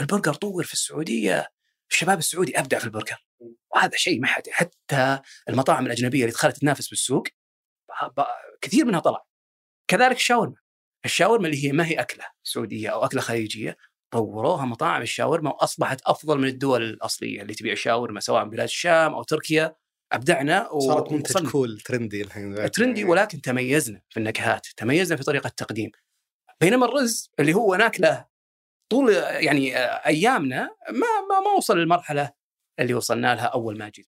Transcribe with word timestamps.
البرجر 0.00 0.34
طور 0.34 0.64
في 0.64 0.72
السعودية 0.72 1.48
الشباب 1.90 2.18
السعودي 2.18 2.58
أبدع 2.58 2.78
في 2.78 2.84
البرجر. 2.84 3.26
وهذا 3.74 3.96
شيء 3.96 4.20
ما 4.20 4.26
حد 4.26 4.42
حتى 4.50 5.18
المطاعم 5.48 5.86
الأجنبية 5.86 6.20
اللي 6.20 6.32
دخلت 6.32 6.56
تنافس 6.56 6.88
بالسوق 6.88 7.28
كثير 8.60 8.84
منها 8.84 9.00
طلع. 9.00 9.24
كذلك 9.88 10.16
الشاورما. 10.16 10.56
الشاورما 11.04 11.46
اللي 11.46 11.64
هي 11.64 11.72
ما 11.72 11.86
هي 11.86 11.94
أكلة 12.00 12.24
سعودية 12.42 12.88
أو 12.88 13.04
أكلة 13.04 13.20
خليجية 13.20 13.76
طوروها 14.10 14.64
مطاعم 14.64 15.02
الشاورما 15.02 15.50
وأصبحت 15.50 16.00
أفضل 16.06 16.38
من 16.38 16.48
الدول 16.48 16.82
الأصلية 16.82 17.42
اللي 17.42 17.54
تبيع 17.54 17.74
شاورما 17.74 18.20
سواء 18.20 18.44
بلاد 18.44 18.64
الشام 18.68 19.14
أو 19.14 19.22
تركيا. 19.22 19.76
أبدعنا 20.12 20.68
و- 20.70 20.80
صارت 20.80 21.12
منتج. 21.12 21.50
cool 21.50 21.80
trendy 21.80 22.22
الحين 22.22 22.70
trendy 22.70 23.04
ولكن 23.04 23.40
تميزنا 23.40 24.02
في 24.10 24.16
النكهات 24.16 24.66
تميزنا 24.76 25.16
في 25.16 25.24
طريقة 25.24 25.46
التقديم 25.48 25.90
بينما 26.60 26.86
الرز 26.86 27.30
اللي 27.40 27.54
هو 27.54 27.74
ناكله 27.74 28.26
طول 28.92 29.12
يعني 29.14 29.76
أيامنا 30.06 30.70
ما 30.90 31.06
ما 31.30 31.40
ما 31.40 31.50
وصل 31.56 31.78
للمرحلة 31.78 32.30
اللي 32.80 32.94
وصلنا 32.94 33.34
لها 33.34 33.44
أول 33.46 33.78
ما 33.78 33.88
جيت. 33.88 34.06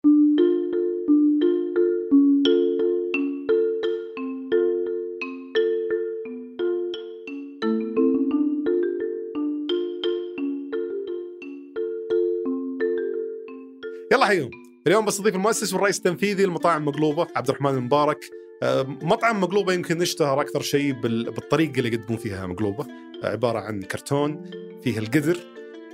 يلا 14.12 14.26
حيهم 14.26 14.50
اليوم 14.86 15.04
بستضيف 15.04 15.34
المؤسس 15.34 15.72
والرئيس 15.72 15.98
التنفيذي 15.98 16.44
لمطاعم 16.44 16.84
مقلوبة 16.84 17.26
عبد 17.36 17.48
الرحمن 17.48 17.70
المبارك. 17.70 18.18
آه، 18.62 18.82
مطعم 19.02 19.40
مقلوبة 19.40 19.72
يمكن 19.72 20.02
اشتهر 20.02 20.40
أكثر 20.40 20.60
شيء 20.60 20.92
بال- 20.92 21.30
بالطريقة 21.30 21.78
اللي 21.78 21.88
يقدمون 21.94 22.18
فيها 22.18 22.46
مقلوبة. 22.46 22.86
عبارة 23.22 23.58
عن 23.58 23.82
كرتون 23.82 24.50
فيه 24.82 24.98
القدر 24.98 25.36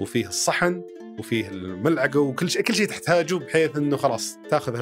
وفيه 0.01 0.29
الصحن 0.29 0.83
وفيه 1.19 1.49
الملعقة 1.49 2.21
وكل 2.21 2.51
شيء 2.51 2.63
كل 2.63 2.75
شيء 2.75 2.87
تحتاجه 2.87 3.35
بحيث 3.35 3.77
إنه 3.77 3.97
خلاص 3.97 4.39
تاخذ 4.51 4.81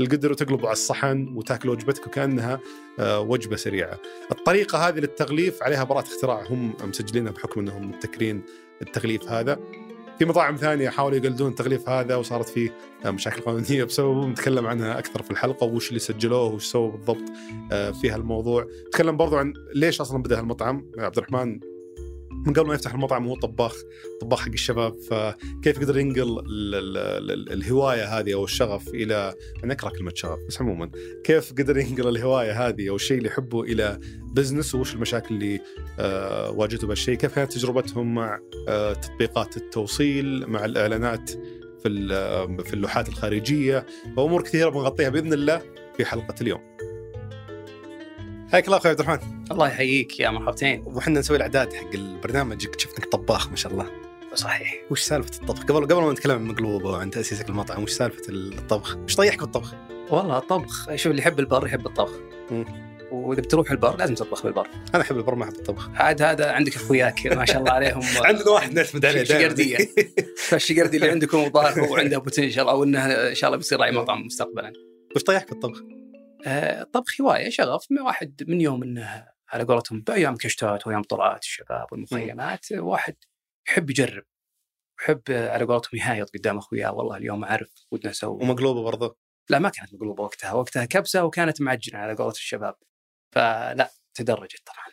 القدر 0.00 0.32
وتقلبه 0.32 0.66
على 0.66 0.72
الصحن 0.72 1.28
وتاكل 1.34 1.68
وجبتك 1.68 2.06
وكأنها 2.06 2.60
آه، 2.98 3.20
وجبة 3.20 3.56
سريعة. 3.56 3.98
الطريقة 4.32 4.88
هذه 4.88 4.98
للتغليف 4.98 5.62
عليها 5.62 5.84
براءة 5.84 6.06
اختراع 6.06 6.42
هم 6.42 6.74
مسجلينها 6.84 7.32
بحكم 7.32 7.60
إنهم 7.60 7.88
مبتكرين 7.88 8.42
التغليف 8.82 9.28
هذا. 9.28 9.58
في 10.18 10.24
مطاعم 10.24 10.56
ثانية 10.56 10.88
حاولوا 10.88 11.18
يقلدون 11.18 11.50
التغليف 11.50 11.88
هذا 11.88 12.16
وصارت 12.16 12.48
فيه 12.48 12.70
مشاكل 13.06 13.40
قانونية 13.40 13.84
بسببه. 13.84 14.26
نتكلم 14.26 14.66
عنها 14.66 14.98
أكثر 14.98 15.22
في 15.22 15.30
الحلقة 15.30 15.66
وش 15.66 15.88
اللي 15.88 16.00
سجلوه 16.00 16.54
وش 16.54 16.64
سووا 16.64 16.90
بالضبط 16.90 17.32
آه، 17.72 17.90
في 17.90 18.10
هالموضوع. 18.10 18.66
نتكلم 18.86 19.16
برضو 19.16 19.36
عن 19.36 19.54
ليش 19.74 20.00
أصلا 20.00 20.22
بدأ 20.22 20.38
هالمطعم. 20.38 20.90
عبد 20.98 21.18
الرحمن 21.18 21.60
من 22.46 22.52
قبل 22.52 22.66
ما 22.68 22.74
يفتح 22.74 22.94
المطعم 22.94 23.26
هو 23.26 23.34
طباخ 23.34 23.74
طباخ 24.20 24.40
حق 24.40 24.52
الشباب 24.52 24.94
فكيف 24.98 25.80
قدر 25.80 25.98
ينقل 25.98 26.22
ال- 26.22 26.74
ال- 26.74 27.30
ال- 27.30 27.52
الهواية 27.52 28.18
هذه 28.18 28.34
أو 28.34 28.44
الشغف 28.44 28.88
إلى 28.88 29.34
أنا 29.64 29.72
اكره 29.72 29.88
كلمة 29.90 30.12
شغف 30.14 30.38
بس 30.48 30.60
عموما 30.60 30.90
كيف 31.24 31.52
قدر 31.52 31.78
ينقل 31.78 32.08
الهواية 32.08 32.68
هذه 32.68 32.88
أو 32.90 32.96
الشيء 32.96 33.18
اللي 33.18 33.28
يحبه 33.28 33.62
إلى 33.62 33.98
بزنس 34.32 34.74
وش 34.74 34.94
المشاكل 34.94 35.34
اللي 35.34 35.60
آه، 35.98 36.50
واجهته 36.50 36.86
بهالشيء 36.86 37.14
كيف 37.14 37.34
كانت 37.34 37.52
تجربتهم 37.52 38.14
مع 38.14 38.40
آه، 38.68 38.92
تطبيقات 38.92 39.56
التوصيل 39.56 40.46
مع 40.46 40.64
الإعلانات 40.64 41.30
في 41.82 41.88
ال- 41.88 42.64
في 42.64 42.74
اللوحات 42.74 43.08
الخارجية 43.08 43.86
وأمور 44.16 44.42
كثيرة 44.42 44.68
بنغطيها 44.68 45.08
بإذن 45.08 45.32
الله 45.32 45.62
في 45.96 46.04
حلقة 46.04 46.34
اليوم. 46.40 46.60
حياك 48.54 48.66
الله 48.66 48.76
أخوي 48.78 48.90
عبد 48.90 49.00
الرحمن 49.00 49.46
الله 49.50 49.68
يحييك 49.68 50.20
يا 50.20 50.30
مرحبتين 50.30 50.82
وحنا 50.86 51.20
نسوي 51.20 51.36
الأعداد 51.36 51.72
حق 51.72 51.94
البرنامج 51.94 52.66
شفتك 52.78 53.04
طباخ 53.04 53.50
ما 53.50 53.56
شاء 53.56 53.72
الله. 53.72 53.90
صحيح 54.34 54.74
وش 54.90 55.00
سالفة 55.00 55.40
الطبخ؟ 55.42 55.62
قبل 55.62 55.86
قبل 55.86 56.02
ما 56.02 56.12
نتكلم 56.12 56.34
عن 56.34 56.44
مقلوبة 56.44 56.90
وعن 56.90 57.10
تأسيسك 57.10 57.48
المطعم 57.48 57.82
وش 57.82 57.90
سالفة 57.90 58.22
الطبخ؟ 58.28 58.96
وش 58.96 59.16
طيحك 59.16 59.40
بالطبخ؟ 59.40 59.74
والله 60.10 60.38
الطبخ 60.38 60.94
شوف 60.94 61.06
اللي 61.06 61.22
يحب 61.22 61.40
البر 61.40 61.66
يحب 61.66 61.86
الطبخ. 61.86 62.12
وإذا 63.10 63.40
بتروح 63.40 63.70
البر 63.70 63.96
لازم 63.96 64.14
تطبخ 64.14 64.42
بالبر 64.42 64.68
أنا 64.94 65.02
أحب 65.02 65.16
البر 65.16 65.34
ما 65.34 65.44
أحب 65.44 65.54
الطبخ. 65.54 65.88
عاد 65.94 66.22
هذا 66.22 66.50
عندك 66.52 66.76
أخوياك 66.76 67.26
ما 67.26 67.44
شاء 67.44 67.58
الله 67.58 67.72
عليهم 67.72 68.02
عندنا 68.24 68.50
واحد 68.50 68.72
نعتمد 68.72 69.06
عليه. 69.06 69.24
شقردية. 69.24 69.78
فالشقردي 70.36 70.96
اللي 70.96 71.10
عندكم 71.14 71.38
الظاهر 71.38 71.86
هو 71.86 71.96
عنده 71.96 72.18
بوتنشل 72.18 72.68
أو 72.68 72.84
إنه 72.84 73.04
إن 73.04 73.34
شاء 73.34 73.48
الله 73.48 73.56
بيصير 73.58 73.80
راعي 73.80 73.92
مطعم 73.92 74.26
مستقبلا 74.26 74.72
وش 75.16 75.22
طيحك 75.22 75.50
بالطبخ؟ 75.50 75.82
آه، 76.44 76.82
الطبخ 76.82 77.20
هواية 77.20 77.50
شغف 77.50 77.86
من 77.90 78.00
واحد 78.00 78.44
من 78.48 78.60
يوم 78.60 78.82
إنه 78.82 79.28
على 79.48 79.64
قولتهم 79.64 80.00
بايام 80.00 80.36
كشتات 80.36 80.86
وايام 80.86 81.02
طلعات 81.02 81.42
الشباب 81.42 81.86
والمخيمات 81.92 82.72
واحد 82.72 83.16
يحب 83.68 83.90
يجرب 83.90 84.24
يحب 85.00 85.22
على 85.28 85.64
قولتهم 85.64 86.00
يهايط 86.00 86.30
قدام 86.34 86.58
أخوياه 86.58 86.92
والله 86.92 87.16
اليوم 87.16 87.44
أعرف 87.44 87.74
ودنا 87.90 88.10
نسوي. 88.10 88.38
ومقلوبة 88.42 88.82
برضه 88.82 89.16
لا 89.50 89.58
ما 89.58 89.68
كانت 89.68 89.94
مقلوبة 89.94 90.22
وقتها 90.22 90.52
وقتها 90.52 90.84
كبسة 90.84 91.24
وكانت 91.24 91.60
معجنة 91.60 91.98
على 91.98 92.14
قولة 92.14 92.30
الشباب. 92.30 92.76
فلا 93.32 93.90
تدرجت 94.14 94.62
طبعا 94.66 94.84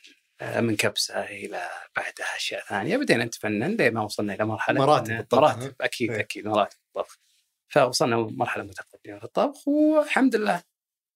آه، 0.42 0.62
من 0.62 0.76
كبسة 0.76 1.24
إلى 1.24 1.70
بعدها 1.96 2.36
أشياء 2.36 2.62
ثانية. 2.66 2.98
بدينا 2.98 3.26
نتفنن 3.26 3.76
لين 3.76 3.94
ما 3.94 4.02
وصلنا 4.02 4.34
إلى 4.34 4.46
مرحلة 4.46 4.80
مراتب 4.80 5.20
الطبخ، 5.20 5.42
مراتب 5.42 5.76
أكيد 5.82 6.12
إيه. 6.12 6.20
أكيد 6.20 6.48
مراتب 6.48 6.78
الطبخ. 6.88 7.20
فوصلنا 7.68 8.18
مرحلة 8.18 8.64
متقدمه 8.64 9.20
في 9.20 9.24
الطبخ 9.24 9.68
والحمد 9.68 10.36
لله 10.36 10.64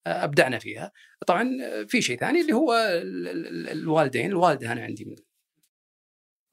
أبدعنا 0.08 0.60
فيها. 0.60 0.92
طبعا 1.28 1.50
في 1.88 2.02
شيء 2.02 2.20
ثاني 2.20 2.42
اللي 2.42 2.54
هو 2.54 2.74
ال- 2.74 3.28
ال- 3.28 3.48
ال- 3.48 3.70
الوالدين. 3.70 4.26
الوالدة 4.26 4.72
أنا 4.72 4.84
عندي 4.84 5.06
من 5.06 5.16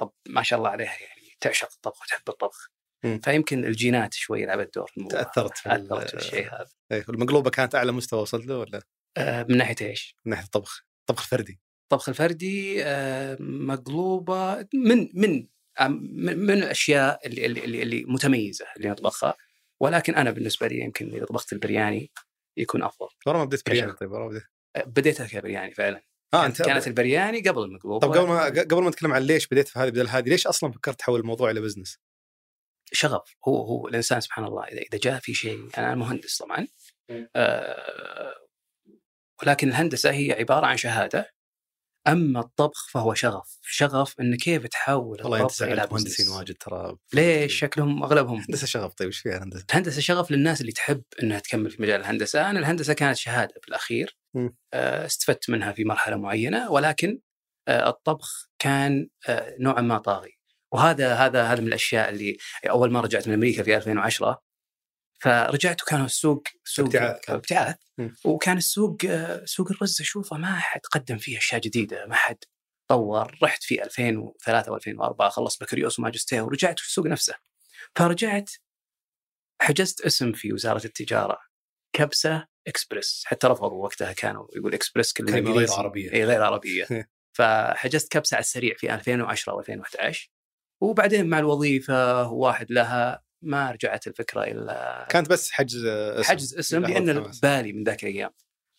طب 0.00 0.12
ما 0.28 0.42
شاء 0.42 0.58
الله 0.58 0.70
عليها 0.70 0.96
يعني 1.00 1.36
تعشق 1.40 1.68
الطبخ 1.72 2.02
وتحب 2.02 2.28
الطبخ. 2.28 2.70
مم. 3.04 3.20
فيمكن 3.24 3.64
الجينات 3.64 4.14
شوي 4.14 4.46
لعبت 4.46 4.74
دور 4.74 4.90
تأثرت 5.10 5.58
في 5.58 5.68
تاثرت 5.68 6.10
في 6.10 6.16
الشيء 6.16 6.46
هذا. 6.46 6.68
إيه 6.92 7.04
المقلوبة 7.08 7.50
كانت 7.50 7.74
أعلى 7.74 7.92
مستوى 7.92 8.20
وصلت 8.20 8.46
له 8.46 8.58
ولا؟ 8.58 8.82
آه، 9.16 9.46
من 9.48 9.56
ناحية 9.56 9.76
إيش؟ 9.80 10.16
من 10.24 10.30
ناحية 10.30 10.44
الطبخ؟ 10.44 10.84
الطبخ 11.00 11.22
الفردي. 11.22 11.60
الطبخ 11.82 12.08
الفردي 12.08 12.84
آه، 12.84 13.36
مقلوبة 13.40 14.68
من 14.74 15.08
من 15.14 15.46
من 16.38 16.50
الأشياء 16.50 17.26
اللي 17.26 17.46
اللي, 17.46 17.64
اللي, 17.64 17.82
اللي 17.82 18.04
متميزة 18.04 18.66
اللي 18.76 18.88
نطبخها. 18.88 19.34
ولكن 19.80 20.14
أنا 20.14 20.30
بالنسبة 20.30 20.66
لي 20.66 20.80
يمكن 20.80 21.14
إذا 21.14 21.24
طبخت 21.24 21.52
البرياني 21.52 22.10
يكون 22.56 22.82
أفضل. 22.82 23.08
ورا 23.26 23.38
ما 23.38 23.44
بديت 23.44 23.66
برياني. 23.66 23.92
طيب 23.92 24.12
ورا 24.12 24.28
بديت. 24.28 24.42
آه، 24.76 24.84
بديتها 24.84 25.26
كبرياني 25.26 25.74
فعلا. 25.74 26.02
آه 26.34 26.42
كانت, 26.42 26.60
أنت 26.60 26.68
كانت 26.68 26.86
البرياني 26.86 27.40
قبل 27.40 27.62
المقلوبه 27.62 27.98
طب 27.98 28.12
قبل 28.12 28.28
ما 28.28 28.44
قبل 28.44 28.82
ما 28.82 28.90
نتكلم 28.90 29.12
عن 29.12 29.22
ليش 29.22 29.46
بديت 29.46 29.68
في 29.68 29.78
هذه 29.78 29.88
بدل 29.88 30.08
هذه 30.08 30.28
ليش 30.28 30.46
أصلا 30.46 30.72
فكرت 30.72 30.98
تحول 30.98 31.20
الموضوع 31.20 31.50
إلى 31.50 31.60
بزنس؟ 31.60 31.98
شغف. 32.92 33.36
هو 33.48 33.62
هو 33.62 33.88
الإنسان 33.88 34.20
سبحان 34.20 34.44
الله 34.44 34.64
اذا 34.64 34.80
إذا 34.80 34.98
جاء 34.98 35.20
في 35.20 35.34
شيء 35.34 35.68
أنا 35.78 35.94
مهندس 35.94 36.38
طبعا 36.38 36.66
آه 37.36 38.34
ولكن 39.42 39.68
الهندسة 39.68 40.10
هي 40.10 40.32
عبارة 40.32 40.66
عن 40.66 40.76
شهادة 40.76 41.30
أما 42.08 42.40
الطبخ 42.40 42.88
فهو 42.88 43.14
شغف 43.14 43.58
شغف 43.62 44.20
إنه 44.20 44.36
كيف 44.36 44.66
تحول 44.66 45.22
والله 45.22 45.42
أنت 45.42 45.50
زعلت 45.50 45.92
مهندسين. 45.92 46.28
واجد 46.28 46.54
ترى 46.54 46.96
ليش 47.12 47.58
شكلهم 47.58 48.02
أغلبهم 48.02 48.38
هندسة 48.48 48.66
شغف 48.66 48.94
طيب 48.94 49.08
إيش 49.08 49.18
فيها 49.18 49.36
الهندسه؟ 49.36 49.64
الهندسه 49.70 50.00
شغف 50.00 50.30
للناس 50.30 50.60
اللي 50.60 50.72
تحب 50.72 51.02
إنها 51.22 51.38
تكمل 51.38 51.70
في 51.70 51.82
مجال 51.82 52.00
الهندسة، 52.00 52.50
أنا 52.50 52.58
الهندسة 52.58 52.92
كانت 52.92 53.16
شهادة 53.16 53.54
بالأخير. 53.64 54.16
آه، 54.74 55.06
استفدت 55.06 55.50
منها 55.50 55.72
في 55.72 55.84
مرحلة 55.84 56.16
معينة 56.16 56.70
ولكن 56.70 57.20
آه، 57.68 57.88
الطبخ 57.88 58.48
كان 58.58 59.08
آه، 59.28 59.56
نوعا 59.60 59.80
ما 59.80 59.98
طاغي 59.98 60.38
وهذا 60.72 61.14
هذا 61.14 61.44
هذا 61.44 61.60
من 61.60 61.66
الأشياء 61.66 62.08
اللي 62.08 62.36
أول 62.70 62.92
ما 62.92 63.00
رجعت 63.00 63.28
من 63.28 63.34
أمريكا 63.34 63.62
في 63.62 63.76
2010 63.76 64.42
فرجعت 65.22 65.82
وكان 65.82 66.04
السوق 66.04 66.42
سوق 66.64 66.86
ابتعاث. 66.86 67.30
ابتعاث. 67.30 67.76
وكان 68.24 68.56
السوق 68.56 68.96
آه، 69.08 69.44
سوق 69.44 69.70
الرز 69.72 70.00
أشوفه 70.00 70.36
ما 70.36 70.58
حد 70.58 70.80
قدم 70.92 71.18
فيه 71.18 71.38
أشياء 71.38 71.60
جديدة 71.60 72.06
ما 72.06 72.14
حد 72.14 72.36
طور. 72.88 73.38
رحت 73.42 73.62
في 73.62 73.84
2003 73.84 74.78
و2004 74.78 75.28
خلصت 75.28 75.62
بكالوريوس 75.62 75.98
وماجستير 75.98 76.42
ورجعت 76.44 76.78
في 76.80 76.86
السوق 76.86 77.06
نفسه. 77.06 77.34
فرجعت 77.96 78.50
حجزت 79.62 80.00
اسم 80.00 80.32
في 80.32 80.52
وزارة 80.52 80.84
التجارة. 80.84 81.38
كبسة 81.96 82.46
اكسبرس 82.66 83.22
حتى 83.26 83.46
رفضوا 83.46 83.84
وقتها 83.84 84.12
كانوا 84.12 84.46
يقول 84.56 84.74
اكسبرس 84.74 85.12
كلمه 85.12 85.32
كلمه 85.32 85.52
غير. 85.52 85.72
عربية. 85.72 86.12
اي 86.12 86.24
غير 86.24 86.42
عربية. 86.42 86.86
فحجزت 87.32 88.12
كبسة 88.12 88.34
على 88.34 88.42
السريع 88.42 88.74
في 88.76 88.94
2010 88.94 89.62
و2011 89.62 90.28
وبعدين 90.80 91.26
مع 91.26 91.38
الوظيفة 91.38 92.28
واحد 92.30 92.72
لها 92.72 93.22
ما 93.42 93.70
رجعت 93.70 94.06
الفكرة 94.06 94.44
الا 94.44 95.06
كانت 95.10 95.30
بس 95.30 95.50
حجز 95.50 95.84
اسم 95.84 96.30
حجز 96.30 96.54
اسم 96.54 96.86
لأن. 96.86 97.30
بالي 97.42 97.72
من 97.72 97.84
ذاك 97.84 98.02
الأيام. 98.02 98.30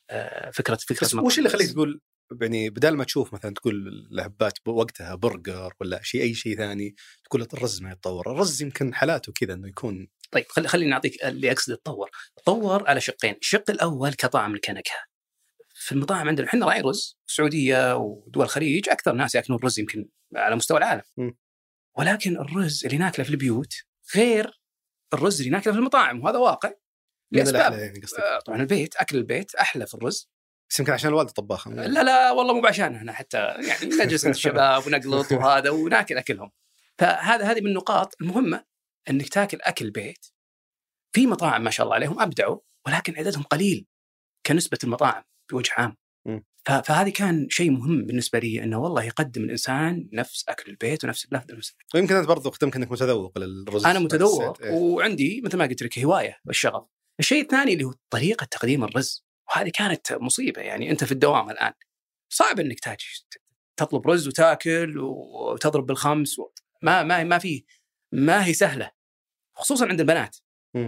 آه، 0.09 0.51
فكره 0.51 0.75
فكرة 0.75 1.21
وش 1.21 1.37
اللي 1.37 1.49
الرز. 1.49 1.61
خليك 1.61 1.73
تقول 1.73 2.01
يعني 2.41 2.69
بدال 2.69 2.97
ما 2.97 3.03
تشوف 3.03 3.33
مثلا 3.33 3.53
تقول 3.53 4.07
لهبات 4.11 4.53
وقتها 4.67 5.15
برجر 5.15 5.73
ولا 5.81 5.99
شيء 6.03 6.21
أي 6.21 6.33
شيء 6.33 6.57
ثاني 6.57 6.95
تقول 7.23 7.47
الرز 7.53 7.81
ما 7.81 7.91
يتطور، 7.91 8.31
الرز 8.31 8.61
يمكن 8.61 8.93
حالاته 8.93 9.33
كذا 9.35 9.53
إنه 9.53 9.67
يكون 9.67 10.07
طيب 10.31 10.45
خلي 10.49 10.67
خليني 10.67 10.93
أعطيك 10.93 11.25
اللي 11.25 11.51
اقصد 11.51 11.77
تطور. 11.77 12.09
تطور 12.37 12.89
على 12.89 13.01
شقين. 13.01 13.35
الشق 13.41 13.69
الأول 13.69 14.13
كطعم 14.13 14.57
كنكهه 14.63 15.03
في 15.75 15.91
المطاعم 15.91 16.27
عندنا 16.27 16.47
إحنا 16.47 16.65
راعي 16.65 16.81
رز. 16.81 17.17
السعوديه 17.29 17.95
ودول 17.95 18.43
الخليج 18.43 18.89
أكثر 18.89 19.13
ناس 19.13 19.35
يأكلون 19.35 19.59
رز 19.63 19.79
يمكن 19.79 20.09
على 20.35 20.55
مستوى 20.55 20.77
العالم. 20.77 21.01
م. 21.17 21.31
ولكن 21.97 22.37
الرز 22.37 22.85
اللي 22.85 22.97
ناكله 22.97 23.25
في 23.25 23.31
البيوت 23.31 23.73
غير 24.15 24.61
الرز 25.13 25.39
اللي 25.39 25.51
ناكله 25.51 25.73
في 25.73 25.79
المطاعم 25.79 26.23
وهذا 26.23 26.37
واقع. 26.37 26.71
لأسباب. 27.31 27.73
يعني 27.73 28.01
آه، 28.19 28.39
طبعا 28.39 28.61
البيت 28.61 28.95
أكل 28.95 29.17
البيت 29.17 29.55
أحلى 29.55 29.87
في 29.87 29.93
الرز. 29.93 30.29
بس 30.69 30.79
يمكن 30.79 30.93
عشان 30.93 31.09
الوالدة 31.09 31.31
طباخة. 31.31 31.71
لا 31.71 32.03
لا 32.03 32.31
والله 32.31 32.53
مو 32.53 32.61
بعشان 32.61 32.95
إحنا 32.95 33.13
حتى 33.13 33.37
يعني 33.37 33.85
نجلس 33.85 34.25
عند 34.25 34.35
الشباب 34.35 34.87
ونقلط 34.87 35.31
وهذا 35.31 35.69
وناكل 35.69 36.17
أكلهم. 36.17 36.51
فهذا 36.97 37.51
هذه 37.51 37.61
من 37.61 37.67
النقاط 37.67 38.15
المهمة 38.21 38.65
إنك 39.09 39.29
تاكل 39.29 39.57
أكل 39.61 39.91
بيت 39.91 40.25
في 41.15 41.27
مطاعم 41.27 41.63
ما 41.63 41.69
شاء 41.69 41.83
الله 41.83 41.95
عليهم 41.95 42.21
أبدعوا 42.21 42.59
ولكن 42.87 43.17
عددهم 43.17 43.43
قليل 43.43 43.87
كنسبة 44.45 44.77
المطاعم 44.83 45.23
بوجه 45.51 45.71
عام. 45.77 45.97
فهذه 46.65 47.09
كان 47.09 47.47
شيء 47.49 47.71
مهم 47.71 48.05
بالنسبة 48.05 48.39
لي 48.39 48.63
إنه 48.63 48.79
والله 48.79 49.03
يقدم 49.03 49.43
الإنسان 49.43 50.09
نفس 50.13 50.45
أكل 50.49 50.71
البيت 50.71 51.03
ونفس 51.03 51.25
اللذه 51.25 51.45
نفس 51.49 51.75
ويمكن 51.95 52.15
أنت 52.15 52.27
برضو 52.27 52.49
قدمت 52.49 52.75
أنك 52.75 52.91
متذوق 52.91 53.37
للرز 53.37 53.85
أنا 53.85 53.99
متذوق 53.99 54.61
إيه. 54.61 54.71
وعندي 54.71 55.41
مثل 55.45 55.57
ما 55.57 55.65
قلت 55.65 55.83
لك 55.83 55.99
هواية 55.99 56.37
والشغف. 56.45 56.83
الشيء 57.19 57.41
الثاني 57.41 57.73
اللي 57.73 57.83
هو 57.83 57.93
طريقة 58.09 58.45
تقديم 58.45 58.83
الرز 58.83 59.25
وهذه 59.49 59.71
كانت 59.73 60.13
مصيبة 60.13 60.61
يعني 60.61 60.91
أنت 60.91 61.03
في 61.03 61.11
الدوام 61.11 61.49
الآن 61.49 61.73
صعب 62.29 62.59
إنك 62.59 62.79
تاجي 62.79 63.05
تطلب 63.77 64.07
رز 64.07 64.27
وتاكل 64.27 64.99
وتضرب 64.99 65.85
بالخمس 65.85 66.39
و... 66.39 66.49
ما 66.81 67.03
ما 67.03 67.23
ما 67.23 67.37
في 67.37 67.65
ما 68.11 68.45
هي 68.45 68.53
سهلة 68.53 68.91
خصوصا 69.55 69.87
عند 69.87 69.99
البنات. 69.99 70.37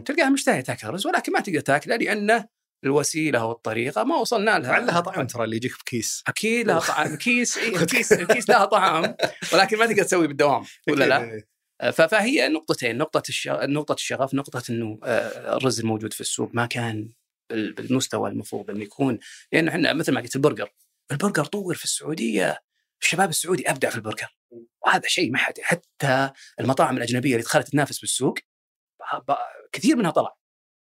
تلقاها 0.05 0.29
مشتهية 0.29 0.61
تاكل 0.61 0.87
رز 0.87 1.07
ولكن 1.07 1.31
ما 1.31 1.39
تقدر 1.39 1.59
تاكله 1.59 1.95
لأن 1.95 2.47
الوسيلة 2.85 3.45
والطريقة 3.45 4.03
ما 4.03 4.15
وصلنا 4.15 4.59
لها. 4.59 4.71
لعلها 4.71 4.99
طعم 4.99 5.27
ترى 5.27 5.43
اللي 5.43 5.55
يجيك 5.55 5.71
بكيس 5.79 6.23
أكيد 6.27 6.67
لها 6.67 6.79
طعم. 6.79 7.15
كيس 7.15 7.57
إيه، 7.57 7.75
الكيس 7.81 8.13
الكيس 8.13 8.49
لها 8.49 8.65
طعم 8.65 9.15
ولكن 9.53 9.77
ما 9.77 9.85
تقدر 9.85 10.03
تسوي 10.03 10.27
بالدوام 10.27 10.63
ولا 10.89 11.05
لا؟ 11.05 11.43
فهي 11.91 12.47
نقطتين 12.49 12.97
نقطة. 12.97 13.23
نقطة 13.65 13.93
الشغف 13.93 14.33
نقطة 14.33 14.63
إنه 14.69 14.99
آه، 15.03 15.57
الرز 15.57 15.79
الموجود 15.79 16.13
في 16.13 16.21
السوق 16.21 16.49
ما 16.53 16.65
كان 16.65 17.09
بال- 17.49 17.73
بالمستوى 17.73 18.29
المفروض 18.29 18.69
إنه 18.69 18.83
يكون. 18.83 19.19
لأنه 19.51 19.71
إحنا 19.71 19.93
مثل 19.93 20.11
ما 20.13 20.21
قلت 20.21 20.35
البرجر 20.35 20.69
البرجر 21.11 21.45
طور 21.45 21.75
في 21.75 21.83
السعودية 21.83 22.63
الشباب 23.01 23.29
السعودي 23.29 23.69
أبدع 23.69 23.89
في 23.89 23.95
البرجر. 23.95 24.37
وهذا 24.85 25.07
شيء 25.07 25.31
ما 25.31 25.37
حد 25.37 25.53
حتى 25.61 26.31
المطاعم 26.59 26.97
الأجنبية 26.97 27.31
اللي 27.31 27.43
دخلت 27.43 27.67
تنافس 27.69 27.99
بالسوق 27.99 28.37
كثير 29.71 29.95
منها 29.95 30.11
طلع. 30.11 30.35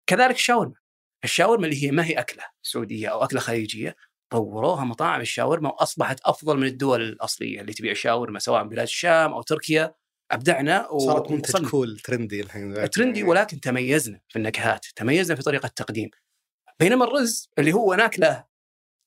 كذلك 0.07 0.35
الشاورما 0.35 0.75
الشاورما 1.23 1.65
اللي 1.65 1.83
هي 1.83 1.91
ما 1.91 2.05
هي 2.05 2.13
أكلة 2.13 2.43
سعودية 2.63 3.07
أو 3.07 3.23
أكلة 3.23 3.39
خليجية 3.39 3.95
طوروها 4.29 4.83
مطاعم 4.85 5.21
الشاورما 5.21 5.69
وأصبحت 5.69 6.19
أفضل 6.25 6.57
من 6.57 6.67
الدول 6.67 7.01
الأصلية 7.01 7.61
اللي 7.61 7.73
تبيع 7.73 7.93
شاورما 7.93 8.39
سواء 8.39 8.63
بلاد 8.63 8.83
الشام 8.87 9.33
أو 9.33 9.41
تركيا. 9.41 9.95
أبدعنا 10.31 10.87
و- 10.89 10.99
صارت 10.99 11.31
منتج. 11.31 11.69
كول 11.69 11.99
trendy 11.99 12.41
الحين. 12.41 12.89
trendy 12.89 13.23
ولكن 13.23 13.59
تميزنا 13.59 14.19
في 14.29 14.35
النكهات 14.35 14.85
تميزنا 14.95 15.35
في 15.35 15.43
طريقة 15.43 15.65
التقديم 15.67 16.09
بينما 16.79 17.05
الرز 17.05 17.49
اللي 17.59 17.73
هو 17.73 17.93
ناكله 17.93 18.45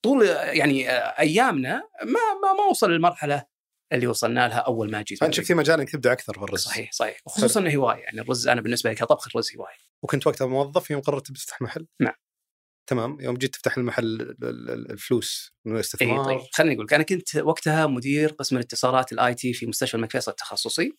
طول 0.05 0.25
يعني 0.27 0.89
آه، 0.89 1.19
أيامنا 1.19 1.73
ما 2.03 2.19
ما 2.43 2.53
ما 2.53 2.63
وصل 2.69 2.91
للمرحلة 2.91 3.43
اللي 3.93 4.07
وصلنا 4.07 4.47
لها 4.47 4.57
أول 4.57 4.91
ما 4.91 5.01
جيت 5.01 5.19
فانت 5.19 5.33
شفت 5.33 5.45
في 5.47 5.53
مجال 5.53 5.79
إنك 5.79 5.89
تبدع 5.89 6.11
أكثر 6.11 6.33
في 6.33 6.43
الرز. 6.43 6.59
صحيح 6.59 6.91
صحيح. 6.91 7.17
وخصوصا 7.25 7.59
إنه 7.59 7.75
هواية. 7.75 7.99
يعني 8.03 8.21
الرز 8.21 8.47
أنا 8.47 8.61
بالنسبة 8.61 8.89
لي 8.89 8.95
كطبخ 8.95 9.27
الرز 9.27 9.55
هواية. 9.57 9.77
وكنت 10.03 10.27
وقتها 10.27 10.47
موظف 10.47 10.91
يوم 10.91 11.01
قررت 11.01 11.31
تفتح 11.31 11.61
محل؟ 11.61 11.87
نعم. 12.01 12.13
تمام. 12.89 13.17
يوم 13.21 13.35
جيت 13.35 13.53
تفتح 13.53 13.77
المحل 13.77 14.03
ال- 14.03 14.43
ال- 14.43 14.91
الفلوس 14.91 15.53
من 15.65 15.75
الاستثمار 15.75 16.25
طيب. 16.25 16.39
خليني 16.53 16.73
أقول 16.75 16.85
لك 16.85 16.93
أنا 16.93 17.03
كنت 17.03 17.35
وقتها 17.35 17.87
مدير 17.87 18.29
قسم 18.29 18.55
الاتصالات 18.55 19.11
ال 19.11 19.33
IT 19.33 19.53
في 19.53 19.65
مستشفى 19.65 19.95
الملك 19.95 20.11
فيصل 20.11 20.31
التخصصي. 20.31 20.97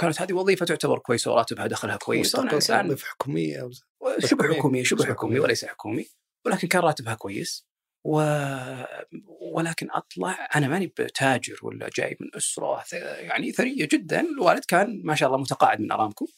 كانت 0.00 0.22
هذه 0.22 0.32
وظيفة 0.32 0.66
تعتبر 0.66 0.98
كويسة 0.98 1.32
وراتبها 1.32 1.66
دخلها 1.66 1.96
كويس. 1.96 2.36
إنسان 2.36 2.86
وظيفة 2.86 3.06
حكومية. 3.06 3.70
شبه 4.18 4.44
حكومي. 4.44 4.58
حكومي 4.58 4.84
شبه 4.84 5.04
حكومي. 5.04 5.38
وليس 5.38 5.64
حكومي. 5.64 6.06
ولكن 6.46 6.68
كان 6.68 6.82
راتبها 6.82 7.14
كويس. 7.14 7.66
و... 8.04 8.22
ولكن 9.52 9.90
أطلع 9.90 10.48
أنا 10.54 10.68
ماني 10.68 10.86
بتاجر 10.86 11.58
ولا 11.62 11.90
جاي 11.96 12.16
من 12.20 12.28
أسرة 12.36 12.84
يعني 12.96 13.52
ثرية 13.52 13.88
جدا 13.92 14.20
الوالد 14.20 14.64
كان 14.64 15.02
ما 15.04 15.14
شاء 15.14 15.28
الله 15.28 15.40
متقاعد 15.40 15.80
من 15.80 15.92
أرامكو 15.92 16.28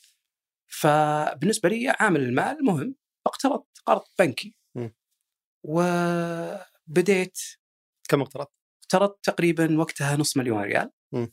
فبالنسبة 0.67 1.69
لي 1.69 1.89
عامل 2.01 2.21
المال 2.21 2.65
مهم 2.65 2.95
فاقترضت 3.25 3.79
قرض 3.87 4.03
بنكي 4.19 4.57
م. 4.75 4.89
وبديت 5.65 7.39
كم 8.09 8.21
اقترضت؟ 8.21 8.53
اقترضت 8.83 9.25
تقريبا 9.25 9.79
وقتها 9.79 10.17
نص 10.17 10.37
مليون 10.37 10.63
ريال 10.63 10.91
م. 11.13 11.27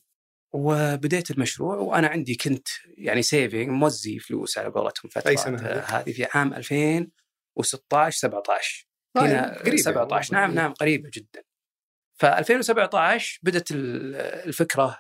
وبديت 0.54 1.32
المشروع 1.32 1.76
وأنا 1.76 2.08
عندي 2.08 2.36
كنت 2.36 2.68
يعني 2.98 3.22
سيفنج 3.22 3.70
موزي 3.70 4.20
فلوس 4.20 4.58
على 4.58 4.70
قولتهم 4.70 5.10
فتره 5.10 5.30
أي 5.30 5.38
سنة 5.38 5.60
هذه؟ 5.60 6.12
في 6.12 6.28
عام 6.34 6.54
2016 6.54 8.20
17 8.20 8.88
آه، 8.88 8.91
هنا 9.18 9.32
يعني 9.34 9.58
قريبة 9.58 9.78
17 9.78 10.34
يعني. 10.34 10.46
نعم 10.48 10.56
نعم 10.56 10.74
قريبة 10.74 11.10
جدا. 11.14 11.44
ف 12.20 12.26
2017 12.26 13.40
بدأت 13.44 13.72
ال- 13.72 14.16
الفكرة 14.48 14.98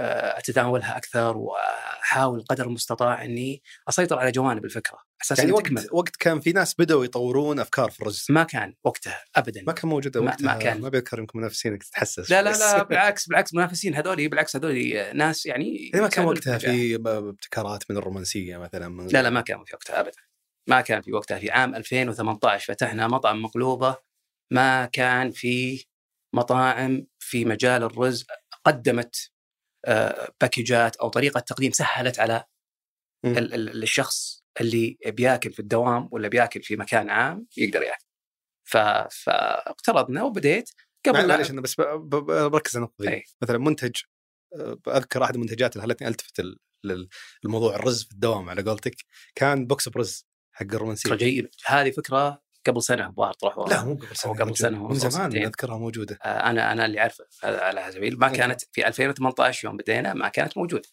آه، 0.00 0.38
أتداولها 0.38 0.96
أكثر 0.96 1.36
وأحاول 1.36 2.44
قدر 2.50 2.66
المستطاع 2.66 3.24
إني 3.24 3.62
أسيطر 3.88 4.18
على 4.18 4.30
جوانب 4.30 4.64
الفكرة 4.64 4.98
أساس 5.22 5.38
يعني 5.38 5.52
وقت 5.52 5.64
تكمل. 5.64 5.86
وقت 5.92 6.16
كان 6.16 6.40
في 6.40 6.52
ناس 6.52 6.74
بدأوا 6.78 7.04
يطورون 7.04 7.60
أفكار 7.60 7.90
في 7.90 8.00
الرز 8.00 8.26
ما 8.30 8.42
كان 8.44 8.74
وقتها 8.84 9.24
ابدا. 9.36 9.62
ما 9.66 9.72
كان 9.72 9.88
موجود 9.88 10.18
ما- 10.18 10.24
وقتها. 10.30 10.44
ما 10.44 10.58
كان. 10.58 10.80
ما 10.80 10.88
بيذكر 10.88 11.18
يمكن 11.18 11.38
منافسينك 11.38 11.82
تتحسس 11.82 12.30
لا 12.30 12.42
لا. 12.42 12.50
لا 12.58 12.82
بالعكس 12.88 13.26
بالعكس 13.28 13.54
منافسين. 13.54 13.94
هذول 13.94 14.28
بالعكس 14.28 14.56
هذول 14.56 14.92
ناس 15.16 15.46
يعني 15.46 15.76
يعني 15.76 16.00
ما 16.04 16.08
كان 16.08 16.24
وقتها. 16.24 16.58
في 16.58 16.94
ابتكارات 17.06 17.84
من 17.90 17.96
الرومانسية 17.96 18.56
مثلا 18.56 18.88
من 18.88 19.06
لا 19.06 19.22
لا 19.22 19.30
ما 19.30 19.40
كان 19.40 19.64
في 19.64 19.74
وقتها 19.74 20.00
ابدا. 20.00 20.27
ما 20.68 20.80
كان 20.80 21.02
في 21.02 21.12
وقتها 21.12 21.38
في 21.38 21.50
عام 21.50 21.74
2018 21.74 22.72
فتحنا 22.74 23.06
مطعم 23.08 23.42
مقلوبة 23.42 23.96
ما 24.52 24.86
كان 24.86 25.30
في 25.30 25.84
مطاعم 26.34 27.06
في 27.18 27.44
مجال 27.44 27.82
الرز 27.82 28.24
قدمت 28.64 29.30
آه، 29.86 30.32
باكجات 30.40 30.96
أو 30.96 31.08
طريقة 31.08 31.40
تقديم 31.40 31.72
سهلت 31.72 32.18
على. 32.20 32.44
ال- 33.24 33.54
ال- 33.54 33.82
الشخص 33.82 34.42
اللي 34.60 34.98
بياكل 35.06 35.52
في 35.52 35.60
الدوام 35.60 36.08
ولا 36.12 36.28
بياكل 36.28 36.62
في 36.62 36.76
مكان 36.76 37.10
عام 37.10 37.46
يقدر 37.56 37.82
ياكل. 37.82 38.04
ف- 38.68 38.76
فاقترضنا 39.24 40.22
وبديت 40.22 40.70
قبل 41.06 41.18
لا- 41.18 41.26
معليش 41.26 41.50
أنا 41.50 41.60
بس 41.60 41.74
ب- 41.80 41.82
ب- 42.14 42.50
بركز 42.50 42.76
على 42.76 42.84
النقطة 42.84 43.04
دي 43.04 43.08
أي. 43.10 43.24
مثلا 43.42 43.58
منتج 43.58 43.96
آه، 44.54 44.78
أذكر 44.88 45.24
أحد 45.24 45.34
المنتجات 45.34 45.76
اللي 45.76 45.86
خلتني 45.86 46.08
ألتفت 46.08 46.42
الموضوع 47.44 47.76
الرز 47.76 48.04
في 48.04 48.12
الدوام 48.12 48.50
على 48.50 48.62
قولتك 48.62 48.96
كان 49.34 49.66
box 49.66 49.88
برز 49.88 50.26
حق 50.58 50.74
الرومانسية. 50.74 51.14
جيدة. 51.14 51.50
هذه 51.66 51.90
فكرة 51.90 52.42
قبل 52.66 52.82
سنة 52.82 53.06
الظاهر 53.06 53.32
طرحوها 53.32 53.68
لا 53.68 53.84
مو 53.84 53.94
قبل 53.94 54.16
سنة 54.16 54.34
قبل. 54.34 54.56
سنة 54.56 54.88
من 54.88 54.94
زمان. 54.94 55.36
اذكرها 55.36 55.78
موجودة. 55.78 56.18
آه، 56.22 56.50
أنا 56.50 56.72
أنا 56.72 56.86
اللي 56.86 57.00
أعرفه 57.00 57.24
هذا 57.44 57.60
على 57.60 57.88
السبيل. 57.88 58.18
ما 58.18 58.26
okay. 58.26 58.38
كانت 58.38 58.62
في 58.72 58.88
2018 58.88 59.64
يوم 59.68 59.76
بدينا 59.76 60.14
ما 60.14 60.28
كانت 60.28 60.58
موجودة. 60.58 60.88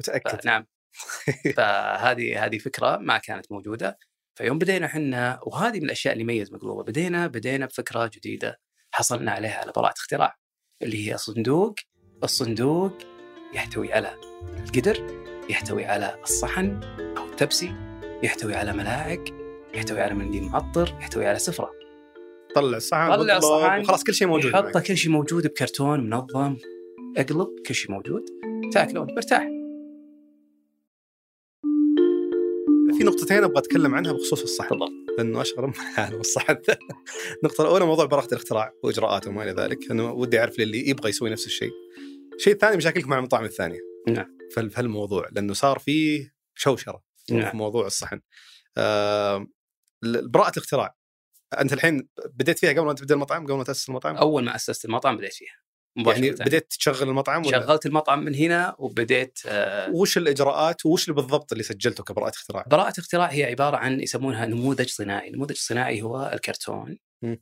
متأكد. 0.00 0.46
نعم. 0.46 0.66
فهذه 1.56 2.44
هذه 2.44 2.58
فكرة 2.58 2.96
ما 2.96 3.18
كانت 3.18 3.52
موجودة. 3.52 3.98
فيوم 4.38 4.58
بدينا 4.58 4.86
إحنا 4.86 5.40
وهذه 5.42 5.78
من 5.78 5.84
الأشياء 5.84 6.12
اللي 6.12 6.22
يميز 6.22 6.52
مقلوبة. 6.52 6.82
بدينا 6.82 7.26
بدينا 7.26 7.66
بفكرة 7.66 8.10
جديدة 8.14 8.60
حصلنا 8.90 9.32
عليها 9.32 9.58
على 9.58 9.72
براءة 9.76 9.94
اختراع 9.98 10.36
اللي 10.82 11.10
هي 11.10 11.18
صندوق 11.18 11.74
الصندوق 12.24 12.98
يحتوي 13.54 13.92
على 13.92 14.14
القدر 14.58 15.24
يحتوي 15.50 15.84
على 15.84 16.22
الصحن 16.22 16.80
أو 17.18 17.24
التبسي. 17.24 17.93
يحتوي 18.22 18.54
على 18.54 18.72
ملاعق 18.72 19.24
يحتوي 19.74 20.00
على 20.00 20.14
منديل 20.14 20.44
معطر 20.44 20.88
يحتوي 21.00 21.26
على 21.26 21.38
سفرة. 21.38 21.70
طلع 22.54 22.76
الصحن 22.76 23.16
طلع 23.16 23.36
الصحن، 23.36 23.80
وخلاص 23.80 24.04
كل 24.04 24.14
شيء 24.14 24.28
موجود 24.28 24.52
معك. 24.52 24.86
كل 24.86 24.96
شيء 24.96 25.10
موجود 25.10 25.46
بكرتون 25.46 26.10
منظم 26.10 26.56
اقلب 27.16 27.48
كل 27.66 27.74
شيء 27.74 27.90
موجود 27.90 28.22
تاكله 28.72 29.00
وانت 29.00 29.10
مرتاح. 29.10 29.48
في 32.98 33.04
نقطتين 33.04 33.44
أبغى 33.44 33.58
أتكلم 33.58 33.94
عنها 33.94 34.12
بخصوص 34.12 34.42
الصحن. 34.42 34.68
تفضل. 34.68 35.04
لأنه 35.18 35.44
من 35.58 35.74
حاله 35.74 36.20
الصحن 36.20 36.56
النقطه 37.42 37.62
الأولى 37.64 37.86
موضوع 37.86 38.04
براءة 38.04 38.26
الاختراع 38.26 38.72
وإجراءاته 38.82 39.30
وما 39.30 39.42
إلى 39.42 39.52
ذلك 39.52 39.90
انه 39.90 40.12
ودي 40.12 40.40
أعرف 40.40 40.58
للي 40.58 40.88
يبغى 40.88 41.10
يسوي 41.10 41.30
نفس 41.30 41.46
الشيء. 41.46 41.70
الشيء 42.36 42.52
الثاني 42.52 42.76
مشاكلك 42.76 43.08
مع 43.08 43.18
المطاعم 43.18 43.44
الثانية. 43.44 43.80
نعم. 44.08 44.38
في 44.50 44.70
في 44.70 44.80
هالموضوع 44.80 45.28
لأنه 45.32 45.52
صار 45.52 45.78
فيه 45.78 46.34
شوشرة. 46.54 47.13
نعم. 47.30 47.50
في 47.50 47.56
موضوع 47.56 47.86
الصحن. 47.86 48.20
آه 48.76 49.46
براءة 50.02 50.52
الاختراع. 50.56 50.96
أنت 51.60 51.72
الحين 51.72 52.08
بديت 52.26 52.58
فيها 52.58 52.70
قبل 52.70 52.84
ما 52.84 52.92
تبدأ 52.92 53.14
المطعم 53.14 53.44
قبل 53.44 53.54
ما 53.54 53.64
تأسس 53.64 53.88
المطعم؟ 53.88 54.16
أول 54.16 54.44
ما 54.44 54.54
أسست 54.54 54.84
المطعم 54.84 55.16
بديت 55.16 55.32
فيها 55.32 55.64
يعني 55.96 56.30
بديت 56.30 56.70
تشغل 56.70 57.08
المطعم 57.08 57.46
ولا؟ 57.46 57.60
شغلت 57.60 57.86
المطعم 57.86 58.24
من 58.24 58.34
هنا 58.34 58.76
وبديت 58.78 59.38
آه، 59.46 59.90
وش 59.90 60.18
الإجراءات 60.18 60.86
وش 60.86 61.08
اللي 61.08 61.14
بالضبط 61.14 61.52
اللي 61.52 61.64
سجلته 61.64 62.04
كبراءة 62.04 62.30
اختراع؟ 62.30 62.64
براءة 62.66 63.00
اختراع 63.00 63.26
هي 63.26 63.44
عبارة 63.44 63.76
عن 63.76 64.00
يسمونها 64.00 64.46
نموذج 64.46 64.88
صناعي، 64.88 65.28
النموذج 65.28 65.50
الصناعي 65.50 66.02
هو 66.02 66.30
الكرتون 66.32 66.98
م. 67.22 67.36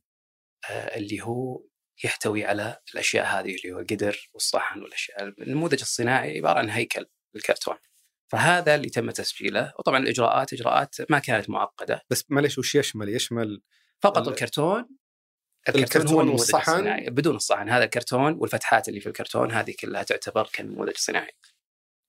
آه، 0.70 0.96
اللي 0.96 1.22
هو 1.22 1.62
يحتوي 2.04 2.44
على 2.44 2.76
الأشياء 2.94 3.26
هذه 3.26 3.56
اللي 3.56 3.72
هو 3.72 3.78
القدر 3.78 4.30
والصحن 4.34 4.82
والأشياء، 4.82 5.28
النموذج 5.42 5.80
الصناعي 5.80 6.36
عبارة 6.38 6.58
عن 6.58 6.70
هيكل 6.70 7.06
الكرتون. 7.36 7.76
فهذا 8.32 8.74
اللي 8.74 8.88
تم 8.88 9.10
تسجيله 9.10 9.72
وطبعا 9.78 9.98
الإجراءات 9.98 10.52
إجراءات 10.52 10.96
ما 11.10 11.18
كانت 11.18 11.50
معقدة 11.50 12.02
بس 12.10 12.24
معلش 12.30 12.58
وش 12.58 12.74
يشمل؟ 12.74 13.08
يشمل 13.08 13.62
فقط 14.02 14.18
ال- 14.18 14.28
الكرتون 14.28 14.88
الكرتون 15.68 16.26
هو 16.28 16.32
والصحن؟ 16.32 16.72
الصناعي 16.72 17.10
بدون 17.10 17.36
الصحن 17.36 17.68
هذا 17.68 17.84
الكرتون 17.84 18.32
والفتحات 18.32 18.88
اللي 18.88 19.00
في 19.00 19.06
الكرتون 19.06 19.52
هذه 19.52 19.74
كلها 19.80 20.02
تعتبر 20.02 20.48
كنموذج 20.54 20.96
صناعي 20.96 21.32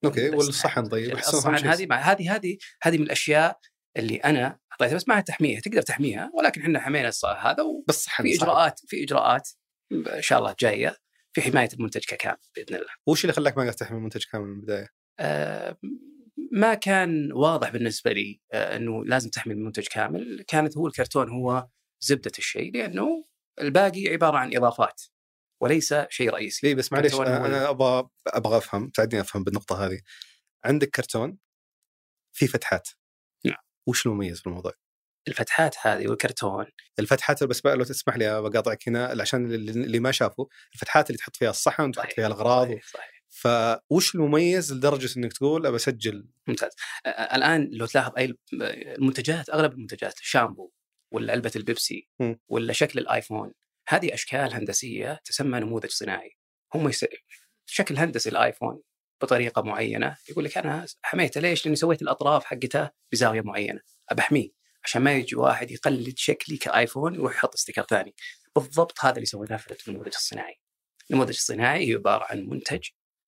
أوكي 0.06 0.30
والصحن 0.30 0.88
طيب 0.88 1.18
الصحن. 1.18 1.68
هذه 1.68 1.94
هذه 1.94 2.36
هذه 2.36 2.58
هذه 2.84 2.98
من 2.98 3.04
الأشياء 3.04 3.60
اللي 3.98 4.16
أنا 4.16 4.60
أعطيتها 4.72 4.96
بس 4.96 5.08
ما 5.08 5.22
تحميها 5.22 5.60
تقدر 5.60 5.82
تحميها 5.82 6.32
ولكن 6.34 6.62
إحنا 6.62 6.80
حمينا 6.80 7.12
هذا 7.40 7.64
بس 7.88 8.04
صحن. 8.04 8.28
إجراءات 8.28 8.80
في 8.88 9.04
إجراءات 9.04 9.50
إن 9.92 10.22
شاء 10.22 10.40
الله 10.40 10.56
جاية 10.60 10.98
في 11.34 11.42
حماية 11.42 11.70
المنتج 11.74 12.06
ككامل 12.06 12.38
بإذن 12.56 12.76
الله. 12.76 12.88
وش 13.08 13.24
اللي 13.24 13.34
خلاك 13.34 13.58
ما 13.58 13.64
قدرت 13.64 13.80
تحمل 13.80 13.98
المنتج 13.98 14.24
كامل 14.32 14.46
من 14.46 14.56
البداية؟ 14.56 15.03
آه، 15.20 15.78
ما 16.52 16.74
كان 16.74 17.34
واضح 17.34 17.70
بالنسبة 17.70 18.12
لي 18.12 18.42
آه، 18.52 18.76
إنه 18.76 19.06
لازم 19.06 19.30
تحمل 19.30 19.56
المنتج 19.56 19.88
كامل، 19.88 20.46
كانت 20.48 20.78
هو 20.78 20.88
الكرتون 20.88 21.30
هو 21.30 21.68
زبدة 22.02 22.32
الشيء 22.38 22.74
لأنه 22.74 23.26
الباقي 23.62 24.08
عبارة 24.08 24.38
عن 24.38 24.56
إضافات 24.56 25.02
وليس 25.62 25.96
شيء 26.10 26.30
رئيسي. 26.30 26.68
ليه 26.68 26.76
بس 26.76 26.94
معلش 26.94 27.16
أنا 27.16 27.70
أبغى 27.70 28.10
أبغى 28.28 28.58
أفهم 28.58 28.90
تساعدني 28.90 29.22
أفهم 29.22 29.44
بالنقطة 29.44 29.86
هذه 29.86 30.00
عندك 30.66 30.90
كرتون 30.90 31.38
في 32.36 32.48
فتحات 32.48 32.90
نعم. 33.46 33.58
وش 33.88 34.06
المميز 34.06 34.40
في 34.40 34.48
الموضوع؟ 34.48 34.74
الفتحات 35.28 35.76
هذه 35.82 36.08
والكرتون 36.08 36.66
الفتحات 37.00 37.44
بس 37.44 37.62
بقى 37.62 37.76
لو 37.76 37.84
تسمح 37.84 38.18
لي 38.18 38.42
بقاطعك 38.42 38.88
هنا 38.88 39.22
عشان 39.22 39.52
اللي 39.52 40.00
ما 40.00 40.12
شافوا 40.12 40.46
الفتحات 40.74 41.10
اللي 41.10 41.18
تحط 41.18 41.36
فيها 41.36 41.50
الصحن 41.50 41.84
وتحط. 41.84 42.12
فيها 42.12 42.28
الأغراض 42.28 42.68
صحيح, 42.68 42.88
صحيح. 42.88 43.13
فوش 43.34 44.16
المميز 44.16 44.74
لدرجة 44.74 45.18
إنك 45.18 45.34
تقول 45.34 45.66
أبى 45.66 45.76
أسجل؟ 45.76 46.28
ممتاز. 46.48 46.72
الآن 47.08 47.70
لو 47.72 47.86
تلاحظ 47.86 48.12
أي 48.18 48.38
المنتجات 48.98 49.50
أغلب 49.50 49.74
المنتجات 49.74 50.20
الشامبو 50.20 50.72
ولا 51.12 51.34
علبه 51.34 51.52
البيبسي 51.56 52.08
م. 52.20 52.34
ولا 52.48 52.74
شكل 52.74 53.00
الآيفون 53.00 53.54
هذه 53.88 54.14
أشكال 54.14 54.54
هندسية 54.54 55.20
تسمى 55.26 55.60
نموذج 55.60 55.90
صناعي. 55.90 56.38
هم 56.76 56.90
يس... 56.90 57.06
شكل 57.66 57.98
هندسي 57.98 58.30
الآيفون 58.30 58.82
بطريقة 59.22 59.62
معينة 59.62 60.18
يقول 60.30 60.46
لك 60.46 60.58
أنا 60.58 60.86
حميته 61.02 61.42
ليش؟ 61.42 61.66
لأني 61.66 61.76
سويت 61.76 62.02
الأطراف 62.02 62.46
حقته 62.46 62.90
بزاوية 63.12 63.42
معينة. 63.42 63.80
أبى 64.10 64.22
أحميه 64.22 64.50
عشان 64.84 65.02
ما 65.02 65.14
يجي 65.14 65.36
واحد 65.36 65.72
يقلد 65.72 66.18
شكلي 66.18 66.58
كآيفون 66.58 67.12
ويروح 67.12 67.36
يحط 67.36 67.54
sticker 67.54 67.84
ثاني. 67.84 68.16
بالضبط 68.56 69.06
هذا 69.06 69.16
اللي 69.16 69.26
سويناه 69.26 69.58
في 69.58 69.88
النموذج 69.88 70.14
الصناعي. 70.16 70.60
النموذج 71.12 71.30
الصناعي 71.30 71.94
عبارة 71.94 72.26
عن 72.30 72.46
منتج 72.50 72.82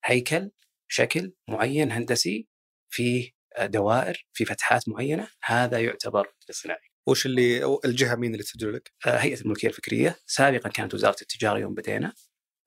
هيكل 0.06 0.52
شكل 0.88 1.34
معين 1.50 1.92
هندسي 1.92 2.48
فيه 2.90 3.32
دوائر 3.60 4.26
في 4.34 4.46
فتحات 4.46 4.90
معينة 4.90 5.28
هذا 5.44 5.80
يعتبر 5.80 6.34
صناعي. 6.52 6.90
وش 7.08 7.26
اللي 7.26 7.80
الجهة 7.86 8.16
مين 8.16 8.32
اللي 8.32 8.44
تسجل 8.44 8.74
لك؟ 8.74 8.94
آه، 9.08 9.18
هيئة 9.18 9.42
الملكية 9.42 9.68
الفكرية. 9.68 10.16
سابقا 10.26 10.70
كانت 10.70 10.94
وزارة 10.94 11.16
التجارة 11.22 11.60
يوم 11.60 11.74
بدينا. 11.74 12.14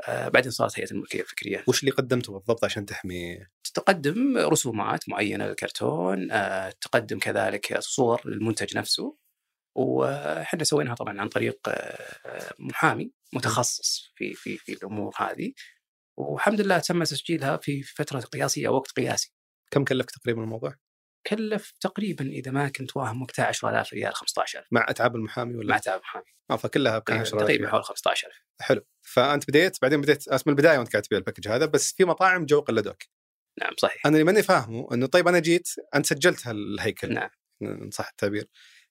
آه، 0.09 0.29
بعدين 0.29 0.51
صارت 0.51 0.79
هيئة 0.79 0.91
الملكية 0.91 1.21
الفكرية. 1.21 1.65
وش 1.67 1.81
اللي 1.81 1.91
قدمته 1.91 2.33
بالضبط 2.33 2.65
عشان 2.65 2.87
تحمي 2.87 3.47
تقدم 3.75 4.39
رسومات 4.39 5.09
معينة 5.09 5.47
للكرتون 5.47 6.31
آه، 6.31 6.71
تقدم 6.71 7.19
كذلك 7.19 7.79
صور 7.81 8.23
للمنتج 8.25 8.77
نفسه. 8.77 9.17
وحنا 9.77 10.65
سويناها 10.65 10.95
طبعا 10.95 11.21
عن 11.21 11.29
طريق 11.29 11.59
آه، 11.69 12.55
محامي 12.59 13.13
متخصص 13.33 14.13
في 14.17 14.35
في 14.35 14.57
في 14.57 14.73
الأمور 14.73 15.15
هذه. 15.19 15.53
والحمد 16.19 16.61
لله 16.61 16.79
تم 16.79 17.05
تسجيلها 17.05 17.57
في 17.57 17.83
فترة 17.83 18.21
قياسية 18.21 18.69
وقت 18.69 18.91
قياسي. 18.91 19.35
كم 19.71 19.85
كلفك 19.85 20.11
تقريبا 20.11 20.43
الموضوع؟ 20.43 20.75
كلف 21.27 21.73
تقريبا 21.81 22.25
إذا 22.25 22.51
ما 22.51 22.69
كنت 22.69 22.97
واهم 22.97 23.23
وقتها 23.23 23.45
10000 23.45 23.93
ريال 23.93 24.15
15000 24.15 24.67
مع 24.73 24.87
أتعاب 24.89 25.17
المحامي 25.17 25.57
ولا؟ 25.57 25.69
مع 25.69 25.79
تعب 25.79 26.01
محامي 26.01 26.25
آه 26.51 26.57
فكلها 26.57 27.03
إيه، 27.09 27.15
10000 27.15 27.43
تقريبا 27.43 27.69
حول 27.69 27.85
15000 27.85 28.35
حلو. 28.61 28.87
فأنت 29.03 29.49
بديت 29.49 29.77
بعدين 29.83 30.01
بديت 30.01 30.29
اسم 30.29 30.51
البداية 30.51 30.79
وأنت 30.79 30.93
قاعد 30.93 31.03
تبيع 31.03 31.19
ال 31.19 31.23
package 31.23 31.49
هذا 31.49 31.67
بس 31.67 31.93
في 31.93 32.05
مطاعم 32.05 32.47
جو 32.47 32.61
قلدوك. 32.61 33.03
نعم 33.61 33.73
صحيح. 33.79 34.07
أنا 34.07 34.15
اللي 34.15 34.25
ماني 34.25 34.43
فاهمه 34.43 34.89
إنه 34.93 35.07
طيب 35.07 35.29
أنا 35.29 35.39
جيت 35.39 35.69
أنت 35.95 36.07
سجلت 36.07 36.47
هالهيكل. 36.47 37.15
نعم. 37.15 37.31
إن 37.63 37.91
صح 37.91 38.09
التعبير. 38.09 38.49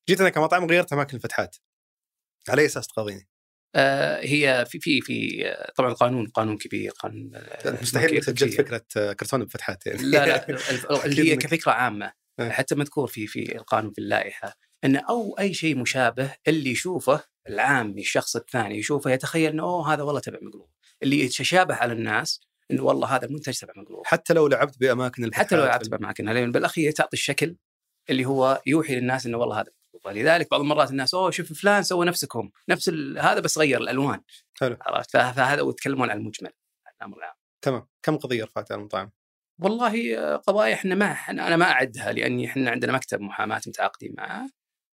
جيت 0.10 0.22
أنا 0.22 0.30
كمطعم 0.30 0.66
غيرت 0.66 0.94
أماكن 0.94 1.18
الفتحات. 1.18 1.56
على 2.50 2.62
أي 2.62 2.66
أساس 2.66 2.88
تقاضيني؟ 2.88 3.30
آه 3.78 4.20
هي 4.22 4.66
في 4.70 4.80
في 4.80 5.02
في 5.02 5.44
طبعا 5.76 5.92
القانون 5.92 6.28
قانون 6.28 6.58
كبير 6.58 6.92
قانون 6.92 7.32
آه، 7.36 7.78
مستحيل 7.82 8.24
سجلت 8.24 8.44
الفكرية. 8.44 8.58
فكرة 8.58 8.86
آه، 8.98 9.14
كرتون 9.14 9.44
بفتحات 9.44 9.88
يعني 9.88 10.02
لا 10.02 10.26
لا 10.26 10.48
اللي 11.06 11.32
هي. 11.32 11.36
كفكرة 11.36 11.72
عامة. 11.72 12.12
حتى 12.40 12.76
مذكور 12.76 13.08
في 13.08 13.28
في 13.28 13.56
القانون 13.56 13.92
في 13.92 14.02
اللائحة 14.02 14.54
إن 14.84 14.96
أو 14.96 15.40
أي 15.40 15.54
شيء 15.54 15.78
مشابه 15.78 16.34
اللي 16.48 16.72
يشوفه 16.72 17.24
العامي 17.50 18.02
الشخص 18.02 18.36
الثاني 18.36 18.78
يشوفه 18.78 19.12
يتخيل 19.12 19.52
إنه 19.52 19.64
أوه 19.64 19.94
هذا 19.94 20.04
والله 20.04 20.20
تبع 20.20 20.40
مقلوب 20.42 20.70
اللي 21.04 21.20
يتشابه 21.20 21.76
على 21.76 21.94
الناس 21.94 22.42
إنه 22.72 22.84
والله 22.84 23.16
هذا 23.16 23.26
المنتج 23.26 23.60
تبع 23.60 23.74
مقلوب 23.78 24.02
حتى 24.06 24.34
لو 24.34 24.48
لعبت 24.48 24.80
بأماكن 24.80 25.24
الفتحات 25.24 25.46
حتى 25.46 25.56
لو 25.56 25.66
لعبت 25.66 25.90
باماكنها 25.90 26.34
لأن 26.34 26.52
بالأخير 26.52 26.92
تعطي 26.92 27.14
الشكل 27.14 27.56
اللي 28.10 28.26
هو 28.26 28.62
يوحي 28.66 28.96
للناس 28.96 29.26
إنه 29.26 29.38
والله 29.38 29.60
هذا 29.60 29.72
مقلوب 30.06 30.18
لذلك 30.18 30.48
بعض 30.52 30.62
المرات 30.62 30.92
الناس 30.92 31.14
أوه 31.14 31.32
شوف 31.32 31.54
فلان 31.54 31.84
سوى 31.84 32.06
نفسكم 32.06 32.50
نفس 32.70 32.90
ال- 32.90 33.20
هذا 33.20 33.40
بس 33.40 33.58
غير 33.58 33.82
الألوان. 33.82 34.22
حلو. 34.62 34.78
عرفت؟ 34.82 35.12
فه- 35.12 35.32
فهذا 35.32 35.62
ويتكلمون 35.62 36.10
عن 36.10 36.18
المجمل. 36.18 36.52
الأمر 37.02 37.18
العام. 37.18 37.34
تمام. 37.62 37.88
كم 38.04 38.18
قضية 38.18 38.44
رفعت 38.44 38.72
على 38.72 38.80
المطاعم؟ 38.80 39.12
والله 39.62 40.18
آه، 40.18 40.36
قضايا 40.36 40.74
إحنا 40.74 40.96
ما 40.96 41.14
إحنا- 41.16 41.30
أنا 41.30 41.56
ما 41.58 41.66
أعدها 41.72 42.12
لأني 42.12 42.46
إحنا 42.48 42.72
عندنا 42.72 42.92
مكتب 42.94 43.22
محاماة 43.22 43.62
متعاقدين 43.68 44.14
معه 44.18 44.50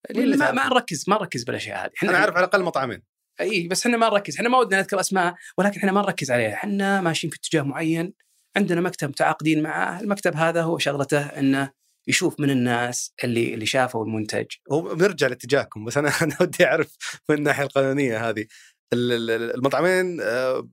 اللي 0.09 0.37
ما, 0.37 0.51
ما؟ 0.51 0.69
نركز 0.69 1.05
ما 1.07 1.15
نركز 1.15 1.43
بالأشياء 1.43 1.85
هذه. 1.85 1.91
أنا 2.09 2.17
أعرف 2.17 2.35
على 2.35 2.45
الأقل 2.45 2.63
مطعمين. 2.63 3.03
إي 3.41 3.67
بس 3.67 3.85
إحنا 3.85 3.97
ما 3.97 4.09
نركز. 4.09 4.35
إحنا 4.35 4.49
ما 4.49 4.57
ودنا 4.57 4.79
نذكر 4.79 4.99
أسماء 4.99 5.35
ولكن 5.57 5.77
إحنا 5.79 5.91
ما 5.91 6.01
نركز 6.01 6.31
عليها. 6.31 6.53
إحنا 6.53 7.01
ماشيين 7.01 7.31
في 7.31 7.37
اتجاه 7.37 7.61
معين. 7.61 8.13
عندنا 8.55 8.81
مكتب 8.81 9.09
متعاقدين 9.09 9.63
معه 9.63 9.99
المكتب 9.99 10.35
هذا 10.35 10.61
هو 10.61 10.77
شغلته 10.77 11.21
إنه 11.21 11.71
يشوف 12.07 12.39
من 12.39 12.49
الناس 12.49 13.13
اللي 13.23 13.53
اللي 13.53 13.65
شافوا 13.65 14.05
المنتج 14.05 14.45
هو 14.71 14.95
بنرجع 14.95 15.27
لاتجاهكم 15.27 15.85
بس 15.85 15.97
أنا 15.97 16.09
أنا 16.23 16.37
ودي 16.41 16.65
أعرف 16.65 16.97
من 17.29 17.35
الناحية 17.35 17.63
القانونية 17.63 18.29
هذه 18.29 18.45
ال- 18.93 19.11
ال- 19.31 19.55
المطعمين 19.55 20.21
آه، 20.21 20.69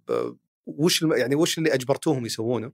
وش 0.67 1.03
يعني 1.03 1.35
وش 1.35 1.59
اللي 1.59 1.75
أجبرتوهم 1.75 2.27
يسوونه 2.27 2.73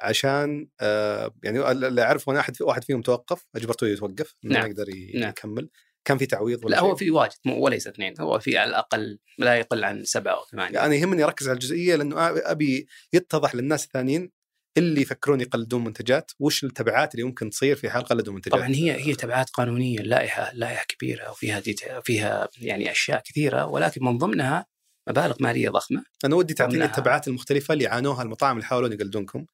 عشان 0.00 0.68
آه، 0.80 1.34
يعني 1.42 1.70
اللي 1.70 2.02
أعرفه 2.02 2.32
أنا 2.32 2.40
أحد 2.40 2.62
واحد 2.62 2.84
فيهم 2.84 3.02
توقف 3.02 3.46
اجبرتوه 3.56 3.88
يتوقف 3.88 4.34
إنه 4.44 4.54
ما 4.54 4.60
نعم. 4.60 4.70
يقدر 4.70 4.84
نعم. 5.14 5.30
يكمل 5.30 5.70
كان 6.04 6.18
في 6.18 6.26
تعويض 6.26 6.64
ولا 6.64 6.70
لا 6.74 6.80
شيء؟ 6.80 6.88
هو 6.88 6.94
في 6.94 7.10
واجد 7.10 7.34
مو 7.44 7.64
وليس 7.64 7.86
اثنين 7.86 8.14
هو 8.20 8.38
في 8.38 8.58
على 8.58 8.70
الأقل 8.70 9.18
لا 9.38 9.54
يقل 9.54 9.84
عن 9.84 10.04
سبعة 10.04 10.34
أو 10.34 10.44
ثمانية 10.44 10.84
أنا 10.86 10.94
يهمني 10.94 11.24
أركز 11.24 11.48
على 11.48 11.54
الجزئية 11.54 11.96
لأنه 11.96 12.16
أبي 12.50 12.86
يتضح 13.12 13.54
للناس 13.54 13.84
الثانيين 13.84 14.30
اللي 14.76 15.00
يفكرون 15.00 15.40
يقلدون 15.40 15.84
منتجات 15.84 16.30
وش 16.38 16.64
التبعات 16.64 17.14
اللي 17.14 17.24
ممكن 17.24 17.50
تصير 17.50 17.76
في 17.76 17.90
حال 17.90 18.04
قلدوا 18.04 18.34
منتجات؟ 18.34 18.54
طبعا 18.54 18.68
هي 18.68 18.92
هي 18.92 19.14
تبعات 19.14 19.50
قانونية 19.50 19.98
اللائحه 19.98 20.52
اللائحه 20.52 20.84
كبيرة 20.88 21.30
وفيها 21.30 21.62
فيها 22.04 22.48
يعني 22.58 22.90
أشياء 22.90 23.22
كثيرة 23.24 23.66
ولكن 23.66 24.04
من 24.04 24.18
ضمنها 24.18 24.66
مبالغ 25.08 25.36
مالية 25.40 25.70
ضخمة. 25.70 26.04
أنا 26.24 26.36
ودي 26.36 26.54
تعطيني. 26.54 26.84
التبعات 26.84 27.28
المختلفة 27.28 27.74
اللي 27.74 27.86
عانوها 27.86 28.22
المطاعم 28.22 28.56
اللي 28.56 28.64
يحاولون 28.64 28.92
يقلدونكم. 28.92 29.46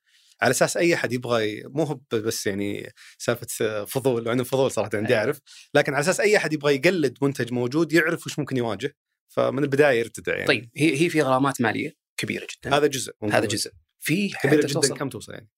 على 0.43 0.51
أساس 0.51 0.77
أي 0.77 0.95
أحد 0.95 1.13
يبغى 1.13 1.63
مو 1.65 1.83
هو 1.83 2.01
بس 2.13 2.47
يعني 2.47 2.93
سالفة 3.19 3.85
فضول 3.85 4.29
عندهم 4.29 4.45
فضول 4.45 4.71
صراحة 4.71 4.91
عندي 4.95 5.09
أيوة. 5.09 5.21
أعرف. 5.21 5.41
لكن 5.75 5.95
على 5.95 6.01
أساس 6.01 6.21
أي 6.21 6.37
أحد 6.37 6.53
يبغى 6.53 6.75
يقلد 6.75 7.19
منتج 7.23 7.53
موجود 7.53 7.93
يعرف 7.93 8.27
وش 8.27 8.39
ممكن 8.39 8.57
يواجه. 8.57 8.97
فمن 9.29 9.63
البداية 9.63 9.99
يرتدع 9.99 10.33
يعني. 10.33 10.47
طيب 10.47 10.71
هي 10.77 11.03
هي 11.03 11.09
في 11.09 11.23
غرامات 11.23 11.61
مالية 11.61 11.95
كبيرة 12.17 12.47
جدا. 12.57 12.77
هذا 12.77 12.87
جزء 12.87 13.13
هذا 13.23 13.47
جزء. 13.47 13.71
في 14.01 14.29
كبيرة 14.29 14.61
جدا 14.61 14.73
توصل 14.73 14.99
كم 14.99 15.09
توصل 15.09 15.33
يعني؟ 15.33 15.49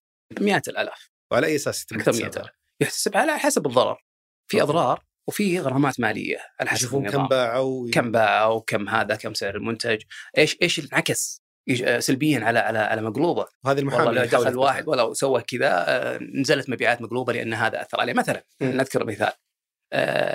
مئات 0.41 0.69
الألاف. 0.69 1.11
وعلى 1.33 1.47
أي 1.47 1.57
أساس 1.57 1.83
يتم 1.83 1.97
أكثر 1.97 2.13
من؟ 2.13 2.19
100000 2.19 2.51
يحتسب 2.81 3.17
على 3.17 3.39
حسب 3.39 3.67
الضرر. 3.67 4.05
في. 4.51 4.63
أضرار 4.63 5.05
وفي 5.29 5.61
غرامات 5.61 6.01
مالية 6.01 6.39
على 6.61 6.71
حسب 6.71 6.81
يشوفون 6.81 7.11
كم 7.11 7.29
باعوا 7.29 7.91
كم 7.91 8.13
باعوا 8.13 8.61
كم 8.67 8.89
هذا 8.89 9.17
كم 9.17 9.35
سعر 9.35 9.57
المنتج. 9.57 10.03
إيش 10.39 10.57
إيش 10.63 10.81
انعكس 10.81 11.43
آه، 11.85 11.99
سلبيا 11.99 12.45
على 12.45 12.59
على 12.59 12.79
على 12.79 13.03
مقلوبة. 13.03 13.47
وهذه 13.65 13.79
المحامي 13.79 14.07
والله 14.07 14.23
لو 14.23 14.29
دخل. 14.29 14.57
واحد 14.57 14.89
ولو 14.89 15.15
سوى 15.15 15.43
كذا 15.43 15.85
آه، 15.89 16.19
نزلت 16.35 16.71
مبيعات 16.71 17.03
مقلوبة 17.03 17.33
لأن 17.33 17.55
هذا 17.55 17.83
أثر 17.83 18.01
عليه. 18.01 18.13
مثلا. 18.13 18.45
نذكر 18.63 19.05
مثال. 19.05 19.33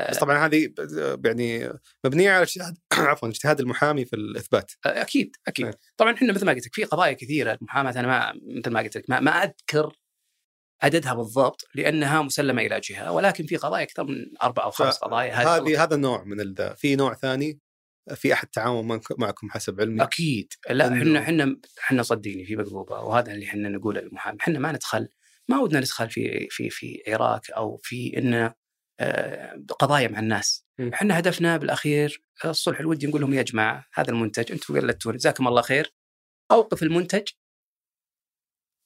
بس 0.09 0.17
طبعا 0.17 0.45
هذه 0.45 0.73
يعني 1.25 1.73
مبنية 2.05 2.31
على 2.31 2.43
اجتهاد 2.43 2.77
عفوا 2.93 3.29
اجتهاد 3.29 3.59
المحامي 3.59 4.05
في 4.05 4.15
الإثبات. 4.15 4.71
أكيد 4.85 5.35
أكيد. 5.47 5.65
إيه. 5.65 5.73
طبعا 5.97 6.13
إحنا 6.13 6.33
مثل 6.33 6.45
ما 6.45 6.51
قلت 6.51 6.65
لك 6.65 6.75
في 6.75 6.83
قضايا 6.83 7.13
كثيرة 7.13 7.57
المحاماة 7.61 7.91
أنا 7.91 8.07
ما 8.07 8.33
مثل 8.57 8.71
ما 8.71 8.79
قلت 8.79 8.97
لك 8.97 9.09
ما, 9.09 9.19
ما 9.19 9.31
أذكر 9.31 9.93
عددها 10.81 11.13
بالضبط 11.13 11.67
لأنها 11.75 12.21
مسلمة 12.21 12.61
إلى 12.61 12.79
جهة 12.79 13.11
ولكن 13.11 13.45
في 13.45 13.57
قضايا 13.57 13.83
أكثر 13.83 14.03
من 14.03 14.25
أربع 14.43 14.63
أو 14.63 14.71
خمس 14.71 14.97
قضايا 14.97 15.33
هذه 15.33 15.83
هذا 15.83 15.95
النوع 15.95 16.23
من 16.23 16.41
الذا 16.41 16.73
في 16.73 16.95
نوع 16.95 17.13
ثاني 17.13 17.59
في 18.15 18.33
أحد 18.33 18.47
تعاون 18.47 18.99
معكم 19.17 19.49
حسب 19.49 19.81
علمي. 19.81 20.03
أكيد. 20.03 20.53
لا 20.69 20.93
إحنا 20.93 21.19
إحنا 21.19 21.57
إحنا 21.79 22.03
صدقني 22.03 22.45
في 22.45 22.55
مقلوبة 22.55 22.99
وهذا 22.99 23.31
اللي 23.31 23.45
إحنا 23.45 23.69
نقوله 23.69 24.01
للمحامي. 24.01 24.37
إحنا 24.41 24.59
ما 24.59 24.71
ندخل 24.71 25.07
ما 25.47 25.59
ودنا 25.59 25.79
ندخل 25.79 26.09
في 26.09 26.47
في 26.49 26.69
في 26.69 27.03
عراك 27.07 27.51
أو 27.51 27.77
في 27.83 28.17
ان 28.17 28.33
آه، 28.33 28.55
قضايا 29.79 30.07
مع 30.07 30.19
الناس. 30.19 30.65
إحنا 30.93 31.19
هدفنا 31.19 31.57
بالأخير 31.57 32.21
الصلح. 32.45 32.79
الودي 32.79 33.07
نقول 33.07 33.21
لهم 33.21 33.33
يا 33.33 33.41
جماعة 33.41 33.85
هذا 33.93 34.11
المنتج 34.11 34.51
أنتم 34.51 34.79
قلدتوه 34.79 35.13
جزاكم 35.13 35.47
الله 35.47 35.61
خير. 35.61 35.93
أوقف 36.51 36.83
المنتج. 36.83 37.27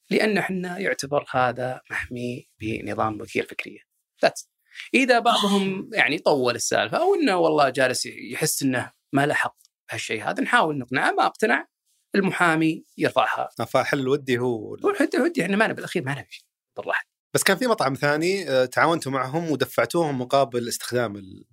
لأن 0.09 0.37
إحنا 0.37 0.77
يعتبر 0.77 1.25
هذا 1.31 1.81
محمي 1.89 2.49
بنظام 2.59 3.17
ملكيه 3.17 3.41
الفكريه 3.41 3.79
That's. 4.25 4.47
إذا 4.93 5.19
بعضهم 5.19 5.89
يعني 5.93 6.17
طول 6.19 6.55
السالفة 6.55 6.97
أو 6.97 7.15
إنه 7.15 7.37
والله 7.37 7.69
جالس 7.69 8.05
يحس 8.05 8.63
إنه 8.63 8.91
ما 9.13 9.25
له 9.25 9.33
حق 9.33 9.57
هالشيء 9.91 10.23
هذا 10.23 10.43
نحاول 10.43 10.77
نقنعه 10.77 11.11
ما 11.11 11.25
أقتنع 11.25 11.67
المحامي 12.15 12.85
يرفعها. 12.97 13.49
فحل 13.67 13.99
الودي 13.99 14.39
هو 14.39 14.77
والحد 14.83 15.15
ودي 15.15 15.43
إحنا 15.43 15.57
ما 15.57 15.67
بالاخير 15.67 16.03
ما 16.03 16.11
نبي 16.11 16.45
ضر 16.77 16.91
أحد. 16.91 17.05
بس 17.33 17.43
كان 17.43 17.57
في 17.57 17.67
مطعم 17.67 17.93
ثاني 17.93 18.49
آه، 18.49 18.65
تعاونتوا 18.65 19.11
معهم 19.11 19.51
ودفعتوهم 19.51 20.21
مقابل 20.21 20.67
استخدام 20.67 21.43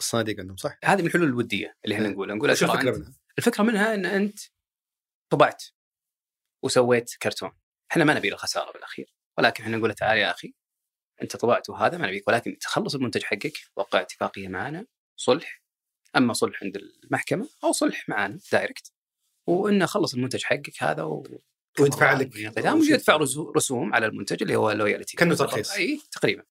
الصناديق 0.00 0.40
عندهم 0.40 0.56
صح؟ 0.56 0.78
هذه 0.84 1.00
من 1.00 1.06
الحلول 1.06 1.28
الودية 1.28 1.76
اللي 1.84 1.94
إحنا 1.94 2.06
إيه. 2.06 2.12
نقولها 2.12 2.36
نقول 2.36 2.50
وش 2.50 2.60
ترى 2.60 2.72
الفكرة 2.72 2.96
منها؟ 2.96 3.12
الفكرة 3.38 3.62
منها 3.62 3.94
إن 3.94 4.06
أنت 4.06 4.38
طبعت 5.32 5.64
وسويت 6.64 7.14
كرتون 7.22 7.52
إحنا 7.90 8.04
ما 8.04 8.14
نبي 8.14 8.30
له 8.30 8.36
خسارة 8.36 8.72
بالأخير 8.72 9.14
ولكن 9.38 9.64
إحنا 9.64 9.76
نقول 9.76 9.94
تعال 9.94 10.18
يا 10.18 10.30
أخي 10.30 10.54
أنت 11.22 11.36
طبعت 11.36 11.70
وهذا 11.70 11.98
ما 11.98 12.06
نبيك 12.06 12.28
ولكن 12.28 12.58
تخلص 12.58 12.94
المنتج 12.94 13.22
حقك 13.22 13.52
وقع 13.76 14.00
اتفاقية 14.00 14.48
معنا 14.48 14.86
صلح 15.16 15.62
أما 16.16 16.32
صلح 16.32 16.62
عند 16.62 16.76
المحكمة 16.76 17.48
أو 17.64 17.72
صلح 17.72 18.08
معنا 18.08 18.38
direct 18.52 18.92
وإنه 19.46 19.86
خلص 19.86 20.14
المنتج 20.14 20.42
حقك 20.42 20.82
هذا 20.82 21.02
و... 21.02 21.42
ويدفع 21.80 22.12
لك 22.12 22.36
يدفع. 22.36 23.16
رسو- 23.16 23.52
رسوم 23.56 23.94
على 23.94 24.06
المنتج 24.06 24.42
اللي 24.42 24.56
هو 24.56 24.70
ال 24.70 24.76
royalty 24.76 25.16
كأنه 25.16 25.34
ترخيص. 25.34 25.72
أي 25.72 26.00
تقريبا. 26.12 26.42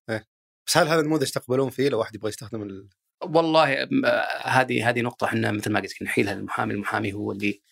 بس 0.66 0.76
هل 0.76 0.88
هذا 0.88 1.00
النموذج 1.00 1.30
تقبلون 1.30 1.70
فيه 1.70 1.88
لو 1.88 1.98
واحد 1.98 2.14
يبغى 2.14 2.28
يستخدم 2.28 2.62
ال... 2.62 2.88
والله 3.22 3.72
آه، 3.82 3.88
هذه 4.48 4.88
هذه 4.88 5.00
نقطة 5.00 5.24
إحنا 5.24 5.52
مثل 5.52 5.72
ما 5.72 5.80
قلت 5.80 5.92
لك 5.92 6.02
نحيلها 6.02 6.34
للمحامي، 6.34 6.74
المحامي 6.74 7.12
هو 7.12 7.32
اللي 7.32 7.62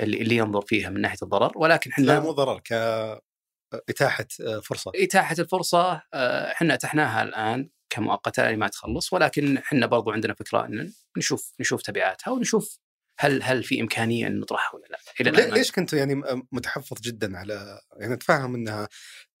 اللي, 0.00 0.36
ينظر 0.36 0.60
فيها 0.60 0.90
من 0.90 1.00
ناحية 1.00 1.18
الضرر. 1.22 1.52
ولكن 1.56 1.90
لا 1.90 2.12
إحنا 2.12 2.20
مو 2.20 2.32
ضرر 2.32 2.60
كإتاحة 2.60 4.26
فرصة. 4.62 4.92
إتاحة 4.94 5.36
الفرصة 5.38 6.02
آه، 6.14 6.52
إحنا 6.52 6.74
اتحناها 6.74 7.22
الآن 7.22 7.70
كمؤقتة 7.90 8.50
لما 8.50 8.68
تخلص. 8.68 9.12
ولكن 9.12 9.56
إحنا 9.56 9.86
برضو 9.86 10.10
عندنا 10.10 10.34
فكرة 10.34 10.64
إن 10.66 10.92
نشوف 11.16 11.54
نشوف 11.60 11.82
تبعاتها 11.82 12.30
ونشوف 12.30 12.78
هل 13.22 13.42
هل 13.42 13.62
في 13.64 13.80
إمكانية 13.80 14.26
ان 14.26 14.40
نطرحها 14.40 14.74
ولا 14.78 14.86
لا؟ 14.90 14.98
إلى 15.20 15.30
ليه- 15.30 15.38
الآن 15.38 15.50
ما- 15.50 15.54
ليش 15.56 15.72
كنت 15.72 15.92
يعني 15.92 16.22
متحفظ 16.52 17.00
جدا 17.00 17.38
على 17.38 17.80
يعني 18.00 18.14
أتفهم 18.14 18.54
إنها 18.54 18.88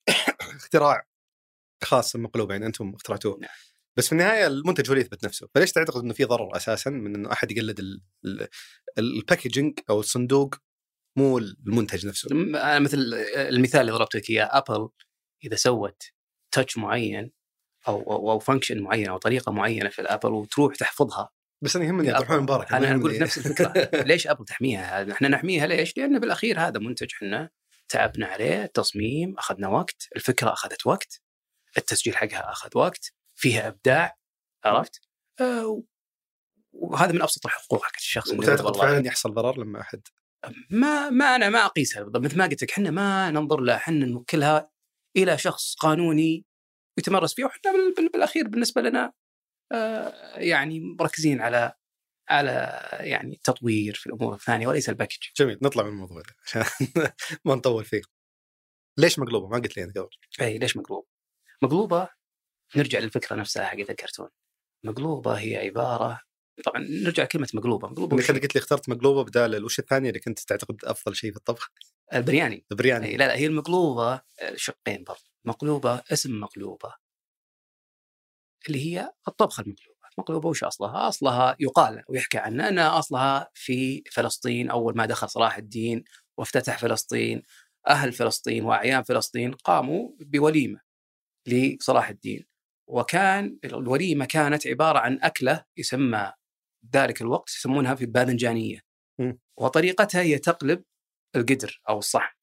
اختراع 0.56 1.06
خاص 1.84 2.16
مقلوب 2.16 2.50
يعني 2.50 2.66
أنتم 2.66 2.94
اخترعتوه 2.94 3.38
نعم. 3.40 3.50
بس 3.96 4.06
في 4.06 4.12
النهاية 4.12 4.46
المنتج 4.46 4.86
هو 4.88 4.92
اللي 4.92 5.04
يثبت 5.04 5.24
نفسه 5.24 5.48
فليش 5.54 5.72
تعتقد 5.72 6.02
إنه 6.02 6.14
في 6.14 6.24
ضرر 6.24 6.56
أساسا 6.56 6.90
من 6.90 7.14
إنه 7.14 7.32
أحد 7.32 7.52
يقلد 7.52 7.78
ال- 7.78 8.00
ال- 8.24 8.48
ال 8.98 9.06
packaging 9.06 9.78
أو 9.90 10.00
الصندوق 10.00 10.54
مو 11.18 11.38
المنتج 11.38 12.06
نفسه 12.06 12.28
أنا 12.32 12.78
مثل 12.78 12.98
المثال 13.36 13.80
اللي 13.80 13.92
ضربت 13.92 14.14
لك 14.14 14.30
إياه 14.30 14.44
Apple 14.52 14.88
إذا 15.44 15.56
سوت 15.56 16.02
touch 16.54 16.78
معين 16.78 17.32
أو 17.88 18.02
أو, 18.12 18.30
أو 18.30 18.38
function 18.38 18.80
معين 18.82 19.08
أو 19.08 19.18
طريقة 19.18 19.52
معينة 19.52 19.88
في 19.88 20.00
ال 20.00 20.05
Apple 20.05 20.32
وتروح 20.32 20.74
تحفظها 20.76 21.30
بس 21.62 21.76
أنا 21.76 21.84
يهمني 21.84 22.16
الرحمن 22.16 22.38
مبارك 22.38 22.72
أنا 22.72 22.96
أقول 22.96 23.18
نفس 23.18 23.38
الفكرة. 23.38 23.72
ليش 24.12 24.26
ابل 24.26 24.44
تحميها؟ 24.44 25.00
هذا 25.00 25.12
إحنا 25.12 25.28
نحميها 25.28 25.66
ليش؟ 25.66 25.96
لأن 25.96 26.18
بالأخير 26.18 26.60
هذا 26.60 26.78
منتج 26.80 27.08
إحنا 27.14 27.50
تعبنا 27.88 28.26
عليه 28.26 28.64
التصميم 28.64 29.38
أخذنا 29.38 29.68
وقت 29.68 30.08
الفكرة 30.16 30.52
أخذت 30.52 30.86
وقت 30.86 31.20
التسجيل 31.78 32.16
حقها 32.16 32.50
أخذ 32.50 32.70
وقت 32.74 33.12
فيها 33.34 33.68
إبداع 33.68 34.16
عرفت؟ 34.64 35.00
آه، 35.40 35.82
وهذا 36.72 37.12
من 37.12 37.22
أبسط 37.22 37.46
الحقوق 37.46 37.84
حق 37.84 37.96
الشخص 37.98 38.30
وتعتقد 38.30 38.76
فعلا 38.76 39.06
يحصل 39.06 39.34
ضرر 39.34 39.58
لما 39.58 39.80
أحد؟ 39.80 40.00
ما 40.70 41.10
ما 41.10 41.36
أنا 41.36 41.48
ما 41.48 41.66
أقيسها 41.66 42.02
بالضبط 42.02 42.24
مثل 42.24 42.38
ما 42.38 42.44
قلت 42.46 42.62
لك 42.62 42.70
إحنا 42.72 42.90
ما 42.90 43.30
ننظر 43.30 43.60
لها 43.60 43.76
إحنا 43.76 44.06
نوكلها 44.06 44.70
إلى 45.16 45.38
شخص 45.38 45.74
قانوني 45.74 46.44
يتمرس 46.98 47.34
فيه 47.34 47.44
بال- 47.44 48.08
بالأخير 48.12 48.48
بالنسبة 48.48 48.82
لنا 48.82 49.12
يعني 50.36 50.80
مركزين 50.80 51.40
على 51.40 51.72
على 52.28 52.80
يعني 53.00 53.32
التطوير 53.34 53.94
في 53.94 54.06
الأمور 54.06 54.34
الثانية 54.34 54.66
وليس 54.66 54.88
ال 54.88 54.91
package. 54.91 55.18
جميل 55.36 55.58
نطلع 55.62 55.82
من 55.82 55.88
الموضوع 55.88 56.20
ده 56.22 56.34
عشان 56.46 56.64
ما 57.44 57.54
نطول 57.54 57.84
فيه. 57.84 58.02
ليش 58.98 59.18
مقلوبة؟ 59.18 59.48
ما 59.48 59.56
قلت 59.58 59.76
لي 59.76 59.84
انت 59.84 59.98
قبل. 59.98 60.08
إي 60.40 60.58
ليش 60.58 60.76
مقلوب؟ 60.76 61.06
مقلوبة 61.62 62.08
نرجع 62.76 62.98
للفكرة 62.98 63.36
نفسها 63.36 63.64
حقت 63.64 63.90
الكرتون. 63.90 64.28
مقلوبة 64.84 65.34
هي 65.34 65.56
عبارة 65.56 66.20
طبعا 66.64 66.80
نرجع 66.80 67.22
لكلمة 67.22 67.48
مقلوبة. 67.54 67.88
مقلوبة 67.88 68.16
انك؟ 68.16 68.42
قلت 68.42 68.54
لي 68.54 68.58
اخترت 68.60 68.88
مقلوبة 68.88 69.24
بدال 69.24 69.64
وش 69.64 69.78
الثانية 69.78 70.08
اللي 70.08 70.20
كنت 70.20 70.38
تعتقد 70.40 70.84
أفضل 70.84 71.16
شيء 71.16 71.30
في 71.30 71.36
الطبخ؟ 71.36 71.70
البرياني. 72.14 72.64
البرياني. 72.72 73.16
لا 73.16 73.24
لا 73.24 73.36
هي 73.36 73.46
المقلوبة 73.46 74.12
آه، 74.14 74.22
شقين 74.56 75.04
برضه 75.04 75.24
مقلوبة 75.44 76.02
اسم 76.12 76.40
مقلوبة. 76.40 76.94
اللي 78.68 78.86
هي 78.86 79.12
الطبخة 79.28 79.60
المقلوبة 79.60 79.92
مقلوبة 80.18 80.48
وش 80.48 80.64
أصلها؟ 80.64 81.08
أصلها 81.08 81.56
يقال 81.60 82.02
ويحكى 82.08 82.38
عنها 82.38 82.68
أنها 82.68 82.98
أصلها 82.98 83.50
في 83.54 84.02
فلسطين 84.12 84.70
أول 84.70 84.96
ما 84.96 85.06
دخل 85.06 85.28
صلاح 85.28 85.56
الدين 85.56 86.04
وافتتح 86.38 86.78
فلسطين 86.78 87.42
أهل 87.88 88.12
فلسطين 88.12 88.64
وأعيان 88.64 89.02
فلسطين 89.02 89.52
قاموا 89.52 90.10
بوليمة 90.20 90.80
لصلاح 91.48 92.08
الدين 92.08 92.44
وكان 92.88 93.58
الوليمة 93.64 94.24
كانت 94.24 94.66
عبارة 94.66 94.98
عن 94.98 95.18
أكلة 95.22 95.64
يسمى 95.76 96.32
ذلك 96.94 97.22
الوقت 97.22 97.50
يسمونها 97.50 97.94
في 97.94 98.04
الباذنجانية 98.04 98.80
م. 99.18 99.32
وطريقتها 99.58 100.20
هي 100.20 100.38
تقلب 100.38 100.84
القدر 101.36 101.80
أو 101.88 101.98
الصحن 101.98 102.34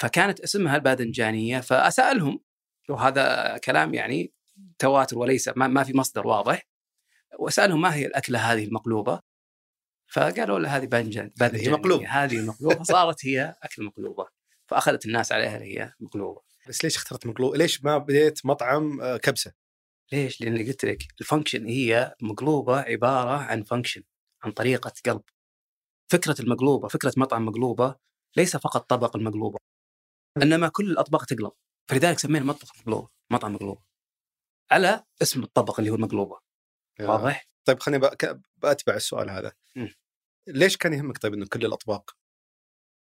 فكانت 0.00 0.40
اسمها 0.40 0.76
الباذنجانية 0.76 1.60
فأسألهم 1.60 2.40
وهذا 2.88 3.58
كلام 3.58 3.94
يعني 3.94 4.32
تواتر 4.78 5.18
وليس 5.18 5.48
ما, 5.56 5.68
ما 5.68 5.84
في 5.84 5.96
مصدر 5.96 6.26
واضح 6.26 6.62
واسالهم 7.38 7.80
ما 7.80 7.94
هي 7.94 8.06
الأكلة 8.06 8.38
هذه 8.52 8.64
المقلوبة 8.64 9.20
فقالوا 10.12 10.58
له 10.58 10.76
هذه 10.76 10.86
باذنجان 10.86 11.30
باذنجانية. 11.36 11.78
مقلوبة. 11.78 12.08
هذه 12.08 12.46
مقلوبه 12.46 12.82
صارت 12.82 13.26
هي 13.26 13.54
اكل 13.62 13.84
مقلوبة 13.84 14.26
فأخذت 14.66 15.06
الناس 15.06 15.32
عليها 15.32 15.58
هي 15.58 15.92
مقلوبة 16.00 16.40
بس 16.68 16.84
ليش 16.84 16.96
اخترت 16.96 17.26
مقلوبه؟ 17.26 17.56
ليش 17.56 17.84
ما 17.84 17.98
بديت 17.98 18.46
مطعم 18.46 19.00
آه، 19.00 19.16
كبسة؟ 19.16 19.52
ليش؟ 20.12 20.40
لأن 20.40 20.66
قلت 20.66 20.84
لك 20.84 21.02
ال 21.20 21.25
function 21.25 21.66
هي 21.66 22.14
مقلوبة 22.22 22.80
عبارة 22.80 23.36
عن 23.36 23.62
function 23.62 24.02
عن 24.42 24.52
طريقة 24.52 24.92
قلب 25.06 25.22
فكرة 26.12 26.36
المقلوبة 26.40 26.88
فكرة 26.88 27.12
مطعم 27.16 27.46
مقلوبة 27.46 27.96
ليس 28.36 28.56
فقط 28.56 28.90
طبق 28.90 29.16
المقلوبة 29.16 29.58
إنما 30.42 30.68
كل 30.68 30.90
الأطباق 30.90 31.24
تقلب 31.24 31.52
فلذلك 31.90 32.18
سمينا 32.18 32.44
مطبخ 32.44 32.80
مقلوبة 32.80 33.08
مطعم 33.30 33.54
مقلوبة 33.54 33.91
على 34.72 35.04
اسم 35.22 35.42
الطبق 35.42 35.78
اللي 35.80 35.90
هو 35.90 35.94
المقلوبة 35.94 36.40
واضح؟ 37.00 37.48
طيب 37.64 37.80
خليني 37.80 38.08
بأ- 38.08 38.36
باتبع 38.56 38.94
السؤال 38.94 39.30
هذا 39.30 39.52
م. 39.76 39.88
ليش 40.48 40.76
كان 40.76 40.92
يهمك 40.92 41.18
طيب 41.18 41.34
إنه 41.34 41.46
كل 41.46 41.66
الأطباق 41.66 42.16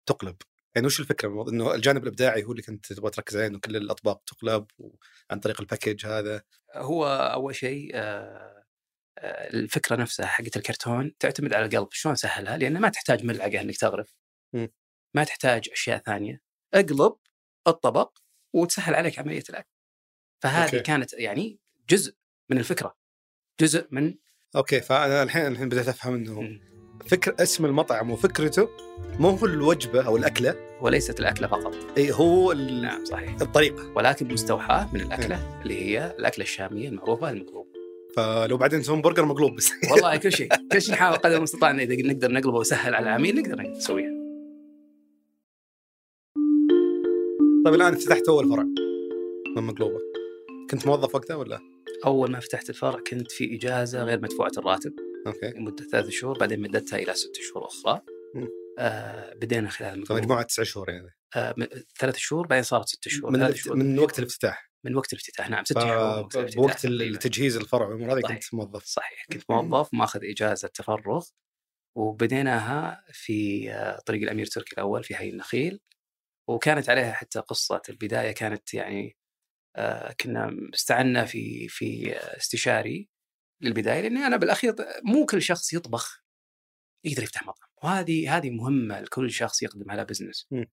تقلب؟ 0.06 0.36
يعني 0.76 0.88
وش 0.88 1.00
الفكرة؟ 1.00 1.50
إنه 1.50 1.74
الجانب 1.76 2.04
الإبداعي 2.04 2.44
هو 2.44 2.52
اللي 2.52 2.62
كنت 2.62 2.94
تبغى 2.94 3.12
تركز 3.12 3.36
عليه 3.38 3.48
إنه 3.48 3.60
كل 3.60 3.76
الأطباق 3.76 4.24
تقلب 4.24 4.66
عن 5.32 5.40
طريق 5.40 5.62
الباكج 5.62 6.06
هذا 6.06 6.42
هو 6.76 7.06
أول 7.08 7.56
شيء 7.56 7.92
آه، 7.96 8.64
آه، 9.18 9.50
الفكرة 9.54 9.96
نفسها 9.96 10.26
حقت 10.26 10.58
الكرتون 10.58 11.18
تعتمد 11.18 11.54
على 11.54 11.66
القلب 11.66 11.88
شلون 11.92 12.16
سهلها؟ 12.16 12.58
لأن 12.58 12.82
ما 12.82 12.90
تحتاج 12.90 13.26
ملعقة 13.26 13.62
إنك 13.62 13.78
تغرف 13.78 14.16
م. 14.54 14.68
ما 15.16 15.24
تحتاج 15.24 15.70
أشياء 15.72 15.98
ثانية 15.98 16.42
اقلب 16.74 17.16
الطبق 17.68 18.18
وتسهل 18.56 18.96
عليك 18.96 19.20
عملية 19.20 19.44
الأكل 19.50 19.70
فهذه. 20.44 20.66
okay. 20.66 20.80
كانت 20.80 21.14
يعني 21.14 21.60
جزء 21.90 22.14
من 22.50 22.58
الفكرة. 22.58 22.96
جزء 23.62 23.88
من 23.92 24.16
okay 24.56 24.82
فأنا 24.82 25.24
الحين 25.24 25.48
الحين 25.48 25.70
بديت 25.70 25.88
أفهم 25.88 26.14
إنه 26.14 26.42
م. 26.42 26.60
فكر 27.08 27.36
اسم 27.44 27.66
المطعم 27.66 28.12
وفكرته 28.12 28.70
مو 29.20 29.30
هو 29.30 29.46
الوجبة 29.46 30.06
أو 30.06 30.18
الأكلة؟ 30.18 30.56
وليست 30.82 31.20
الأكلة 31.20 31.48
فقط. 31.48 31.76
أي 31.98 32.12
هو 32.12 32.54
نعم 32.54 33.06
صحيح. 33.06 33.36
الطريقة. 33.42 33.92
ولكن 33.96 34.34
مستوحاة 34.34 34.94
من 34.94 35.02
الأكلة 35.02 35.62
اللي 35.62 35.86
هي 35.86 36.16
الأكلة 36.20 36.44
الشامية 36.44 36.90
المعروفه 36.90 37.30
المقلوبة. 37.30 37.68
فلو 38.16 38.58
بعدين 38.58 38.80
نسوون 38.80 39.02
برجر 39.02 39.26
مقلوب 39.26 39.56
بس. 39.56 39.72
والله 39.92 40.18
كل 40.18 40.32
شيء. 40.32 40.50
كل 40.72 40.82
شيء 40.82 40.94
نحاول 40.94 41.18
قدر 41.18 41.38
المستطاع 41.38 41.72
إذا 41.72 41.96
نقدر 41.96 42.32
نقلبه 42.32 42.58
وسهل 42.58 42.96
على 42.96 43.04
العميل 43.04 43.36
نقدر 43.36 43.62
نسويها. 43.62 44.22
طيب 47.66 47.74
الآن 47.74 47.94
افتتحت 47.94 48.30
أول 48.30 48.50
فرع 48.50 48.64
من 49.56 49.64
مقلوبة. 49.64 50.00
كنت 50.72 50.88
موظف 50.88 51.16
وقتها 51.16 51.36
ولا؟ 51.36 51.71
أول 52.06 52.32
ما 52.32 52.40
فتحت 52.40 52.70
الفرع 52.70 53.00
كنت 53.00 53.32
في 53.32 53.56
إجازة 53.56 54.04
غير 54.04 54.22
مدفوعة 54.22 54.52
الراتب 54.58 54.94
أوكي 55.28 55.50
لمدة 55.50 55.86
ثلاث 55.92 56.10
شهور 56.10 56.38
بعدين 56.38 56.62
مددتها 56.62 57.00
إلى 57.00 57.14
ست 57.14 57.36
شهور 57.36 57.68
أخرى. 57.68 58.02
آه 58.80 59.34
بدينا 59.34 59.70
خلال 59.70 60.04
مجموعه 60.10 60.44
تسع 60.44 60.64
شهور 60.64 60.90
يعني 60.90 61.16
آه 61.36 61.56
ثلاث 62.00 62.18
شهور 62.18 62.48
بعدين 62.48 62.64
صارت 62.64 62.88
ست 62.88 63.08
شهور 63.08 63.32
من. 63.32 63.56
شهور. 63.56 63.78
من 63.78 64.00
وقت 64.00 64.20
الافتتاح 64.20 64.72
من 64.86 64.96
وقت 64.96 65.14
الافتتاح 65.14 65.50
نعم 65.50 65.64
ست 65.66 65.80
شهور 65.80 66.30
وقت. 66.58 66.86
التجهيز 66.86 67.58
الفرع 67.58 67.88
والامور 67.88 68.14
هذه. 68.14 68.22
كنت 68.22 68.54
موظف 68.54 68.86
صحيح 68.86 69.26
كنت 69.32 69.44
موظف 69.50 69.90
ماخذ 69.94 70.20
إجازة 70.24 70.68
تفرغ 70.68 71.26
وبديناها 71.98 73.04
في 73.12 73.72
آه، 73.72 74.00
طريق 74.06 74.22
الأمير 74.22 74.46
تركي 74.46 74.74
الأول 74.74 75.04
في 75.04 75.16
حي 75.16 75.30
النخيل 75.30 75.80
وكانت 76.50 76.90
عليها 76.90 77.12
حتى 77.12 77.40
قصة 77.40 77.82
البداية 77.90 78.32
كانت 78.32 78.74
يعني 78.74 79.18
كنا 80.20 80.58
استعنا 80.74 81.26
في 81.26 81.68
في 81.68 82.16
آه، 82.16 82.38
استشاري 82.38 83.10
للبداية 83.62 84.02
لأني 84.02 84.28
أنا 84.28 84.38
بالأخير 84.38 84.76
مو 85.04 85.26
كل 85.26 85.42
شخص 85.42 85.74
يطبخ 85.74 86.24
يقدر 87.06 87.24
يفتح 87.24 87.42
مطعم 87.44 87.70
وهذه 87.84 88.38
هذه 88.38 88.50
مهمة 88.50 89.00
لكل 89.00 89.32
شخص 89.32 89.64
يقدم 89.64 89.92
على 89.92 90.06
بزنس 90.06 90.48
م. 90.52 90.64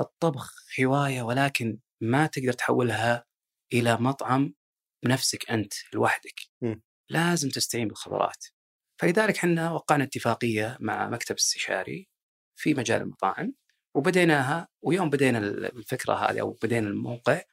الطبخ 0.00 0.54
هواية 0.80 1.22
ولكن 1.22 1.78
ما 2.00 2.26
تقدر 2.26 2.52
تحولها 2.52 3.24
إلى 3.72 3.96
مطعم 3.96 4.54
بنفسك 5.04 5.50
أنت 5.50 5.74
لوحدك 5.94 6.40
م. 6.62 6.74
لازم 7.10 7.48
تستعين 7.48 7.88
بالخبرات 7.88 8.44
فلذلك 9.00 9.36
إحنا 9.36 9.72
وقعنا 9.72 10.04
اتفاقية 10.04 10.78
مع 10.80 11.08
مكتب 11.08 11.34
استشاري 11.34 12.08
في 12.58 12.74
مجال 12.74 13.02
المطاعم 13.02 13.54
وبديناها 13.96 14.68
ويوم 14.82 15.10
بدينا 15.10 15.38
الفكرة 15.38 16.14
هذه 16.14 16.40
أو 16.40 16.52
بدينا 16.62 16.88
الموقع 16.88 17.34
آه، 17.34 17.44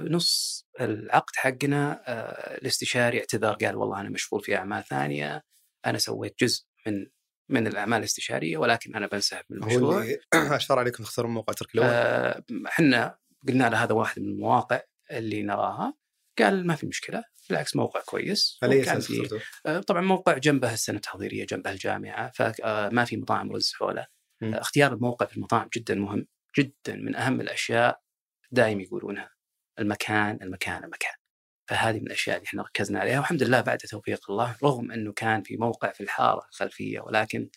بنص 0.00 0.64
العقد 0.80 1.36
حقنا 1.36 2.02
آه، 2.06 2.56
الاستشاري 2.58 3.18
اعتذر 3.18 3.52
قال 3.52 3.76
والله 3.76 4.00
أنا 4.00 4.08
مشغول 4.08 4.42
في 4.42 4.56
أعمال 4.56 4.84
ثانية 4.84 5.42
أنا 5.86 5.98
سويت 5.98 6.34
جزء 6.40 6.64
من 6.86 7.06
من 7.50 7.66
الأعمال 7.66 7.98
الاستشارية 7.98 8.56
ولكن 8.56 8.94
أنا 8.94 9.06
بنسحب 9.06 9.44
من 9.50 9.62
هو 9.62 9.70
المشروع 9.70 10.02
اللي 10.02 10.56
أشار 10.56 10.78
عليكم 10.78 11.04
تختارون 11.04 11.34
موقع 11.34 11.52
تركي 11.52 11.78
الأول 11.78 11.90
آه، 11.90 12.42
إحنا 12.66 13.18
قلنا 13.48 13.70
له 13.70 13.84
هذا 13.84 13.92
واحد 13.92 14.22
من 14.22 14.28
المواقع 14.28 14.80
اللي 15.10 15.42
نراها 15.42 15.94
قال 16.38 16.66
ما 16.66 16.74
في 16.74 16.86
مشكلة 16.86 17.24
بالعكس 17.48 17.76
موقع 17.76 18.00
كويس 18.00 18.58
على 18.62 18.74
أي؟ 18.74 19.28
آه، 19.66 19.80
طبعا 19.80 20.00
موقع 20.00 20.38
جنبه 20.38 20.72
السنة 20.72 20.96
التحضيرية 20.96 21.46
جنبه 21.46 21.70
الجامعة 21.70 22.30
فما 22.30 23.04
في 23.04 23.16
مطاعم 23.16 23.52
رز 23.52 23.72
حوله. 23.74 24.06
آه، 24.42 24.60
اختيار 24.60 24.92
الموقع 24.92 25.26
في 25.26 25.36
المطاعم 25.36 25.68
جدا 25.76 25.94
مهم 25.94 26.26
جدا 26.58 26.96
من 26.96 27.16
أهم 27.16 27.40
الأشياء 27.40 28.00
دائما 28.50 28.82
يقولونها. 28.82 29.30
المكان 29.78 30.38
المكان 30.42 30.84
المكان. 30.84 31.14
فهذه 31.68 32.00
من 32.00 32.06
الأشياء 32.06 32.36
اللي 32.36 32.46
إحنا 32.46 32.62
ركزنا 32.62 33.00
عليها. 33.00 33.18
والحمد 33.18 33.42
لله 33.42 33.60
بعد 33.60 33.78
توفيق 33.78 34.30
الله 34.30 34.56
رغم 34.64 34.92
إنه 34.92 35.12
كان 35.12 35.42
في 35.42 35.56
موقع 35.56 35.92
في 35.92 36.02
الحارة 36.02 36.46
الخلفية 36.48 37.00
ولكن 37.00 37.50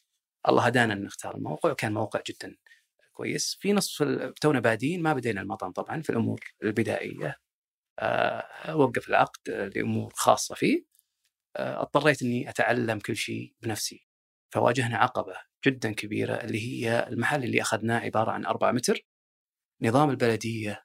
الله 0.49 0.65
هدانا 0.65 0.93
إن 0.93 1.03
نختار 1.03 1.35
الموقع 1.35 1.71
وكان 1.71 1.93
موقع 1.93 2.21
جدا 2.29 2.55
كويس. 3.13 3.57
في 3.61 3.73
نصف 3.73 4.03
تونا 4.41 4.59
بادين 4.59 5.03
ما 5.03 5.13
بدينا 5.13 5.41
المطعم 5.41 5.71
طبعا 5.71 6.01
في 6.01 6.09
الأمور 6.09 6.39
البدائية. 6.63 7.37
آه، 7.99 8.75
وقف 8.75 9.09
العقد 9.09 9.49
لأمور 9.75 10.13
خاصة 10.15 10.55
فيه. 10.55 10.85
آه، 11.57 11.81
اضطريت 11.81 12.21
إني 12.23 12.49
أتعلم 12.49 12.99
كل 12.99 13.15
شيء 13.15 13.53
بنفسي. 13.61 14.07
فواجهنا 14.53 14.97
عقبة 14.97 15.35
جدا 15.65 15.93
كبيرة 15.93 16.33
اللي 16.35 16.59
هي 16.59 17.07
المحل 17.09 17.43
اللي 17.43 17.61
أخذناه 17.61 17.99
عبارة 17.99 18.31
عن 18.31 18.45
4 18.45 18.71
متر. 18.71 19.05
نظام 19.83 20.09
البلدية 20.09 20.83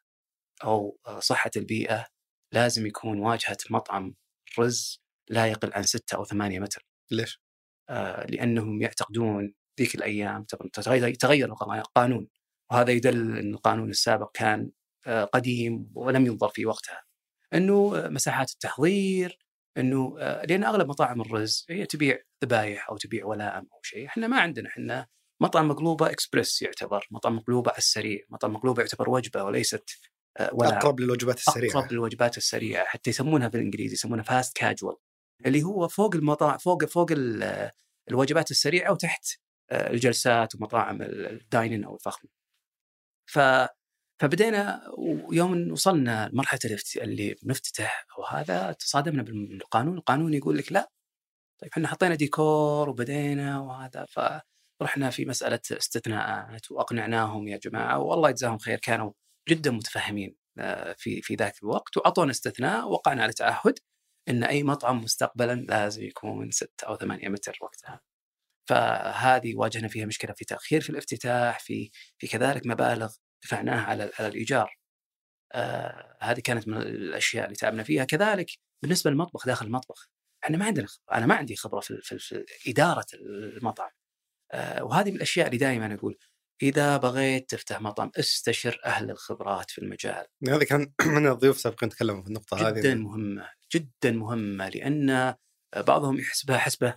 أو 0.64 0.98
آه، 1.06 1.20
صحة 1.20 1.50
البيئة 1.56 2.06
لازم 2.52 2.86
يكون 2.86 3.20
واجهة 3.20 3.56
مطعم 3.70 4.14
رز 4.58 5.02
لا 5.30 5.46
يقل 5.46 5.72
عن 5.74 5.82
6 5.82 6.16
أو 6.16 6.24
8 6.24 6.60
متر. 6.60 6.86
ليش؟ 7.10 7.42
آه، 7.90 8.26
لأنهم 8.26 8.82
يعتقدون 8.82 9.54
ذيك 9.80 9.94
الأيام 9.94 10.44
طبعاً 10.44 10.70
تغير 10.72 11.14
تغير 11.14 11.52
القانون 11.52 12.28
وهذا 12.72 12.90
يدل 12.92 13.38
إن 13.38 13.54
القانون 13.54 13.90
السابق 13.90 14.30
كان 14.34 14.70
آه، 15.06 15.24
قديم 15.24 15.90
ولم 15.94 16.26
ينظر 16.26 16.48
في 16.48 16.66
وقتها. 16.66 17.02
إنه 17.54 17.96
آه، 17.96 18.08
مساحات 18.08 18.50
التحضير 18.52 19.38
إنه 19.78 20.16
آه، 20.20 20.46
لأن 20.46 20.64
أغلب 20.64 20.88
مطاعم 20.88 21.20
الرز 21.20 21.66
هي 21.70 21.86
تبيع 21.86 22.18
ذبايح 22.44 22.88
أو 22.90 22.96
تبيع 22.96 23.26
ولائم 23.26 23.68
أو 23.74 23.80
شيء، 23.82 24.06
إحنا 24.06 24.26
ما 24.28 24.40
عندنا 24.40 24.68
إحنا 24.68 25.06
مطعم 25.40 25.68
مقلوبة 25.68 26.10
اكسبرس 26.10 26.62
يعتبر، 26.62 27.06
مطعم 27.10 27.36
مقلوبة 27.36 27.70
على 27.70 27.78
السريع، 27.78 28.20
مطعم 28.28 28.52
مقلوبة 28.52 28.82
يعتبر 28.82 29.10
وجبة 29.10 29.44
وليست 29.44 29.90
آه، 30.36 30.50
ولا 30.54 30.78
أقرب 30.78 31.00
للوجبات 31.00 31.38
السريعة 31.38 31.70
أقرب 31.78 31.92
للوجبات 31.92 32.36
السريعة 32.36 32.84
حتى 32.84 33.10
يسمونها 33.10 33.48
بالإنجليزي 33.48 33.94
يسمونها 33.94 34.24
فاست 34.24 34.56
كاجوال 34.56 34.96
اللي 35.46 35.62
هو 35.62 35.88
فوق 35.88 36.14
المطاعم 36.14 36.58
فوق 36.58 36.84
فوق 36.84 37.12
ال- 37.12 37.70
الوجبات 38.10 38.50
السريعة 38.50 38.92
وتحت 38.92 39.24
آه، 39.70 39.90
الجلسات 39.90 40.54
ومطاعم 40.54 41.02
ال- 41.02 41.26
الداينين 41.26 41.84
أو 41.84 41.94
الفخم. 41.94 42.28
ف 43.30 43.38
فبدينا 44.20 44.82
ويوم 44.98 45.72
وصلنا 45.72 46.28
لمرحلة 46.32 46.60
اللي 46.96 47.34
بنفتتح 47.42 48.06
وهذا 48.18 48.72
تصادمنا 48.72 49.22
بالقانون، 49.22 49.98
القانون 49.98 50.34
يقول 50.34 50.58
لك 50.58 50.72
لا 50.72 50.90
طيب 51.62 51.70
إحنا 51.72 51.88
حطينا 51.88 52.14
ديكور 52.14 52.88
وبدينا 52.88 53.60
وهذا 53.60 54.06
فرحنا 54.80 55.10
في 55.10 55.24
مسألة 55.24 55.60
استثناءات 55.72 56.70
وأقنعناهم 56.70 57.48
يا 57.48 57.56
جماعة 57.56 57.98
والله 57.98 58.30
يجزاهم 58.30 58.58
خير 58.58 58.78
كانوا 58.78 59.12
جدا 59.48 59.70
متفهمين 59.70 60.36
آه، 60.58 60.94
في 60.98 61.22
في 61.22 61.34
ذاك 61.34 61.62
الوقت 61.62 61.96
وأعطونا 61.96 62.30
استثناء 62.30 62.88
وقعنا 62.88 63.22
على 63.22 63.32
تعهد 63.32 63.78
إن 64.28 64.44
أي 64.44 64.62
مطعم 64.62 65.02
مستقبلا 65.02 65.54
لازم 65.54 66.02
يكون 66.04 66.50
6 66.50 66.86
أو 66.88 66.96
8 66.96 67.28
متر 67.28 67.58
وقتها. 67.62 68.00
فهذه 68.68 69.56
واجهنا 69.56 69.88
فيها 69.88 70.06
مشكلة 70.06 70.32
في 70.34 70.44
تأخير 70.44 70.80
في 70.80 70.90
الافتتاح 70.90 71.60
في 71.60 71.90
في 72.18 72.26
كذلك 72.28 72.66
مبالغ 72.66 73.14
دفعناها 73.44 73.84
على 73.84 74.10
على 74.18 74.28
الإيجار. 74.28 74.78
آه 75.52 76.16
هذه 76.22 76.40
كانت 76.40 76.68
من 76.68 76.76
الأشياء 76.78 77.44
اللي 77.44 77.56
تعبنا 77.56 77.82
فيها 77.82 78.04
كذلك 78.04 78.50
بالنسبة 78.82 79.10
للمطبخ 79.10 79.46
داخل 79.46 79.66
المطبخ 79.66 80.08
إحنا 80.44 80.56
ما 80.58 80.64
عندنا 80.66 80.86
خبرة. 80.86 81.16
أنا 81.18 81.26
ما 81.26 81.34
عندي 81.34 81.56
خبرة 81.56 81.80
في, 81.80 81.98
في, 82.02 82.18
في 82.18 82.44
إدارة 82.70 83.06
المطعم. 83.14 83.90
آه 84.52 84.84
وهذه 84.84 85.10
من 85.10 85.16
الأشياء 85.16 85.46
اللي 85.46 85.58
دائما 85.58 85.94
أقول 85.94 86.18
إذا 86.62 86.96
بغيت 86.96 87.50
تفتح 87.50 87.80
مطعم 87.80 88.10
استشر 88.18 88.80
أهل 88.84 89.10
الخبرات 89.10 89.70
في 89.70 89.78
المجال. 89.78 90.26
هذا 90.48 90.64
كان 90.64 90.92
من 91.16 91.26
الضيوف 91.26 91.56
السابقين 91.56 91.88
تكلموا 91.88 92.22
في 92.22 92.28
النقطة 92.28 92.68
هذه. 92.68 92.80
جدا 92.80 92.94
مهمة 92.94 93.48
جدا 93.74 94.10
مهمة 94.10 94.68
لأن 94.68 95.34
بعضهم 95.76 96.18
يحسبها 96.18 96.58
حسبة 96.58 96.88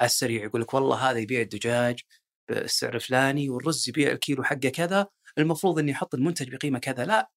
على 0.00 0.06
السريع 0.06 0.44
يقول 0.44 0.60
لك 0.60 0.74
والله 0.74 1.10
هذا 1.10 1.18
يبيع 1.18 1.40
الدجاج 1.40 2.00
بالسعر 2.48 2.94
الفلاني 2.94 3.48
والرز 3.48 3.88
يبيع 3.88 4.12
الكيلو 4.12 4.44
حقه 4.44 4.68
كذا 4.68 5.06
المفروض 5.38 5.78
إني 5.78 5.92
أحط 5.92 6.14
المنتج 6.14 6.54
بقيمة 6.54 6.78
كذا. 6.78 7.04
لا 7.04 7.30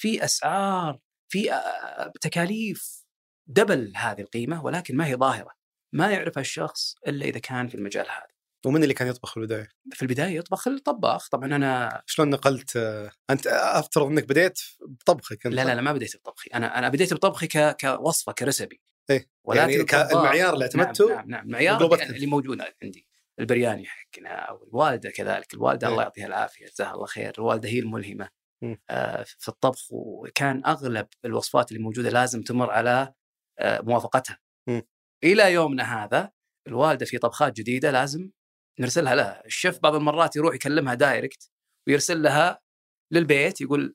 في 0.00 0.24
أسعار 0.24 0.98
في 1.28 1.52
آه، 1.52 2.12
تكاليف 2.20 3.04
دبل 3.46 3.92
هذه 3.96 4.20
القيمة 4.20 4.64
ولكن 4.64 4.96
ما 4.96 5.06
هي 5.06 5.16
ظاهرة. 5.16 5.50
ما 5.92 6.10
يعرفها 6.10 6.40
الشخص 6.40 6.94
إلا 7.08 7.24
إذا 7.24 7.38
كان 7.38 7.68
في 7.68 7.74
المجال 7.74 8.06
هذا. 8.06 8.37
ومن 8.66 8.82
اللي 8.82 8.94
كان 8.94 9.08
يطبخ 9.08 9.30
في 9.30 9.36
البداية؟ 9.36 9.68
في 9.92 10.02
البداية 10.02 10.36
يطبخ 10.36 10.68
الطباخ. 10.68 11.28
طبعا 11.28 11.44
أنا 11.56 12.02
شلون 12.06 12.30
نقلت 12.30 12.76
أنت 13.30 13.46
أفترض 13.46 14.06
إنك 14.06 14.28
بديت 14.28 14.60
بطبخك 14.80 15.46
لا 15.46 15.64
لا 15.64 15.74
لا 15.74 15.80
ما 15.80 15.92
بديت 15.92 16.16
بطبخي. 16.16 16.50
أنا 16.54 16.78
أنا 16.78 16.88
بديت 16.88 17.14
بطبخي 17.14 17.46
ك... 17.46 17.76
كوصفة 17.80 18.32
كرسبي 18.32 18.80
إيه، 19.10 19.30
ولكن 19.44 19.70
يعني 19.70 19.82
الطباخ- 19.82 20.16
المعيار 20.16 20.54
اللي 20.54 20.64
اعتمدته 20.64 21.08
نعم 21.08 21.16
نعم, 21.16 21.30
نعم 21.30 21.44
المعيار 21.46 21.94
اللي, 21.94 22.26
موجود 22.26 22.62
عندي. 22.82 23.06
البرياني 23.40 23.84
حقنا 23.86 24.28
أو 24.34 24.64
الوالده 24.68 25.10
كذلك. 25.10 25.54
الوالدة 25.54 25.86
إيه. 25.86 25.92
الله 25.92 26.02
يعطيها 26.02 26.26
العافية 26.26 26.66
جزاها 26.66 26.94
الله 26.94 27.06
خير. 27.06 27.32
الوالدة 27.38 27.68
هي 27.68 27.78
الملهمة 27.78 28.28
مم. 28.62 28.80
آه 28.90 29.22
في 29.22 29.48
الطبخ. 29.48 29.86
وكان 29.90 30.62
أغلب 30.66 31.06
الوصفات 31.24 31.72
اللي 31.72 31.82
موجودة 31.82 32.10
لازم 32.10 32.42
تمر 32.42 32.70
على 32.70 33.12
آه 33.58 33.80
موافقتها. 33.80 34.38
مم. 34.68 34.82
إلى 35.24 35.52
يومنا 35.52 36.04
هذا 36.04 36.30
الوالدة 36.66 37.06
في 37.06 37.18
طبخات 37.18 37.52
جديدة 37.56 37.90
لازم 37.90 38.30
نرسلها 38.80 39.14
لها 39.14 39.46
الشيف 39.46 39.78
بعض 39.82 39.94
المرات 39.94 40.36
يروح 40.36 40.54
يكلمها 40.54 40.94
direct 40.94 41.50
ويرسل 41.88 42.22
لها 42.22 42.60
للبيت 43.12 43.60
يقول 43.60 43.94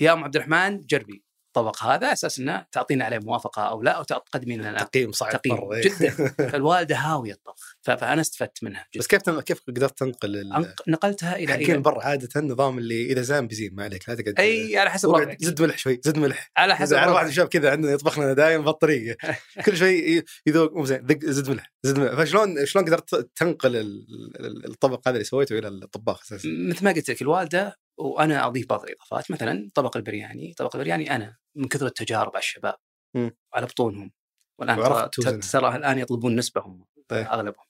يا 0.00 0.12
أم 0.12 0.24
عبد 0.24 0.36
الرحمن 0.36 0.80
جربي. 0.80 1.24
الطبق 1.56 1.82
هذا 1.82 1.92
على 2.06 2.12
أساس 2.12 2.38
إنه 2.38 2.66
تعطينا 2.72 3.04
عليه 3.04 3.18
موافقة 3.18 3.62
أو 3.62 3.82
لا 3.82 3.90
أو 3.90 4.02
تقدمي 4.02 4.56
لنا 4.56 4.82
تقييم 4.82 5.12
صعب 5.12 5.30
تقييم. 5.42 5.72
إيه. 5.72 5.82
جدا. 5.82 6.10
فالوالدة 6.52 6.96
هاوية 6.96 7.32
الطبخ. 7.32 7.76
فأنا 7.82 8.20
استفدت 8.20 8.64
منها 8.64 8.86
جدا. 8.94 9.00
بس 9.00 9.06
كيف 9.06 9.30
كيف 9.30 9.60
قدرت 9.68 9.98
تنقل 9.98 10.36
ال- 10.36 10.74
نقلتها 10.88 11.36
إلى 11.36 11.52
حقين 11.52 11.70
إلى 11.70 11.78
برا 11.78 12.02
عادة 12.04 12.28
النظام 12.36 12.78
اللي 12.78 13.12
إذا 13.12 13.22
زان 13.22 13.46
بزين 13.46 13.74
ما 13.74 13.84
عليك 13.84 14.08
لا 14.08 14.14
تقعد 14.14 14.34
أي 14.40 14.78
على 14.78 14.90
حسب 14.90 15.36
زد 15.40 15.62
ملح 15.62 15.78
شوي 15.78 16.00
زد 16.04 16.18
ملح. 16.18 16.50
على 16.56 16.76
حسب 16.76 16.96
على 16.96 17.10
واحد. 17.12 17.30
شاب 17.30 17.48
كذا 17.48 17.70
عندنا 17.70 17.92
يطبخ 17.92 18.18
لنا 18.18 18.32
دايم 18.32 18.62
بهالطريقه 18.62 19.16
كل 19.66 19.76
شوي 19.76 20.24
يذوق 20.46 20.72
مو 20.72 20.84
زين 20.84 21.06
زد 21.24 21.50
ملح 21.50 21.72
زد 21.82 21.98
ملح. 21.98 22.14
فشلون 22.14 22.66
شلون 22.66 22.84
قدرت 22.84 23.30
تنقل 23.36 23.76
ال- 23.76 24.06
ال- 24.40 24.66
الطبق 24.70 25.08
هذا 25.08 25.14
اللي 25.16 25.24
سويته 25.24 25.58
إلى 25.58 25.68
الطباخ 25.68 26.22
أساسا؟ 26.22 26.48
مثل 26.48 26.84
ما 26.84 26.92
قلت 26.92 27.10
لك 27.10 27.22
الوالدة 27.22 27.78
وأنا 28.00 28.46
أضيف 28.46 28.68
بعض 28.68 28.82
الإضافات 28.82 29.30
مثلا 29.30 29.70
طبق 29.74 29.96
البرياني 29.96 30.54
طبق 30.54 30.76
البرياني 30.76 31.16
أنا 31.16 31.36
من 31.54 31.68
كثر 31.68 31.86
التجارب 31.86 32.30
على 32.30 32.38
الشباب 32.42 32.76
مم. 33.16 33.36
على 33.54 33.66
بطونهم 33.66 34.12
والآن 34.60 35.10
ترى, 35.52 35.76
الآن 35.76 35.98
يطلبون 35.98 36.36
نسبه 36.36 36.60
هم 36.60 36.86
طيب. 37.08 37.26
أغلبهم. 37.26 37.64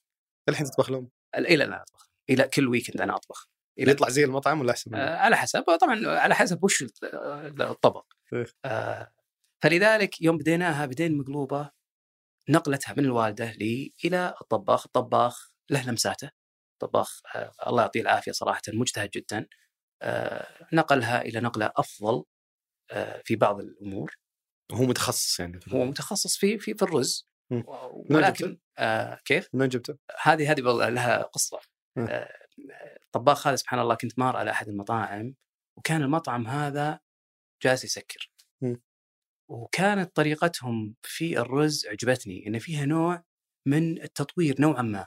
الحين 0.48 0.66
تطبخ 0.66 0.90
لهم 0.90 1.10
إلى 1.38 1.64
الآن 1.64 1.80
أطبخ 1.80 2.10
إلى 2.30 2.48
كل 2.48 2.68
ويكند 2.68 3.00
أنا 3.00 3.16
أطبخ. 3.16 3.48
اللي 3.78 3.90
يطلع 3.90 4.08
زي 4.08 4.24
المطعم 4.24 4.60
ولا 4.60 4.70
أحسن؟ 4.70 4.94
آه 4.94 5.16
على 5.16 5.36
حسب. 5.36 5.64
طبعا 5.80 6.08
على 6.08 6.34
حسب 6.34 6.64
وش 6.64 6.84
الطبق. 7.60 8.04
إيه. 8.32 8.46
آه 8.64 9.12
فلذلك 9.62 10.22
يوم 10.22 10.38
بديناها 10.38 10.86
بدينا 10.86 11.14
مقلوبة 11.14 11.70
نقلتها 12.48 12.94
من 12.96 13.04
الوالدة 13.04 13.52
لي 13.52 13.94
إلى 14.04 14.34
الطباخ، 14.40 14.86
الطباخ 14.86 15.50
له 15.70 15.86
لمساته. 15.86 16.30
طباخ 16.82 17.20
آه 17.34 17.52
الله 17.66 17.82
يعطيه 17.82 18.00
العافية 18.00 18.32
صراحة 18.32 18.62
مجتهد 18.68 19.10
جدا. 19.10 19.46
نقلها 20.72 21.22
إلى 21.22 21.40
نقلة 21.40 21.72
أفضل 21.76 22.24
آه 22.90 23.22
في 23.24 23.36
بعض 23.36 23.60
الأمور 23.60 24.16
هو 24.72 24.84
متخصص 24.84 25.40
يعني 25.40 25.60
في 25.60 25.74
هو 25.74 25.84
متخصص 25.84 26.36
في 26.36 26.58
في, 26.58 26.74
في 26.74 26.82
الرز. 26.82 27.28
ولكن 28.10 28.58
آه 28.78 29.20
كيف؟ 29.24 29.48
من 29.52 29.60
وين 29.60 29.68
جبته؟ 29.68 29.98
هذه 30.22 30.52
هذه 30.52 30.60
لها 30.88 31.22
قصة. 31.22 31.60
آه، 31.98 32.46
الطباخ 33.06 33.46
هذا 33.46 33.56
سبحان 33.56 33.80
الله 33.80 33.94
كنت 33.94 34.18
مار 34.18 34.36
على 34.36 34.50
أحد 34.50 34.68
المطاعم 34.68 35.34
وكان 35.78 36.02
المطعم 36.02 36.46
هذا 36.46 37.00
جالس 37.62 37.84
يسكر. 37.84 38.30
وكانت 39.50 40.16
طريقتهم 40.16 40.94
في 41.02 41.38
الرز 41.38 41.86
عجبتني 41.86 42.46
إن 42.46 42.58
فيها 42.58 42.84
نوع 42.84 43.24
من 43.68 44.02
التطوير 44.02 44.60
نوعا 44.60 44.82
ما 44.82 45.06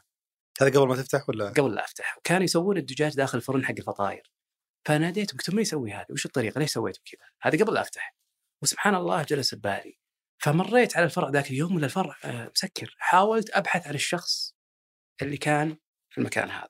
هذا 0.61 0.69
قبل 0.69 0.87
ما 0.87 0.95
تفتح 0.95 1.29
ولا؟ 1.29 1.49
قبل 1.49 1.75
لا 1.75 1.85
أفتح 1.85 2.17
وكانوا 2.17 2.43
يسوون 2.43 2.77
الدجاج 2.77 3.15
داخل 3.15 3.37
الفرن 3.37 3.65
حق 3.65 3.75
الفطاير 3.77 4.31
فناديتهم 4.85 5.37
قلت 5.37 5.49
لهم 5.49 5.59
ليش 5.59 5.67
يسوي 5.67 5.91
هذا؟ 5.91 6.05
وش 6.09 6.25
الطريقة؟ 6.25 6.59
ليش 6.59 6.71
سويتوا 6.71 7.03
كذا؟ 7.05 7.27
هذا 7.41 7.63
قبل 7.63 7.73
لا 7.73 7.81
أفتح 7.81 8.15
وسبحان 8.63 8.95
الله 8.95 9.23
جلس 9.23 9.55
ببالي 9.55 9.97
فمريت 10.43 10.97
على 10.97 11.05
الفرع 11.05 11.29
ذاك 11.29 11.51
اليوم 11.51 11.75
ولا 11.75 11.85
الفرع 11.85 12.15
آه، 12.25 12.51
مسكر 12.55 12.95
حاولت 12.97 13.49
أبحث 13.49 13.87
عن 13.87 13.95
الشخص 13.95 14.55
اللي 15.21 15.37
كان 15.37 15.77
في 16.09 16.17
المكان 16.17 16.49
هذا 16.49 16.69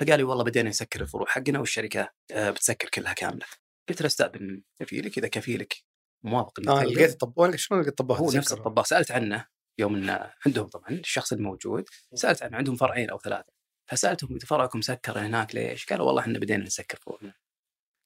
فقال 0.00 0.18
لي 0.18 0.22
والله 0.22 0.44
بدينا 0.44 0.68
نسكر 0.68 1.00
الفروع 1.00 1.26
حقنا 1.26 1.58
والشركة 1.58 2.14
آه، 2.32 2.50
بتسكر 2.50 2.88
كلها 2.88 3.12
كاملة 3.12 3.46
قلت 3.88 4.00
له 4.00 4.06
استاذن 4.06 4.62
كفيلك 4.80 5.18
إذا 5.18 5.28
كفيلك 5.28 5.84
موافق 6.24 6.52
آه. 6.68 6.84
لقيت 6.84 7.10
الطب 7.10 7.38
وين 7.38 7.56
شلون 7.56 7.80
لقيت 7.80 7.98
طباخ؟ 7.98 8.20
هو 8.20 8.32
نفس؟ 8.32 8.52
الطباخ 8.52 8.86
سألت 8.86 9.10
عنه 9.10 9.46
يوم 9.78 9.94
ان 9.94 10.30
عندهم 10.46 10.66
طبعا 10.66 10.90
الشخص 10.90 11.32
الموجود 11.32 11.88
سألت 12.14 12.42
عنه 12.42 12.56
عندهم 12.56 12.76
فرعين 12.76 13.10
أو 13.10 13.18
ثلاثة 13.18 13.57
فسألتهم 13.90 14.38
فرعكم 14.38 14.80
سكر 14.80 15.18
هناك 15.18 15.54
ليش؟ 15.54 15.86
قالوا 15.86 16.06
والله 16.06 16.22
إحنا 16.22 16.38
بدينا 16.38 16.64
نسكر 16.64 16.98
فروعنا 16.98 17.34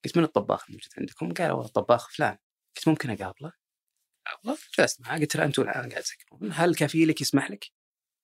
قلت 0.04 0.16
من 0.16 0.24
الطباخ 0.24 0.64
الموجود 0.68 0.90
عندكم؟ 0.98 1.32
قالوا 1.32 1.52
والله 1.52 1.66
الطباخ 1.66 2.10
فلان. 2.10 2.38
قلت 2.76 2.88
ممكن 2.88 3.10
أقابله؟ 3.10 3.52
والله 4.44 4.58
جلست 4.78 5.00
معاه. 5.00 5.18
قلت 5.18 5.36
له 5.36 5.44
أنتم 5.44 5.62
الان 5.62 5.90
قاعد 5.90 6.02
تسكرون. 6.02 6.52
هل 6.52 6.74
كفيلك 6.74 7.20
يسمح 7.20 7.50
لك 7.50 7.70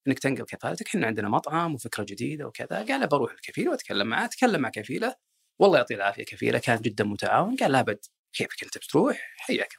إنك 0.08 0.18
تنقل 0.18 0.44
كفالتك؟ 0.44 0.86
إحنا 0.86 1.06
عندنا 1.06 1.28
مطعم 1.28 1.74
وفكرة 1.74 2.04
جديدة 2.04 2.46
وكذا. 2.46 2.86
قال 2.86 3.06
بروح 3.08 3.32
الكفيل 3.32 3.68
وأتكلم 3.68 4.06
معاه. 4.06 4.26
تكلم 4.26 4.60
مع 4.60 4.68
كفيله. 4.68 5.14
والله 5.60 5.78
يعطيه 5.78 5.94
العافية 5.94 6.24
كفيله 6.24 6.58
كان 6.58 6.80
جدا 6.80 7.04
متعاون. 7.04 7.56
قال 7.56 7.72
لا 7.72 7.82
بد 7.82 8.04
كيفك 8.32 8.62
أنت؟ 8.64 8.78
بتروح؟ 8.78 9.34
حياك 9.36 9.74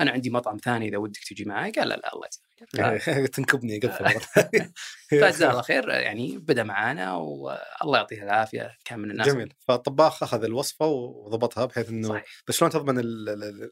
أنا 0.00 0.10
عندي 0.10 0.30
مطعم 0.30 0.56
ثاني 0.56 0.88
إذا 0.88 0.96
ودك 0.96 1.24
تجي 1.24 1.44
معي 1.44 1.70
قال 1.70 1.88
لا 1.88 1.94
لا 1.94 2.14
الله 2.14 2.28
خير 2.30 2.51
تنكبني 3.34 3.80
مرة. 3.84 4.20
فجزاه 5.10 5.50
الله 5.50 5.62
خير 5.62 5.88
يعني 5.88 6.38
بدا 6.38 6.62
معانا 6.62 7.14
والله 7.14 7.98
يعطيه 7.98 8.22
العافية 8.22 8.76
كان 8.84 8.98
من 8.98 9.10
الناس 9.10 9.26
جميل. 9.26 9.54
فالطباخ 9.60 10.22
أخذ 10.22 10.44
الوصفة 10.44 10.86
وضبطها 10.86 11.64
بحيث 11.64 11.88
إنه 11.88 12.08
صحيح. 12.08 12.24
بس 12.48 12.56
شلون 12.56 12.70
تضمن 12.70 12.98
ال... 12.98 13.70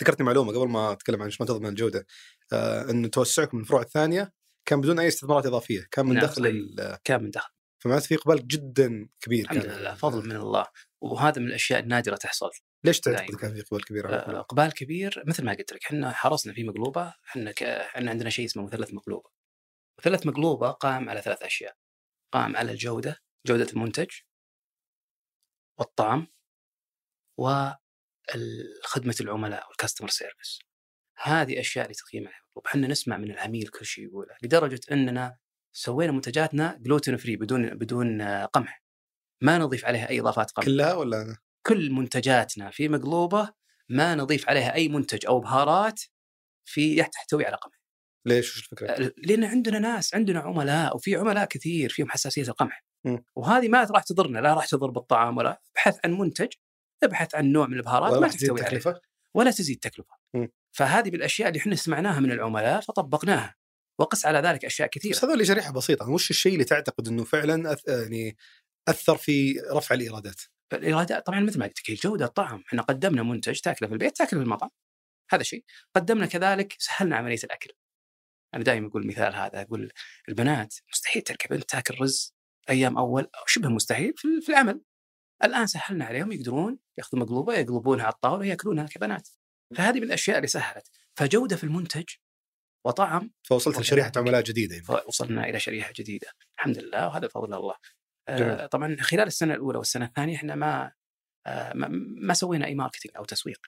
ذكرتني 0.00 0.26
معلومة 0.26 0.52
قبل 0.52 0.68
ما 0.68 0.92
أتكلم 0.92 1.22
عن 1.22 1.30
شلون 1.30 1.48
تضمن 1.48 1.68
الجودة. 1.68 2.06
آه 2.52 2.90
إنه 2.90 3.08
توسعكم 3.08 3.56
من 3.56 3.62
الفروع 3.62 3.80
الثانية 3.82 4.32
كان 4.64 4.80
بدون 4.80 4.98
أي 4.98 5.08
استثمارات 5.08 5.46
إضافية 5.46 5.88
كان 5.90 6.06
من 6.06 6.14
نعم، 6.14 6.24
دخل. 6.24 6.46
ال- 6.46 6.98
كان 7.04 7.22
من 7.22 7.30
دخل. 7.30 7.50
فمعناته 7.78 8.06
في 8.06 8.14
إقبال 8.14 8.48
جدا 8.48 9.08
كبير 9.20 9.44
الحمد 9.44 9.66
لله 9.66 9.94
فضل 9.94 10.28
من 10.28 10.36
الله. 10.36 10.66
وهذا 11.00 11.40
من 11.40 11.46
الأشياء 11.46 11.80
النادرة 11.80 12.16
تحصل. 12.16 12.50
ليش 12.84 13.00
تعتقد. 13.00 13.34
كان 13.34 13.54
في 13.54 13.60
اقبال 13.60 13.84
كبير 13.84 14.06
على 14.06 14.16
آه،؟ 14.16 14.40
اقبال 14.40 14.72
كبير 14.72 15.22
مثل 15.26 15.44
ما 15.44 15.52
قلت 15.52 15.72
لك 15.72 15.84
إحنا 15.84 16.12
حرصنا 16.12 16.52
في 16.52 16.64
مقلوبة 16.64 17.14
إحنا 17.28 17.52
ك... 17.52 17.62
إحنا 17.62 18.10
عندنا 18.10 18.30
شيء 18.30 18.44
اسمه 18.44 18.64
مثلث 18.64 18.94
مقلوبة. 18.94 19.30
مثلث 19.98 20.26
مقلوبة 20.26 20.70
قائم 20.70 21.08
على 21.08 21.22
ثلاث 21.22 21.42
أشياء. 21.42 21.76
قائم 22.32 22.56
على 22.56 22.72
الجودة 22.72 23.16
جودة 23.46 23.66
المنتج 23.72 24.10
والطعم 25.78 26.26
وخدمه 27.38 29.16
العملاء 29.20 29.68
وال 29.68 29.76
customer 29.76 30.08
service 30.08 30.58
هذه 31.18 31.60
أشياء 31.60 31.84
اللي 31.84 31.94
تقييم 31.94 32.26
عليها 32.26 32.38
المطلوب 32.38 32.66
إحنا 32.66 32.88
نسمع 32.88 33.16
من 33.16 33.30
العميل 33.30 33.68
كل 33.68 33.84
شيء 33.86 34.04
يقوله 34.04 34.36
لدرجة 34.42 34.80
إننا 34.92 35.38
سوينا 35.72 36.12
منتجاتنا 36.12 36.78
gluten 36.80 37.16
free 37.16 37.36
بدون 37.36 37.78
بدون 37.78 38.20
آه، 38.20 38.44
قمح. 38.44 38.82
ما 39.42 39.58
نضيف 39.58 39.84
عليها 39.84 40.08
أي 40.08 40.20
إضافات 40.20 40.50
قمح. 40.50 40.66
كلها 40.66 40.94
ولا؟ 40.94 41.36
كل 41.66 41.90
منتجاتنا 41.90 42.70
في 42.70 42.88
مقلوبة 42.88 43.52
ما 43.88 44.14
نضيف 44.14 44.48
عليها 44.48 44.74
أي 44.74 44.88
منتج 44.88 45.26
أو 45.26 45.40
بهارات 45.40 46.00
في 46.64 47.02
تحتوي 47.02 47.46
على 47.46 47.56
قمح 47.56 47.78
ليش 48.26 48.56
وش 48.56 48.64
الفكرة؟ 48.64 49.12
لأن 49.16 49.44
عندنا 49.44 49.78
ناس 49.78 50.14
عندنا 50.14 50.40
عملاء 50.40 50.96
وفي 50.96 51.16
عملاء 51.16 51.44
كثير 51.44 51.90
فيهم 51.90 52.10
حساسية 52.10 52.42
القمح 52.42 52.84
مم. 53.04 53.24
وهذه 53.36 53.68
ما 53.68 53.84
راح 53.84 54.02
تضرنا 54.02 54.38
لا 54.38 54.54
راح 54.54 54.66
تضر 54.66 54.90
بالطعام 54.90 55.36
ولا 55.36 55.60
ابحث 55.72 55.98
عن 56.04 56.18
منتج 56.18 56.48
ابحث 57.02 57.34
عن 57.34 57.52
نوع 57.52 57.66
من 57.66 57.76
البهارات 57.76 58.12
ما 58.20 58.28
تحتوي 58.28 58.62
عليه؟ 58.62 59.00
ولا 59.34 59.50
تزيد 59.50 59.78
تكلفة 59.78 60.14
مم. 60.34 60.48
فهذه 60.72 61.10
بالاشياء 61.10 61.48
اللي 61.48 61.60
إحنا 61.60 61.74
سمعناها 61.74 62.20
من 62.20 62.32
العملاء 62.32 62.80
فطبقناها 62.80 63.54
وقس 63.98 64.26
على 64.26 64.38
ذلك 64.38 64.64
أشياء 64.64 64.88
كثيرة 64.88 65.12
بس 65.12 65.24
هذول 65.24 65.46
شريحه 65.46 65.72
بسيطة 65.72 66.10
وش 66.10 66.30
الشيء 66.30 66.52
اللي 66.52 66.64
تعتقد 66.64 67.08
إنه 67.08 67.24
فعلا 67.24 67.72
أث... 67.72 67.88
يعني 67.88 68.36
أثر 68.88 69.16
في 69.16 69.60
رفع 69.72 69.94
الإيرادات؟ 69.94 70.40
الايرادات 70.76 71.26
طبعا 71.26 71.40
مثل 71.40 71.58
ما 71.58 71.66
قلت 71.66 71.78
لك 71.80 71.90
الجودة 71.90 72.24
الطعم. 72.24 72.64
إحنا 72.68 72.82
قدمنا 72.82 73.22
منتج 73.22 73.60
تاكله 73.60 73.88
في 73.88 73.94
البيت 73.94 74.16
تاكله 74.16 74.40
في 74.40 74.44
المطعم. 74.44 74.70
هذا 75.30 75.42
شيء. 75.42 75.64
قدمنا 75.96 76.26
كذلك 76.26 76.76
سهلنا 76.78 77.16
عملية 77.16 77.38
الأكل. 77.44 77.70
أنا 78.54 78.64
دائما 78.64 78.88
أقول 78.88 79.02
المثال 79.02 79.34
هذا 79.34 79.62
أقول 79.62 79.92
البنات 80.28 80.74
مستحيل 80.92 81.22
تركب 81.22 81.52
أنت 81.52 81.64
تاكل 81.70 82.00
رز 82.00 82.34
أيام 82.70 82.98
أول 82.98 83.22
أو 83.22 83.46
شبه 83.46 83.68
مستحيل 83.68 84.14
في 84.16 84.48
العمل. 84.48 84.80
الآن 85.44 85.66
سهلنا 85.66 86.04
عليهم 86.04 86.32
يقدرون 86.32 86.78
ياخذوا 86.98 87.22
مقلوبة 87.22 87.54
يقلبونها 87.54 88.04
على 88.04 88.12
الطاولة 88.12 88.40
وياكلونها 88.40 88.86
كبنات. 88.86 89.28
فهذه 89.76 89.96
من 89.96 90.02
الأشياء 90.02 90.36
اللي 90.36 90.48
سهلت. 90.48 90.90
فجودة 91.16 91.56
في 91.56 91.64
المنتج 91.64 92.04
وطعم 92.86 93.30
فوصلت. 93.42 93.78
لشريحة 93.80 94.12
عملاء 94.16 94.42
جديدة 94.42 94.74
يعني. 94.74 94.86
فوصلنا 94.86 95.48
إلى 95.48 95.60
شريحة 95.60 95.92
جديدة. 95.96 96.28
الحمد 96.58 96.78
لله 96.78 97.06
وهذا 97.06 97.26
بفضل 97.26 97.54
الله. 97.54 97.74
طبعا 98.70 98.96
خلال 99.00 99.26
السنة 99.26 99.54
الأولى 99.54 99.78
والسنة 99.78 100.04
الثانية 100.04 100.36
إحنا 100.36 100.54
ما 100.54 100.92
آه 101.46 101.72
ما, 101.74 102.34
سوينا 102.34 102.66
أي 102.66 102.74
marketing 102.74 103.16
أو 103.16 103.24
تسويق. 103.24 103.66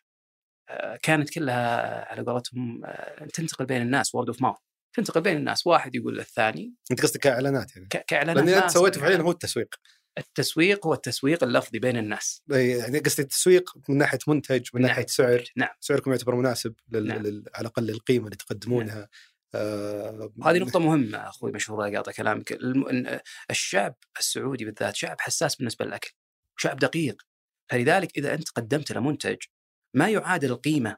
آه 0.69 0.99
كانت 1.03 1.31
كلها 1.31 2.13
على 2.13 2.23
قولتهم 2.23 2.85
آه 2.85 3.27
تنتقل 3.27 3.67
بين 3.67 3.83
الناس 3.83 4.15
word 4.15 4.29
of 4.29 4.43
mouth 4.43 4.59
تنتقل 4.97 5.21
بين 5.21 5.37
الناس. 5.37 5.67
واحد 5.67 5.95
يقول 5.95 6.17
للثاني 6.17 6.75
أنت 6.91 7.03
قصدك 7.03 7.21
كإعلانات 7.21 7.77
يعني. 7.77 7.89
كإعلانات 7.89 8.45
لأن 8.45 8.63
أنت 8.63 8.71
سويته 8.71 9.01
فعليا 9.01 9.17
هو 9.17 9.31
التسويق. 9.31 9.75
التسويق 10.19 10.87
هو 10.87 10.95
التسويق 10.95 11.45
اللفظي 11.45 11.79
بين 11.79 11.97
الناس. 11.97 12.43
يعني 12.49 12.99
قصدي 12.99 13.23
التسويق 13.23 13.75
من 13.89 13.99
ناحية 13.99 14.19
منتج 14.29 14.69
من 14.75 14.81
من 14.83 14.89
ناحية 14.89 15.07
سعر. 15.07 15.45
نعم. 15.57 15.69
سعركم 15.81 16.11
يعتبر 16.11 16.35
مناسب 16.35 16.75
لل... 16.89 17.07
نعم. 17.07 17.23
لل... 17.23 17.45
على 17.55 17.61
الأقل 17.61 17.83
للقيمه 17.83 18.25
اللي 18.25 18.37
تقدمونها. 18.37 19.09
آه... 19.55 20.33
هذه 20.45 20.59
نقطة 20.59 20.79
مهمة 20.79 21.19
أخوي 21.19 21.53
مشهور 21.53 21.87
لا 21.87 21.97
قاطع 21.97 22.13
كلامك 22.13 22.59
الشعب 23.51 23.95
السعودي 24.19 24.65
بالذات 24.65 24.97
شعب 24.97 25.21
حساس 25.21 25.57
بالنسبة 25.57 25.85
للأكل 25.85 26.11
شعب 26.59 26.77
دقيق. 26.77 27.23
فلذلك 27.71 28.19
إذا 28.19 28.35
أنت 28.35 28.49
قدمت 28.49 28.93
له 28.93 29.01
منتج 29.01 29.37
ما 29.97 30.11
يعادل 30.11 30.51
القيمة 30.51 30.97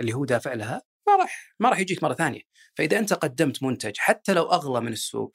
اللي 0.00 0.12
هو 0.12 0.24
دافع 0.24 0.52
لها 0.52 0.82
ما 1.08 1.16
راح 1.16 1.54
ما 1.60 1.68
راح 1.68 1.78
يجيك 1.78 2.02
مرة 2.02 2.14
ثانية. 2.14 2.42
فإذا 2.76 2.98
أنت 2.98 3.12
قدمت 3.12 3.62
منتج 3.62 3.92
حتى 3.98 4.34
لو 4.34 4.42
أغلى 4.42 4.80
من 4.80 4.92
السوق 4.92 5.32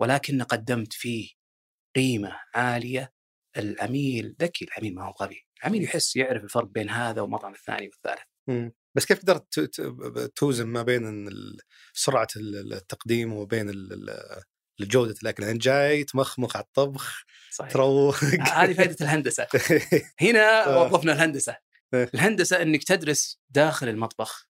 ولكن 0.00 0.42
قدمت 0.42 0.92
فيه 0.92 1.30
قيمة 1.96 2.40
عالية 2.54 3.12
العميل 3.56 4.36
ذكي 4.40 4.64
العميل 4.64 4.94
ما 4.94 5.06
هو 5.06 5.10
غبي. 5.22 5.46
العميل 5.62 5.82
يحس 5.82 6.16
يعرف 6.16 6.44
الفرق 6.44 6.68
بين 6.68 6.90
هذا 6.90 7.20
والمطعم 7.20 7.52
الثاني 7.52 7.86
والثالث. 7.88 8.22
بس 8.94 9.06
كيف 9.06 9.18
قدرت 9.22 9.60
توزن 10.36 10.66
ما 10.66 10.82
بين 10.82 11.30
سرعة 11.92 12.28
ال- 12.36 12.72
التقديم 12.72 13.32
ال- 13.70 14.42
جودة 14.80 15.14
الأكل؟ 15.22 15.42
يعني 15.42 15.58
جاي 15.58 16.04
تمخمخ 16.04 16.56
على 16.56 16.64
الطبخ 16.64 17.24
صحيح. 17.50 17.70
تروق. 17.72 18.24
هذه 18.24 18.72
فائدة 18.72 18.96
الهندسة. 19.00 19.46
هنا 20.20 20.66
آه. 20.66 20.82
وظفنا 20.82 21.12
الهندسة. 21.12 21.56
إيه. 21.94 22.10
الهندسة 22.14 22.62
إنك 22.62 22.84
تدرس 22.84 23.40
داخل 23.50 23.88
المطبخ 23.88 24.48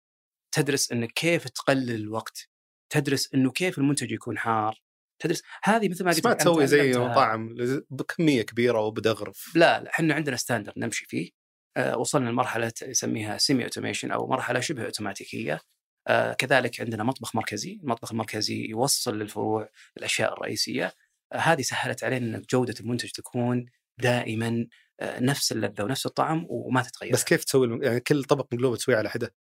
تدرس 0.53 0.93
إنك 0.93 1.13
كيف 1.13 1.45
تقلل 1.49 1.91
الوقت 1.95 2.49
تدرس 2.93 3.35
إنه 3.35 3.51
كيف 3.51 3.79
المنتج 3.79 4.13
يكون 4.13 4.39
حار 4.39 4.83
تدرس 5.23 5.43
هذه 5.63 5.89
مثل 5.89 6.05
ما 6.05 6.11
قلت 6.11 6.27
ما 6.27 6.33
تسوي 6.35 6.67
زي. 6.67 6.93
مطاعم 6.93 7.55
بكمية 7.91 8.43
كبيرة 8.43 8.81
وبدغرف. 8.81 9.53
لا 9.55 9.81
لا 9.83 9.91
إحنا 9.91 10.15
عندنا 10.15 10.37
standard 10.37 10.75
نمشي 10.79 11.05
فيه. 11.07 11.31
آه 11.31 11.38
وصلنا 11.79 12.31
لمرحلة 12.31 12.73
يسميها 12.83 13.39
semi 13.39 13.65
automation 13.65 14.11
أو 14.11 14.27
مرحلة 14.27 14.61
شبه 14.61 14.85
أوتوماتيكية. 14.85 15.61
آه 16.07 16.33
كذلك 16.33 16.81
عندنا 16.81 17.05
مطبخ 17.05 17.37
مركزي، 17.37 17.81
المطبخ 17.83 18.13
المركزي 18.13 18.67
يوصل 18.67 19.19
للفروع 19.19 19.69
الأشياء 19.97 20.33
الرئيسية. 20.33 20.93
آه، 21.33 21.37
هذه 21.37 21.63
سهلت 21.63 22.05
علينا 22.05 22.37
إن 22.37 22.43
جودة 22.51 22.75
المنتج 22.81 23.11
تكون 23.11 23.67
دائما 23.99 24.67
آه، 25.01 25.21
نفس 25.21 25.53
اللذة 25.53 25.83
ونفس 25.83 26.07
الطعم 26.07 26.47
وما 26.49 26.83
تتغير. 26.83 27.13
بس 27.13 27.25
كيف 27.25 27.45
تسوي 27.45 27.85
يعني 27.85 28.01
كل 28.01 28.25
طبق 28.25 28.55
مقلوبه 28.55 28.77
تسويه 28.77 28.97
على 28.97 29.11
حدة؟ 29.11 29.35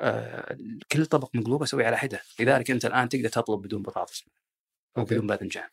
آه، 0.00 0.56
كل 0.92 1.06
طبق 1.06 1.30
مقلوب 1.34 1.62
أسويه 1.62 1.86
على 1.86 1.98
حدة. 1.98 2.22
لذلك 2.40 2.70
أنت 2.70 2.84
الآن 2.84 3.08
تقدر 3.08 3.28
تطلب 3.28 3.62
بدون 3.62 3.82
بطاطس 3.82 4.24
أو. 4.98 5.04
بدون 5.04 5.26
باذنجان 5.26 5.68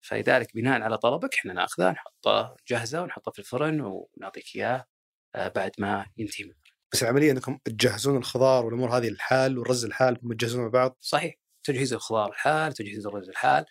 فلذلك 0.00 0.54
بناء 0.54 0.82
على 0.82 0.98
طلبك 0.98 1.34
إحنا 1.34 1.52
ناخذه 1.52 1.90
نحطه 1.90 2.56
جاهزة 2.68 3.02
ونحطه 3.02 3.30
في 3.32 3.38
الفرن 3.38 3.80
ونعطيك 3.80 4.56
اياه 4.56 4.76
آه، 4.76 4.86
بعد 5.34 5.70
ما 5.78 6.06
ينتهي. 6.16 6.52
بس 6.92 7.02
العملية 7.02 7.30
أنكم 7.30 7.58
تجهزون 7.64 8.16
الخضار 8.16 8.66
والأمور 8.66 8.96
هذه 8.96 9.08
الحال 9.08 9.58
والرز 9.58 9.84
الحال 9.84 10.18
هم 10.22 10.32
تجهزون 10.32 10.62
مع 10.62 10.68
بعض 10.68 10.96
صحيح 11.00 11.34
تجهيز 11.64 11.92
الخضار 11.92 12.30
الحال 12.30 12.72
تجهيز 12.72 13.06
الرز 13.06 13.28
الحال 13.28 13.64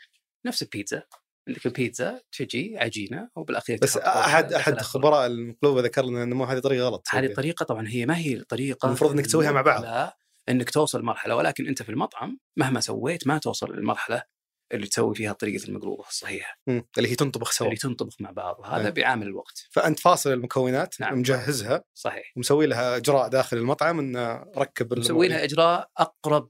نفس 0.46 0.62
البيتزا 0.62 1.04
عندك 1.48 1.66
البيتزا 1.66 2.22
تجي 2.32 2.78
عجينة 2.78 3.30
وبالأخير 3.36 3.80
بس 3.82 3.98
احد 3.98 4.54
أحد. 4.54 4.82
خبراء 4.82 5.26
المقلوبة 5.26 5.82
ذكر 5.82 6.06
لنا 6.06 6.24
انه 6.24 6.46
هذه 6.46 6.60
طريقة 6.60 6.86
غلط 6.88 7.08
هذه 7.10 7.26
الطريقة 7.26 7.64
طبعا 7.64 7.88
هي 7.88 8.06
ما 8.06 8.18
هي 8.18 8.34
الطريقة 8.34 8.86
المفروض 8.86 9.12
إنك 9.12 9.26
تسويها 9.26 9.52
مع 9.52 9.62
بعض. 9.62 9.84
لا 9.84 10.18
إنك 10.50 10.70
توصل 10.70 11.04
مرحله 11.04 11.36
ولكن 11.36 11.68
أنت 11.68 11.84
في 11.84 11.90
المطعم 11.90 12.40
مهما 12.58 12.80
سويت 12.80 13.28
ما 13.28 13.38
توصل 13.38 13.76
للمرحلة 13.76 14.24
اللي 14.74 14.88
تسوي 14.88 15.16
فيها 15.16 15.34
طريقة 15.34 15.66
المقلوبة 15.68 16.04
الصحيحه 16.08 16.60
مم. 16.68 16.88
اللي 16.98 17.10
هي 17.10 17.16
تنطبخ 17.16 17.52
سوا 17.52 17.68
اللي 17.68 17.78
تنطبخ 17.78 18.22
مع 18.22 18.32
بعض 18.32 18.60
وهذا 18.60 18.84
نعم. 18.84 18.92
بعامل 18.92 19.28
الوقت 19.28 19.68
فأنت 19.72 20.00
فاصل 20.00 20.34
المكونات 20.34 21.02
نعم. 21.02 21.20
مجهزها 21.20 21.84
صحيح 21.94 22.34
ومسوي 22.36 22.66
لها 22.66 22.98
إجراء 22.98 23.28
داخل 23.28 23.58
المطعم 23.58 24.00
انه 24.00 24.34
ركب 24.58 25.00
مسوي. 25.00 25.28
لها 25.28 25.44
إجراء 25.44 25.90
أقرب 25.98 26.50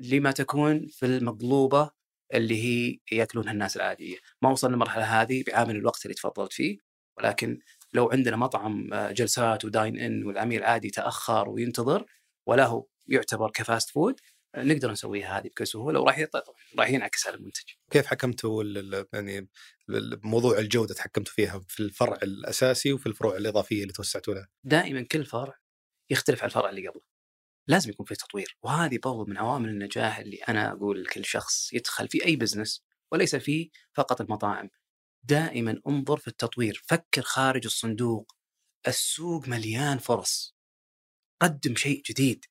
لما 0.00 0.30
تكون 0.30 0.86
في 0.86 1.06
المقلوبة 1.06 1.90
اللي 2.34 2.64
هي 2.64 2.98
يأكلونها 3.12 3.52
الناس 3.52 3.76
العادية، 3.76 4.16
ما 4.42 4.50
وصلنا 4.50 4.72
للمرحلة 4.72 5.22
هذه 5.22 5.44
بعامل 5.46 5.76
الوقت 5.76 6.04
اللي 6.04 6.14
تفضلت 6.14 6.52
فيه، 6.52 6.78
ولكن 7.18 7.58
لو 7.92 8.10
عندنا 8.10 8.36
مطعم 8.36 8.92
آه، 8.92 9.12
جلسات 9.12 9.64
وداين 9.64 9.98
إن 9.98 10.24
والعميل 10.24 10.64
عادي 10.64 10.90
تأخر 10.90 11.48
وينتظر 11.48 12.06
ولا 12.46 12.66
هو 12.66 12.86
يعتبر 13.06 13.50
كفاست 13.50 13.90
فود 13.90 14.20
نقدر 14.56 14.90
نسويها 14.90 15.38
هذه 15.38 15.48
بكل 15.48 15.66
سهولة 15.66 16.00
وراح 16.00 16.26
راح 16.78 16.90
ينعكس 16.90 17.26
على 17.26 17.36
المنتج. 17.36 17.70
كيف 17.90 18.06
حكمتوا 18.06 18.64
يعني 19.12 19.48
بموضوع 19.88 20.58
الجودة 20.58 20.94
تحكمتوا 20.94 21.34
فيها 21.34 21.60
في 21.68 21.80
الفرع 21.80 22.18
الأساسي 22.22 22.92
وفي 22.92 23.06
الفروع 23.06 23.36
الإضافية 23.36 23.82
اللي 23.82 23.92
توسعتوا 23.92 24.34
لها 24.34 24.48
دائما 24.64 25.02
كل 25.02 25.24
فرع 25.24 25.58
يختلف 26.10 26.42
عن 26.42 26.46
الفرع 26.46 26.70
اللي 26.70 26.88
قبله. 26.88 27.02
لازم 27.68 27.90
يكون 27.90 28.06
في 28.06 28.14
تطوير 28.14 28.58
وهذه 28.62 28.98
برضو 29.02 29.24
من 29.24 29.38
عوامل 29.38 29.68
النجاح 29.68 30.18
اللي 30.18 30.36
أنا 30.36 30.72
أقول 30.72 31.02
لكل 31.02 31.24
شخص 31.24 31.72
يدخل 31.72 32.08
في 32.08 32.24
أي 32.24 32.36
بزنس 32.36 32.84
وليس 33.12 33.36
في 33.36 33.70
فقط 33.94 34.20
المطاعم. 34.20 34.70
دائما 35.22 35.80
انظر 35.88 36.16
في 36.16 36.28
التطوير، 36.28 36.82
فكر 36.86 37.22
خارج 37.22 37.64
الصندوق. 37.64 38.32
السوق 38.88 39.48
مليان 39.48 39.98
فرص. 39.98 40.56
قدم 41.42 41.76
شيء 41.76 42.02
جديد. 42.10 42.44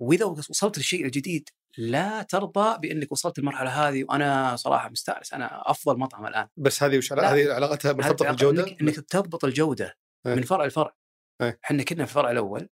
وإذا 0.00 0.24
وصلت 0.24 0.78
للشيء 0.78 1.04
الجديد 1.04 1.48
لا 1.78 2.22
ترضى 2.22 2.78
بأنك 2.78 3.12
وصلت 3.12 3.38
المرحله 3.38 3.88
هذه 3.88 4.04
وأنا 4.04 4.56
صراحة 4.56 4.88
مستأنس 4.88 5.32
أنا 5.32 5.70
أفضل 5.70 5.98
مطعم 5.98 6.26
الآن. 6.26 6.48
بس 6.56 6.82
هذه 6.82 6.98
وش. 6.98 7.12
هذه 7.12 7.52
علاقتها 7.52 7.92
مرتبطة 7.92 8.28
بالجودة؟ 8.28 8.62
انك, 8.62 8.80
إنك 8.82 8.96
تضبط 8.96 9.44
الجودة 9.44 9.96
إيه. 10.26 10.34
من 10.34 10.42
فرع 10.42 10.66
لفرع 10.66 10.94
إيه. 11.42 11.58
إحنا 11.64 11.82
كنا 11.82 12.04
في 12.04 12.10
الفرع 12.10 12.30
الأول 12.30 12.68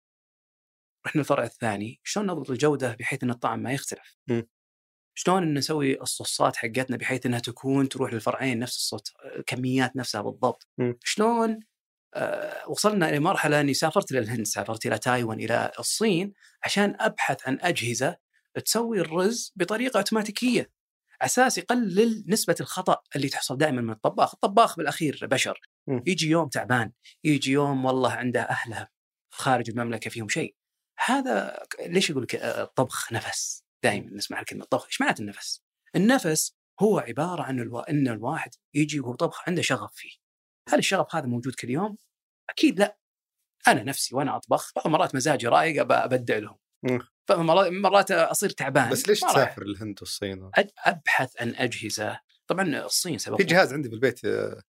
رحنا 1.06 1.20
الفرع 1.20 1.44
الثاني 1.44 2.00
شلون 2.04 2.26
نضبط 2.26 2.50
الجودة 2.50 2.94
بحيث 2.94 3.22
إن 3.22 3.30
الطعم 3.30 3.60
ما 3.60 3.72
يختلف 3.72 4.16
مم. 4.28 4.48
شلون 5.14 5.42
إن 5.42 5.54
نسوي 5.54 6.00
الصوصات 6.00 6.56
حقتنا 6.56 6.96
بحيث 6.96 7.26
إنها 7.26 7.38
تكون 7.38 7.88
تروح 7.88 8.12
للفرعين 8.12 8.58
نفس 8.58 8.76
الصوت 8.76 9.12
الكميات 9.36 9.96
نفسها 9.96 10.20
بالضبط 10.20 10.66
مم. 10.78 10.98
شلون 11.04 11.50
آه 11.50 11.58
وصلنا 12.68 13.08
إلى 13.08 13.20
مرحلة 13.20 13.60
أني 13.60 13.74
سافرت 13.74 14.10
إلى 14.10 14.18
الهند 14.18 14.46
سافرت 14.46 14.86
إلى 14.86 14.98
تايوان 14.98 15.40
إلى 15.40 15.72
الصين 15.78 16.32
عشان 16.64 16.96
أبحث 17.00 17.48
عن 17.48 17.58
أجهزة 17.60 18.16
تسوي 18.64 19.00
الرز 19.00 19.52
بطريقة 19.56 19.98
أوتوماتيكية 19.98 20.70
أساس 21.22 21.58
يقلل 21.58 22.24
نسبة 22.28 22.54
الخطأ 22.60 23.02
اللي 23.16 23.28
تحصل 23.28 23.58
دائما 23.58 23.80
من 23.80 23.90
الطباخ، 23.90 24.34
الطباخ 24.34 24.76
بالأخير 24.76 25.18
بشر. 25.22 25.60
يجي 26.06 26.30
يوم 26.30 26.48
تعبان، 26.48 26.92
يجي 27.24 27.52
يوم 27.52 27.84
والله 27.84 28.12
عنده 28.12 28.40
أهله 28.40 28.88
خارج 29.30 29.70
المملكة 29.70 30.10
فيهم 30.10 30.28
شيء. 30.28 30.54
هذا 31.04 31.66
ليش 31.80 32.10
يقول 32.10 32.22
لك 32.22 32.34
آه، 32.34 32.62
الطبخ 32.62 33.12
نفس؟ 33.12 33.64
دائما 33.82 34.10
نسمع 34.10 34.40
الكلمة 34.40 34.64
طبخ، 34.64 34.84
إيش 34.86 35.00
معناته 35.00 35.20
النفس؟ 35.20 35.62
النفس 35.96 36.56
هو 36.80 36.98
عبارة 36.98 37.42
عن 37.42 37.60
ألو... 37.60 37.78
إن 37.78 38.08
الواحد 38.08 38.50
يجي 38.74 39.00
وهو 39.00 39.14
طبخ 39.14 39.48
عنده 39.48 39.62
شغف 39.62 39.92
فيه. 39.94 40.27
هل 40.68 40.78
الشغف 40.78 41.16
هذا 41.16 41.26
موجود 41.26 41.54
كل 41.54 41.70
يوم؟ 41.70 41.96
أكيد 42.50 42.78
لا. 42.78 42.98
أنا 43.68 43.83
نفسي 43.83 44.14
وأنا 44.14 44.37
أطبخ 44.37 44.72
بعض 44.76 44.87
المرات 44.87 45.14
مزاجي 45.14 45.46
رايق 45.48 45.92
أبدع 45.92 46.38
لهم. 46.38 46.59
فمرات 47.28 47.72
مرات 47.72 48.11
أصير 48.11 48.50
تعبان 48.50 48.90
بس 48.90 49.09
ليش 49.09 49.20
تسافر 49.20 49.62
الهند 49.62 49.98
والصين؟ 50.00 50.50
أبحث 50.87 51.40
عن 51.40 51.54
أجهزة 51.57 52.20
طبعا 52.46 52.85
الصين 52.85 53.18
سبب 53.18 53.37
في 53.37 53.44
جهاز 53.44 53.72
عندي 53.72 53.88
بالبيت 53.88 54.24
آه، 54.24 54.62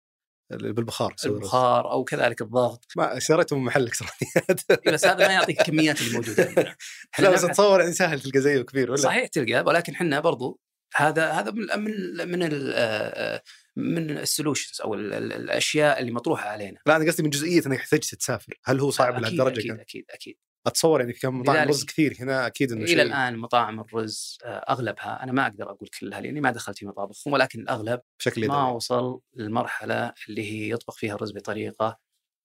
بالبخار. 0.52 1.16
البخار 1.26 1.92
أو 1.92 2.04
كذلك 2.04 2.42
الضغط 2.42 2.86
ما 2.98 3.20
شريته 3.20 3.56
من 3.58 3.64
محل 3.64 3.84
الكترونيات 3.88 4.88
بس 4.88 5.06
هذا 5.06 5.28
ما 5.28 5.34
يعطيك 5.34 5.60
الكميات 5.60 6.02
اللي 6.02 6.14
موجودة 6.14 6.46
عندنا. 6.46 6.76
لا 7.20 7.30
بس 7.30 7.44
أتصور 7.44 7.80
يعني 7.80 7.94
سهل 7.94 8.22
تلقى 8.22 8.42
زيه 8.42 8.62
كبير 8.62 8.92
ولا 8.92 9.02
صحيح 9.02 9.28
تلقى 9.28 9.62
ولكن 9.68 9.94
إحنا 9.94 10.20
برضو 10.20 10.60
هذا 10.96 11.32
هذا 11.32 11.52
من 11.52 11.80
من 11.80 12.30
من 12.30 12.44
ال- 12.52 13.40
من 13.78 14.18
السولوشنز 14.18 14.82
أو 14.82 14.94
ال- 14.94 15.14
ال- 15.14 15.34
الأشياء 15.34 16.00
اللي 16.00 16.12
مطروحة 16.12 16.50
علينا 16.50 16.80
لا 16.86 16.96
أنا 16.96 17.06
قصدي 17.06 17.24
من 17.24 17.30
جزئية 17.30 17.66
إنك 17.66 17.78
احتجت 17.78 18.16
تسافر 18.16 18.60
هل 18.66 18.80
هو 18.80 18.92
صعب 18.92 19.14
أكيد 19.14 19.22
لهالدرجة 19.24 19.60
أكيد؟ 19.60 19.80
أكيد 19.80 20.06
أكيد 20.10 20.38
أتصور 20.68 21.00
يعني 21.00 21.14
في 21.14 21.20
كم 21.20 21.40
مطاعم 21.40 21.68
رز 21.68 21.86
كثير 21.86 22.16
هنا 22.20 22.48
أكيد 22.48 22.72
إنه 22.72 22.82
إلى 22.84 22.88
شيء 22.92 23.02
الآن 23.02 23.38
مطاعم 23.38 23.80
الرز 23.80 24.38
آه، 24.46 24.48
أغلبها 24.50 25.24
أنا 25.24 25.32
ما 25.32 25.48
أقدر 25.48 25.70
أقول 25.72 25.90
كلها 26.00 26.22
لأني 26.22 26.42
ما 26.42 26.52
دخلت 26.52 26.78
في 26.78 26.86
مطابخ 26.86 27.28
ولكن 27.28 27.60
الأغلب 27.60 28.02
بشكل 28.20 28.48
ما 28.48 28.70
وصل 28.70 29.22
للمرحلة 29.36 30.14
اللي 30.30 30.52
هي 30.52 30.70
يطبخ 30.70 30.98
فيها 30.98 31.16
الرز 31.16 31.32
بطريقة 31.32 32.00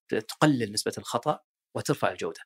تقلل 0.09 0.73
نسبة 0.73 0.93
الخطأ 0.99 1.41
وترفع 1.77 2.11
الجودة. 2.11 2.41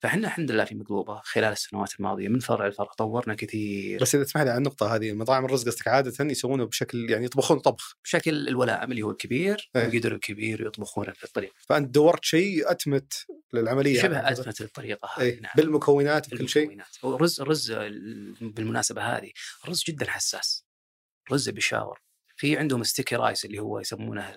فإحنا 0.00 0.26
الحمد 0.28 0.50
لله 0.50 0.64
في 0.64 0.74
مقلوبة 0.74 1.20
خلال 1.24 1.52
السنوات 1.52 1.94
الماضية 1.98 2.28
من 2.28 2.38
فرع 2.38 2.66
لفرع 2.66 2.86
طورنا 2.98 3.34
كثير. 3.34 4.00
بس 4.00 4.14
إذا 4.14 4.24
تسمح 4.24 4.42
لي 4.42 4.50
على 4.50 4.58
النقطة 4.58 4.94
هذه 4.94 5.12
مطاعم 5.12 5.44
الرز 5.44 5.68
قصدك 5.68 5.88
عاده 5.88 6.24
يسوونه 6.24 6.64
بشكل 6.64 7.10
يعني 7.10 7.24
يطبخون 7.24 7.58
طبخ؟ 7.58 7.96
بشكل 8.04 8.48
الولاعم 8.48 8.90
اللي 8.90 9.02
هو 9.02 9.10
الكبير 9.10 9.70
إيه. 9.76 9.84
القدر 9.86 10.14
الكبير 10.14 10.66
يطبخونه 10.66 11.12
في 11.12 11.24
الطريقة 11.24 11.54
فأنت 11.58 11.94
دورت 11.94 12.24
شيء 12.24 12.70
أتمت 12.70 13.26
للعملية 13.52 14.02
شبه 14.02 14.30
ازمه 14.30 14.54
الطريقة 14.60 15.08
هذه 15.16 15.24
اي 15.24 15.40
نعم. 15.40 15.52
بالمكونات 15.56 16.34
بكل 16.34 16.48
شيء؟ 16.48 16.80
الرز 17.04 17.70
ال- 17.70 18.34
بالمناسبة 18.40 19.02
هذه 19.02 19.30
الرز 19.64 19.84
جدا 19.88 20.10
حساس. 20.10 20.64
رز 21.32 21.48
بيشاور 21.48 22.00
في 22.36 22.56
عندهم 22.56 22.82
ستيكي 22.84 23.16
رايس 23.16 23.44
اللي 23.44 23.58
هو 23.58 23.80
يسمونه 23.80 24.34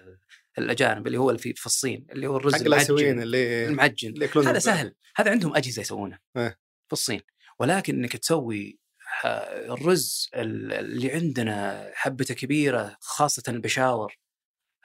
الأجانب 0.58 1.08
اللي 1.08 1.18
هو 1.18 1.38
في 1.38 1.54
في 1.54 1.66
الصين 1.66 2.06
اللي 2.12 2.28
هو 2.28 2.38
الرز 2.38 2.56
المعجن 2.56 3.22
اللي 3.22 3.68
المعجن. 3.68 4.24
هذا 4.24 4.60
سهل. 4.60 4.96
هذا 5.16 5.32
عندهم 5.32 5.56
أجهزة 5.56 5.82
يسوونه 5.82 6.20
إيه. 6.38 6.60
في 6.88 6.94
الصين. 6.94 7.22
ولكن 7.60 7.96
إنك 7.96 8.18
تسوي 8.18 8.80
ح- 9.00 9.26
الرز 9.46 10.30
ال- 10.36 10.74
اللي 10.74 11.12
عندنا 11.12 11.90
حبته 11.94 12.34
كبيرة 12.36 12.98
خاصة 13.02 13.44
البشاور 13.48 14.18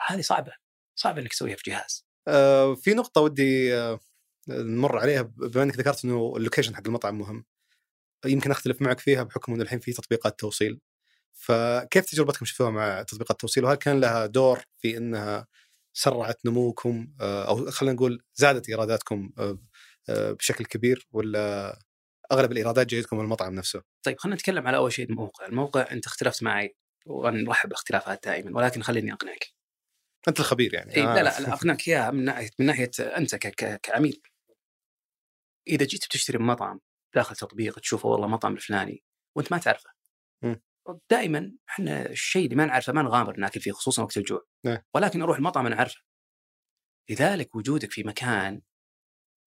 هذه 0.07 0.20
صعبة. 0.20 0.52
صعبه 0.98 1.20
إنك 1.20 1.31
تسويها 1.33 1.57
في 1.57 1.70
جهاز. 1.70 2.07
آه 2.29 2.74
في 2.74 2.94
نقطة 2.94 3.20
ودي 3.20 3.74
آه 3.74 4.00
نمر 4.48 4.98
عليها 4.98 5.22
بما 5.22 5.62
إنك 5.62 5.76
ذكرت 5.79 6.05
إنه 6.05 6.35
اللوكيشن 6.37 6.76
حق 6.76 6.87
المطعم 6.87 7.18
مهم. 7.18 7.44
يمكن 8.26 8.50
أختلف 8.50 8.83
معك 8.83 8.98
فيها 9.00 9.22
بحكم 9.22 9.52
إنه 9.55 9.62
الحين 9.62 9.79
في 9.79 9.92
تطبيقات 9.92 10.38
توصيل. 10.40 10.81
فكيف 11.37 12.05
تجربتكم 12.05 12.44
شفتوها 12.44 12.70
مع 12.70 13.03
تطبيقات 13.03 13.31
التوصيل 13.31 13.64
وهل 13.64 13.75
كان 13.75 14.01
لها 14.01 14.27
دور 14.27 14.63
في 14.79 14.96
إنها 14.96 15.46
سرعت 15.92 16.46
نموكم 16.46 17.08
آه، 17.21 17.48
أو 17.48 17.71
خلينا 17.71 17.94
نقول 17.94 18.23
زادت 18.35 18.69
إيراداتكم 18.69 19.31
آه، 19.38 19.58
آه، 20.08 20.33
بشكل 20.33 20.65
كبير 20.65 21.06
ولا 21.10 21.79
أغلب 22.33 22.52
الإيرادات 22.52 22.87
جايتكم 22.87 23.17
من 23.17 23.25
المطعم 23.25 23.54
نفسه؟ 23.54 23.83
طيب 24.02 24.19
خلينا 24.19 24.37
نتكلم 24.37 24.67
على 24.67 24.77
أول 24.77 24.92
شيء 24.92 25.10
الموقع 25.10 25.46
الموقع 25.46 25.87
أنت 25.90 26.06
اختلفت 26.06 26.42
معي 26.42 26.77
وأنا 27.06 27.42
نرحب 27.42 27.69
بالاختلافات 27.69 28.25
دائما 28.25 28.56
ولكن 28.56 28.83
خليني 28.83 29.13
أقنعك 29.13 29.52
أنت 30.29 30.40
الخبير 30.40 30.75
يعني 30.75 30.96
إيه 30.96 31.13
آه. 31.13 31.15
لا 31.15 31.23
لا 31.23 31.40
لا 31.40 31.52
أقنعك 31.52 31.88
إياها 31.88 32.10
من 32.10 32.25
ناحية 32.25 32.50
من 32.58 32.67
ناحية 32.67 32.90
أنت 33.00 33.35
كعميل 33.83 34.23
إذا 35.69 35.85
جيت 35.87 36.04
بتشتري 36.04 36.38
من 36.38 36.46
مطعم 36.46 36.81
داخل 37.15 37.37
تطبيق 37.37 37.79
تشوفه 37.79 38.08
والله 38.08 38.27
مطعم 38.27 38.54
الفلاني 38.54 39.02
وأنت 39.37 39.52
ما 39.52 39.58
تعرفه. 39.58 39.90
دائما 41.10 41.52
إحنا 41.68 42.10
الشيء 42.10 42.44
اللي 42.44 42.56
ما 42.56 42.66
نعرفه 42.66 42.92
ما 42.92 43.02
نغامر 43.02 43.37
ناكل 43.40 43.60
فيه 43.60 43.72
خصوصا 43.72 44.02
وقت 44.02 44.16
الجوع. 44.16 44.40
نعم. 44.64 44.78
ولكن 44.94 45.22
أروح 45.22 45.37
المطعم 45.37 45.66
أنا 45.66 45.76
عارفه 45.76 46.00
لذلك 47.10 47.54
وجودك 47.54 47.92
في 47.92 48.02
مكان 48.04 48.62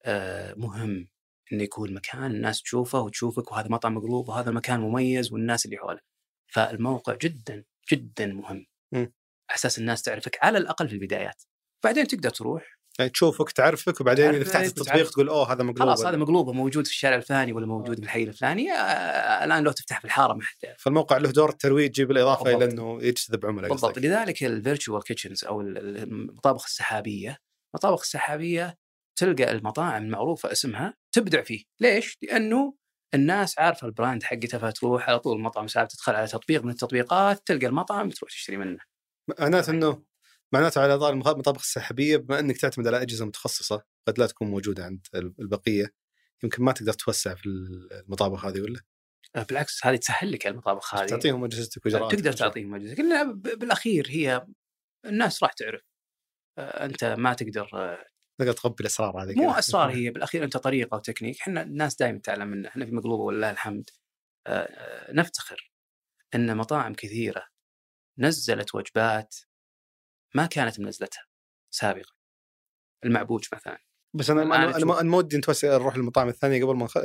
آه، 0.05 0.53
مهم. 0.57 1.09
إنه 1.53 1.63
يكون 1.63 1.93
مكان 1.93 2.31
الناس 2.31 2.61
تشوفه 2.61 2.99
وتشوفك 2.99 3.51
وهذا 3.51 3.67
مطعم 3.69 3.95
مقلوب 3.95 4.29
وهذا 4.29 4.49
المكان 4.49 4.79
مميز 4.79 5.31
والناس 5.33 5.65
اللي 5.65 5.77
حوله. 5.77 5.99
فالموقع 6.53 7.15
جدا 7.21 7.65
جدا 7.91 8.25
مهم. 8.27 8.65
أساس 9.55 9.79
الناس 9.79 10.01
تعرفك 10.01 10.37
على 10.43 10.57
الأقل 10.57 10.87
في 10.89 10.95
البدايات. 10.95 11.43
بعدين 11.83 12.07
تقدر 12.07 12.29
تروح 12.29 12.78
يعني 13.00 13.12
تشوفك 13.12 13.52
تعرفك 13.52 14.02
وبعدين 14.02 14.26
إذا 14.30 14.43
فتحت 14.43 14.66
التطبيق. 14.66 15.10
تقول 15.12 15.30
أوه 15.30 15.52
هذا 15.52 15.64
مقلوب 15.64 15.80
خلاص 15.80 16.06
هذا 16.06 16.18
مقلوبه 16.18 16.54
موجود 16.54 16.86
في 16.88 16.91
الشارع 16.91 17.16
الفلاني 17.16 17.54
ولا 17.54 17.66
موجود 17.66 17.97
في 17.97 18.04
الحي 18.04 18.24
الفلاني 18.24 18.72
آه، 18.72 18.76
الآن 19.45 19.64
لو 19.64 19.72
تفتح 19.72 20.00
في 20.00 20.06
الحارة 20.06 20.34
ما 20.34 20.41
حد. 20.43 20.74
فالموقع 20.78 21.18
له 21.18 21.32
دور 21.32 21.50
الترويجي 21.50 22.06
بالاضافه 22.06 22.50
إلى 22.50 22.58
بالضبط. 22.58 22.80
إنه 22.80 23.04
يجذب 23.04 23.45
عملاء 23.45 23.70
بالضبط. 23.70 24.00
لذلك 24.00 24.43
ال 24.43 24.51
virtual 24.51 25.03
kitchens 25.03 25.45
أو 25.45 25.62
ال- 25.62 25.78
ال- 25.78 25.97
المطابخ 26.04 26.66
السحابية 26.66 27.38
المطابخ 27.76 28.02
السحابية 28.02 28.78
تلقى 29.20 29.52
المطاعم 29.52 30.04
المعروفة 30.04 30.52
اسمها 30.52 30.93
تبدع 31.16 31.41
فيه 31.41 31.64
ليش 31.80 32.18
لأنه 32.22 32.74
الناس 33.14 33.60
عارفة 33.60 33.88
البراند 33.88 34.24
حقتها 34.24 34.58
فتروح 34.58 35.10
على 35.10 35.20
طول 35.20 35.38
المطعم 35.38 35.68
سحاب 35.68 35.88
تدخل 35.88 36.16
على 36.16 36.28
تطبيق 36.28 36.64
من 36.64 36.70
التطبيقات 36.72 37.41
تلقى 37.45 37.66
المطعم 37.68 38.10
تروح 38.10 38.32
تشتري 38.32 38.58
منه 38.58 38.80
معناته 39.39 39.72
إنه 39.72 40.04
معناته 40.54 40.82
على 40.82 40.93
المخ- 40.95 41.28
المطابخ 41.28 41.62
السحابية 41.62 42.18
بما 42.18 42.39
إنك 42.39 42.58
تعتمد 42.58 42.88
على 42.88 43.02
أجهزة 43.02 43.26
متخصصة 43.26 43.84
قد 44.08 44.20
لا 44.20 44.28
تكون 44.28 44.47
موجودة 44.47 44.86
عند 44.86 45.08
ال- 45.16 45.34
البقية 45.39 45.93
يمكن 46.43 46.64
ما 46.64 46.72
تقدر 46.72 46.93
توسع 46.93 47.36
في 47.36 47.45
المطابخ 47.45 48.45
هذه 48.45 48.62
ولا؟ 48.62 48.82
آه، 49.36 49.43
بالعكس 49.43 49.86
هذه 49.86 49.95
تسهل 49.95 50.32
لك 50.32 50.47
المطابخ 50.47 50.95
هذه. 50.95 51.06
تعطيهم 51.08 51.43
أجهزتك 51.43 51.86
واجراءاتك 51.86 52.16
تقدر 52.16 52.32
تعطيهم 52.32 52.78
ب- 52.80 53.60
بالأخير 53.60 54.08
هي 54.10 54.47
الناس 55.06 55.43
راح 55.43 55.54
تعرف. 55.54 55.82
آه، 56.58 56.86
أنت 56.86 57.04
ما 57.04 57.34
تقدر 57.34 57.68
تقدر 58.39 58.54
تغطي 58.54 58.82
الأسرار 58.82 59.24
هذه 59.24 59.34
مو. 59.36 59.52
أسرار 59.52 59.89
هي 59.97 60.10
بالأخير 60.10 60.43
أنت 60.43 60.58
طريقة 60.58 60.95
وتكنيك. 60.95 61.39
إحنا 61.41 61.62
الناس 61.62 61.95
دائما 61.95 62.20
تعلم 62.20 62.47
منا 62.47 62.70
إحنا 62.70 62.86
في 62.86 62.91
مقلوبة 62.91 63.24
ولله 63.24 63.52
الحمد. 63.52 63.89
نفتخر 65.10 65.72
إن 66.36 66.58
مطاعم 66.58 66.93
كثيرة 66.93 67.47
نزلت 68.20 68.76
وجبات 68.76 69.36
ما 70.36 70.45
كانت 70.45 70.80
منزلتها 70.80 71.25
سابقا. 71.73 72.11
المعبوج 73.05 73.45
مثلا. 73.53 73.77
بس 74.15 74.30
أنا 74.30 74.41
أنا 74.43 74.55
أنا 74.55 74.77
أنا 74.77 75.09
ما 75.09 75.17
ودي 75.17 75.38
نتوسع 75.38 75.77
نروح 75.77 75.97
للمطاعم 75.97 76.27
الثانية 76.30 76.65
قبل 76.65 76.75
ما 76.75 76.86
نخ... 76.86 76.97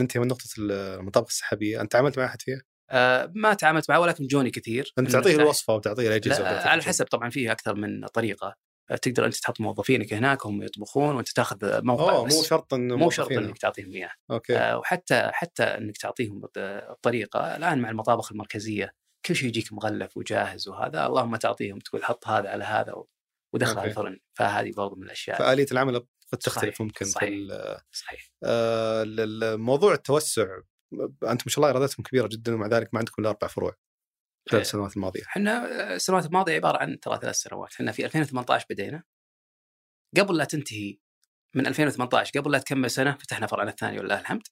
ننتهي 0.00 0.20
من 0.20 0.28
نقطة 0.28 0.48
المطابخ 0.58 1.28
السحابية. 1.28 1.80
أنت 1.80 1.92
تعاملت 1.92 2.18
مع 2.18 2.24
أحد 2.24 2.42
فيها؟ 2.42 2.62
آه، 2.90 3.32
ما 3.34 3.54
تعاملت 3.54 3.90
معه 3.90 4.00
ولكن 4.00 4.26
جوني 4.26 4.50
كثير. 4.50 4.92
أنت 4.98 5.10
تعطيه 5.12 5.36
الوصفة 5.36 5.74
وتعطيه 5.74 6.08
الأجهزة 6.08 6.68
على 6.68 6.82
حسب 6.82 7.04
طبعا 7.04 7.30
فيه 7.30 7.52
أكثر 7.52 7.74
من 7.74 8.06
طريقة. 8.06 8.54
آه، 8.90 8.96
تقدر 8.96 9.26
أنت 9.26 9.36
تحط 9.36 9.60
موظفينك 9.60 10.12
هناك 10.12 10.46
هم 10.46 10.62
يطبخون 10.62 11.16
وأنت 11.16 11.28
تأخذ 11.28 11.84
موقع 11.84 12.24
بس. 12.24 12.34
مو 12.34 12.42
شرط 12.42 12.74
انه 12.74 12.96
مو 12.96 13.10
شرط. 13.10 13.32
إنك 13.32 13.58
تعطيهم 13.58 13.92
إياه. 13.92 14.10
أوكي. 14.30 14.56
آه، 14.58 14.78
وحتى 14.78 15.30
حتى 15.32 15.62
إنك 15.62 15.96
تعطيهم 15.96 16.44
الط- 16.44 16.58
الطريقة. 16.90 17.56
الآن 17.56 17.78
مع 17.78 17.90
المطابخ 17.90 18.32
المركزية 18.32 18.92
كل 19.26 19.36
شيء 19.36 19.48
يجيك 19.48 19.72
مغلف 19.72 20.16
وجاهز 20.16 20.68
وهذا 20.68 21.06
اللهم 21.06 21.36
تعطيهم 21.36 21.78
تقول 21.78 22.04
حط 22.04 22.28
هذا 22.28 22.48
على 22.50 22.64
هذا 22.64 22.94
ودخل. 23.54 23.78
على 23.78 23.88
الفرن. 23.88 24.18
فهذه 24.34 24.72
برضو 24.76 24.96
من 24.96 25.02
الأشياء. 25.02 25.38
فآلية 25.38 25.66
العمل 25.72 26.06
قد 26.32 26.38
تختلف 26.38 26.74
صحيح، 26.74 26.80
ممكن 26.80 27.06
صحيح. 27.06 27.48
صحيح. 27.92 28.30
آه، 28.44 29.02
الموضوع 29.06 29.94
التوسع 29.94 30.58
أنتم 30.92 31.44
ما 31.46 31.48
شاء 31.48 31.56
الله 31.56 31.68
ايراداتكم 31.68 32.02
كبيرة 32.02 32.26
جدا 32.26 32.54
ومع 32.54 32.66
ذلك 32.66 32.94
ما 32.94 32.98
عندكم 32.98 33.22
إلا 33.22 33.30
أربع 33.30 33.48
فروع 33.48 33.70
خلال 34.48 34.54
إيه. 34.54 34.60
السنوات 34.60 34.96
الماضية. 34.96 35.22
إحنا 35.22 35.94
السنوات 35.94 36.26
الماضية 36.26 36.54
عبارة 36.54 36.78
عن 36.78 37.00
ترى 37.00 37.18
ثلاث 37.18 37.36
سنوات. 37.36 37.72
إحنا 37.72 37.92
في 37.92 38.04
2018 38.04 38.66
بدينا. 38.70 39.02
قبل 40.16 40.36
لا 40.36 40.44
تنتهي 40.44 40.98
من 41.54 41.66
2018 41.66 42.40
قبل 42.40 42.52
لا 42.52 42.58
تكمل 42.58 42.90
سنة 42.90 43.12
فتحنا 43.12 43.46
فرعنا 43.46 43.70
الثاني 43.70 43.98
ولله 43.98 44.20
الحمد. 44.20 44.42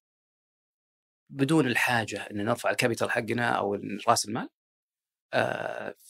بدون 1.33 1.67
الحاجة 1.67 2.19
إن 2.31 2.45
نرفع 2.45 2.71
الكابيتال 2.71 3.11
حقنا 3.11 3.51
أو 3.51 3.75
رأس 4.09 4.29
المال. 4.29 4.49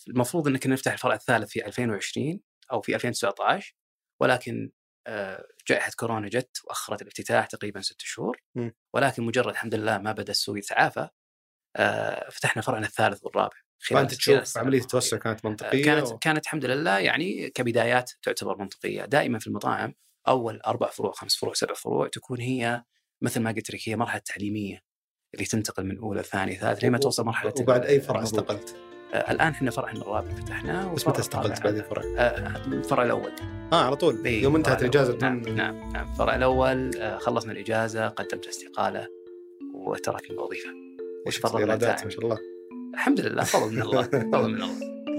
المفروض 0.09 0.49
ان 0.49 0.57
كنا 0.57 0.73
نفتح 0.73 0.93
الفرع 0.93 1.15
الثالث 1.15 1.49
في 1.51 1.67
2020 1.67 2.41
أو 2.73 2.81
في 2.81 2.95
2019 2.95 3.75
ولكن 4.21 4.71
آه، 5.09 5.47
جائحة 5.69 5.91
كورونا 5.99 6.29
جت 6.29 6.61
وأخرت 6.65 7.03
الافتتاح 7.03 7.47
تقريبا 7.47 7.81
ست 7.81 8.01
شهور. 8.01 8.41
ولكن 8.95 9.23
مجرد 9.23 9.49
الحمد 9.49 9.75
لله 9.75 9.99
ما 9.99 10.13
بدأ 10.13 10.31
السوق 10.31 10.59
يتعافى 10.59 11.09
آه، 11.77 12.31
فتحنا 12.31 12.63
فرعنا 12.63 12.87
الثالث 12.87 13.25
والرابع 13.25 13.57
خلال- 13.83 14.01
فأنت 14.01 14.15
تشوف 14.15 14.59
عملية. 14.59 14.81
التوسع 14.81 15.17
كانت 15.17 15.45
منطقية 15.45 15.85
كانت 15.85 16.07
و... 16.13 16.19
كانت 16.19 16.45
الحمد 16.45 16.65
لله 16.65 16.99
يعني 16.99 17.51
كبدايات 17.51 18.11
تعتبر 18.23 18.59
منطقية، 18.59 19.05
دائما 19.05 19.39
في 19.39 19.47
المطاعم 19.47 19.95
أول 20.29 20.61
أربع 20.61 20.91
فروع 20.91 21.13
خمس 21.13 21.37
فروع 21.37 21.55
سبع 21.55 21.75
فروع 21.75 22.09
تكون 22.09 22.41
هي 22.41 22.83
مثل 23.23 23.41
ما 23.41 23.51
قلت 23.53 23.71
لك 23.71 23.89
هي 23.89 23.97
مرحلة 23.97 24.23
تعليمية 24.25 24.83
اللي 25.35 25.45
تنتقل 25.47 25.85
من 25.87 25.99
أولى 25.99 26.23
ثاني 26.23 26.55
ثالث 26.57 26.85
لما 26.85 26.99
توصل 26.99 27.25
مرحلة 27.25 27.53
وبعد 27.61 27.87
أي 27.87 28.01
فرع. 28.01 28.23
استقلت 28.23 28.77
آه 28.77 28.96
الآن 29.15 29.49
إحنا 29.49 29.71
فرعنا 29.71 30.01
الرابع 30.01 30.29
فتحناه 30.35 30.95
بس 30.95 31.09
متى 31.09 31.21
استقلت 31.21 31.63
بعد 31.65 31.75
الفرع؟ 31.75 32.03
آه 32.19 32.57
الفرع 32.67 33.03
الأول. 33.03 33.31
آه 33.73 33.85
على 33.85 33.97
طول 33.97 34.25
إيه، 34.25 34.43
يوم 34.43 34.57
انتهت 34.57 34.83
الإجازة. 34.83 35.19
نعم 35.23 35.41
نعم. 35.41 35.93
نعم 35.93 36.13
الفرع 36.13 36.35
الأول 36.37 36.97
آه 36.97 37.19
خلصنا 37.19 37.53
الإجازة 37.53 38.09
قدمت 38.09 38.47
استقالة 38.47 39.09
وتركنا 39.75 40.31
الوظيفه 40.31 40.71
الإيرادات؟ 41.45 41.83
الداعم. 41.83 42.05
ما 42.05 42.11
شاء 42.11 42.25
الله. 42.25 42.39
الحمد 42.95 43.21
لله 43.21 43.45
فضل 43.45 43.73
من 43.73 43.83
الله 43.83 44.03
فضل 44.03 44.49
من 44.49 44.63
الله. 44.63 44.97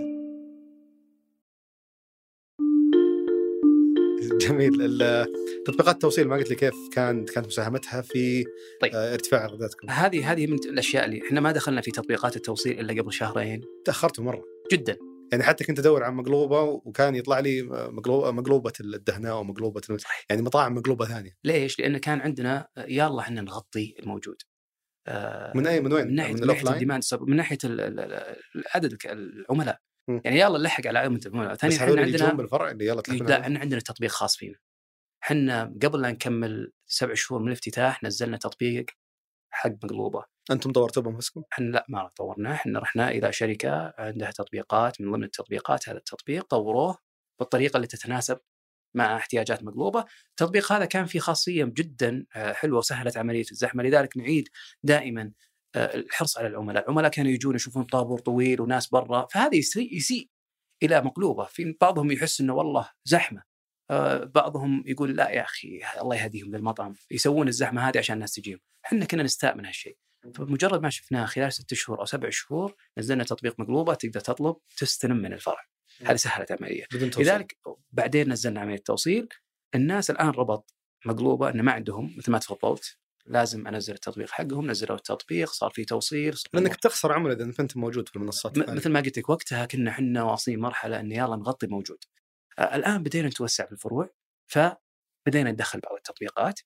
جميل 4.47 4.97
تطبيقات 5.65 5.95
التوصيل 5.95 6.27
ما 6.27 6.35
قلت 6.35 6.49
لي 6.49 6.55
كيف 6.55 6.73
كان 6.93 7.25
كانت 7.25 7.47
مساهمتها 7.47 8.01
في 8.01 8.43
طيب. 8.81 8.95
آه، 8.95 9.13
ارتفاع 9.13 9.45
ايراداتكم 9.45 9.89
هذه 9.89 10.31
هذه 10.31 10.47
من 10.47 10.57
الأشياء 10.65 11.05
اللي 11.05 11.21
إحنا 11.27 11.39
ما 11.39 11.51
دخلنا 11.51 11.81
في 11.81 11.91
تطبيقات 11.91 12.35
التوصيل 12.35 12.79
إلا 12.79 13.01
قبل 13.01 13.13
شهرين 13.13 13.61
تأخرتوا 13.85 14.23
مرة 14.23 14.43
جدا 14.71 14.97
يعني 15.31 15.43
حتى 15.43 15.63
كنت 15.63 15.79
أدور 15.79 16.03
عن 16.03 16.13
مقلوبة 16.13 16.61
وكان 16.61 17.15
يطلع 17.15 17.39
لي 17.39 17.61
مقلوبه 17.71 18.31
مقلوبة 18.31 18.73
الدهناء 18.79 19.39
ومقلوبه 19.39 19.81
يعني 20.29 20.41
مطاعم 20.41 20.75
مقلوبة 20.75 21.05
ثانية 21.05 21.31
ليش؟ 21.43 21.79
لأن 21.79 21.97
كان 21.97 22.19
عندنا 22.21 22.67
يلا 22.77 23.19
إحنا 23.19 23.41
نغطي 23.41 23.95
الموجود. 23.99 24.37
آه، 25.07 25.51
من 25.55 25.67
اي 25.67 25.79
من 25.81 25.93
وين؟ 25.93 26.07
من 26.07 26.15
ناحيه 26.15 26.33
من 26.33 26.41
من 26.41 26.47
ناحية 26.47 26.69
ال 26.69 26.74
demand 26.74 27.03
من 27.21 27.35
ناحية 27.35 27.57
ال- 27.63 27.81
ال- 27.81 27.99
ال- 27.99 28.63
عدد 28.75 28.91
الك- 28.91 29.07
العملاء. 29.11 29.79
يعني 30.07 30.39
يلا 30.39 30.57
نلحق 30.59 30.87
على 30.87 30.99
عملاء 30.99 31.27
العملاء 31.27 31.53
بس 31.53 31.59
ثانيا 31.59 31.77
هذول 31.77 31.99
إحنا 31.99 32.03
اللي 32.03 32.17
عندنا 32.17 32.33
بالفرع 32.33 32.71
اللي 32.71 32.85
يلا 32.85 33.01
لا. 33.07 33.41
إحنا 33.41 33.59
عندنا 33.59 33.79
تطبيق 33.79 34.11
خاص 34.11 34.37
فينا. 34.37 34.55
إحنا 35.23 35.63
قبل 35.83 36.01
لا 36.01 36.11
نكمل 36.11 36.73
سبع 36.85 37.13
شهور 37.13 37.41
من 37.41 37.47
الافتتاح 37.47 38.03
نزلنا 38.03 38.37
تطبيق 38.37 38.85
حق 39.49 39.71
مقلوبة. 39.83 40.25
أنتم 40.51 40.71
طورتوا 40.71 41.03
بانفسكم؟ 41.03 41.43
إحنا 41.53 41.65
لا 41.65 41.85
ما 41.89 42.09
طورناه 42.15 42.53
إحنا 42.53 42.79
رحنا 42.79 43.09
إلى 43.09 43.31
شركة 43.31 43.93
عندها 43.97 44.31
تطبيقات 44.31 45.01
من 45.01 45.11
ضمن 45.11 45.23
التطبيقات 45.23 45.89
هذا 45.89 45.97
التطبيق 45.97 46.43
طوروه 46.43 46.97
بالطريقة 47.39 47.77
اللي 47.77 47.87
تتناسب 47.87 48.39
مع 48.95 49.15
احتياجات 49.17 49.63
مقلوبة، 49.63 50.05
التطبيق 50.29 50.71
هذا 50.71 50.85
كان 50.85 51.05
فيه 51.05 51.19
خاصية 51.19 51.65
جدا 51.65 52.25
آه، 52.35 52.53
حلوة 52.53 52.77
وسهلت 52.77 53.17
عملية 53.17 53.45
الزحمة 53.51 53.83
لذلك 53.83 54.17
نعيد 54.17 54.49
دائما 54.83 55.31
الحرص 55.75 56.37
على 56.37 56.47
العملاء، 56.47 56.83
العملاء 56.83 57.11
كانوا 57.11 57.31
يجون 57.31 57.55
يشوفون 57.55 57.83
طابور 57.83 58.19
طويل 58.19 58.61
وناس 58.61 58.87
برا 58.87 59.25
فهذا 59.25 59.55
يسيء, 59.55 59.95
يسيء 59.95 60.29
إلى 60.83 61.01
مقلوبة، 61.01 61.43
في 61.43 61.77
بعضهم 61.81 62.11
يحس 62.11 62.41
إنه 62.41 62.53
والله 62.53 62.89
زحمة. 63.05 63.43
آه، 63.91 64.23
بعضهم 64.23 64.83
يقول 64.85 65.15
لا 65.15 65.29
يا 65.29 65.41
أخي 65.41 65.81
الله 66.01 66.15
يهديهم 66.15 66.55
للمطعم. 66.55 66.95
يسوون 67.11 67.47
الزحمة 67.47 67.89
هذه 67.89 67.97
عشان 67.97 68.13
الناس 68.13 68.33
تجيهم، 68.33 68.59
إحنا 68.85 69.05
كنا 69.05 69.23
نستاء 69.23 69.55
من 69.55 69.65
هالشيء. 69.65 69.97
فمجرد 70.35 70.81
ما 70.81 70.89
شفناه 70.89 71.25
خلال 71.25 71.53
ست 71.53 71.73
شهور 71.73 71.99
أو 71.99 72.05
سبع 72.05 72.29
شهور 72.29 72.75
نزلنا 72.97 73.23
تطبيق 73.23 73.59
مقلوبة 73.59 73.93
تقدر 73.93 74.19
تطلب 74.19 74.55
تستلم 74.77 75.17
من 75.17 75.33
الفرع. 75.33 75.65
هذه 76.05 76.15
سهلت 76.15 76.53
توصيل. 76.53 77.25
لذلك 77.25 77.57
بعدين 77.91 78.29
نزلنا 78.31 78.61
عملية 78.61 78.77
توصيل. 78.77 79.27
الناس 79.75 80.09
الآن 80.09 80.29
ربط 80.29 80.75
مقلوبة 81.05 81.49
إنه 81.49 81.63
ما 81.63 81.71
عندهم 81.71 82.15
مثل 82.17 82.31
ما 82.31 82.39
تفضلت. 82.39 82.97
لازم 83.27 83.67
أنزل 83.67 83.93
التطبيق 83.93 84.29
حقهم 84.29 84.71
نزلوا 84.71 84.97
التطبيق 84.97 85.51
صار 85.51 85.69
في 85.69 85.85
توصيل 85.85 86.37
صار 86.37 86.49
لأنك 86.53 86.73
بتخسر 86.73 87.13
عملاء 87.13 87.35
إذا 87.35 87.53
انت 87.59 87.77
موجود 87.77 88.09
في 88.09 88.15
المنصات 88.15 88.57
م-. 88.57 88.75
مثل 88.75 88.89
ما 88.89 88.99
قلت 88.99 89.17
لك 89.17 89.29
وقتها 89.29 89.65
كنا 89.65 89.91
إحنا 89.91 90.23
واصلين 90.23 90.59
مرحلة 90.59 90.99
إن 90.99 91.11
يلا 91.11 91.35
نغطي 91.35 91.67
موجود. 91.67 92.03
آه، 92.59 92.75
الآن 92.75 93.03
بدينا 93.03 93.27
نتوسع 93.27 93.65
في 93.65 93.71
الفروع 93.71 94.09
فبدينا 94.47 95.51
ندخل 95.51 95.79
بعض 95.79 95.95
التطبيقات 95.95 96.59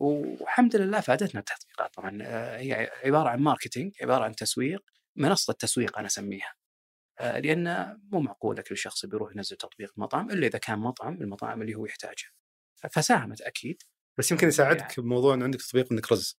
والحمد 0.00 0.76
لله 0.76 1.00
فادتنا 1.00 1.40
التطبيقات. 1.40 1.94
طبعا 1.94 2.18
آه، 2.22 2.58
هي 2.58 2.90
عبارة 3.04 3.28
عن 3.28 3.40
ماركتينج 3.40 3.94
عبارة 4.02 4.24
عن 4.24 4.34
تسويق 4.34 4.84
منصة 5.16 5.52
تسويق 5.52 5.98
أنا 5.98 6.06
أسميها. 6.06 6.54
آه، 7.18 7.38
لأن 7.38 7.98
مو 8.12 8.20
معقولة 8.20 8.62
كل 8.62 8.76
شخص 8.76 9.06
بيروح 9.06 9.36
ينزل 9.36 9.56
تطبيق 9.56 9.92
مطعم 9.96 10.30
إلا 10.30 10.46
إذا 10.46 10.58
كان 10.58 10.78
مطعم 10.78 11.22
المطاعم 11.22 11.62
اللي 11.62 11.74
هو 11.74 11.86
يحتاجها. 11.86 12.30
فساهمت 12.90 13.40
أكيد 13.40 13.82
بس 14.18 14.30
يمكن 14.30 14.48
يساعدك 14.48 14.80
يعني. 14.80 14.94
بموضوع 14.98 15.34
انه 15.34 15.44
عندك 15.44 15.62
تطبيق 15.62 15.92
إنك 15.92 16.12
رز 16.12 16.38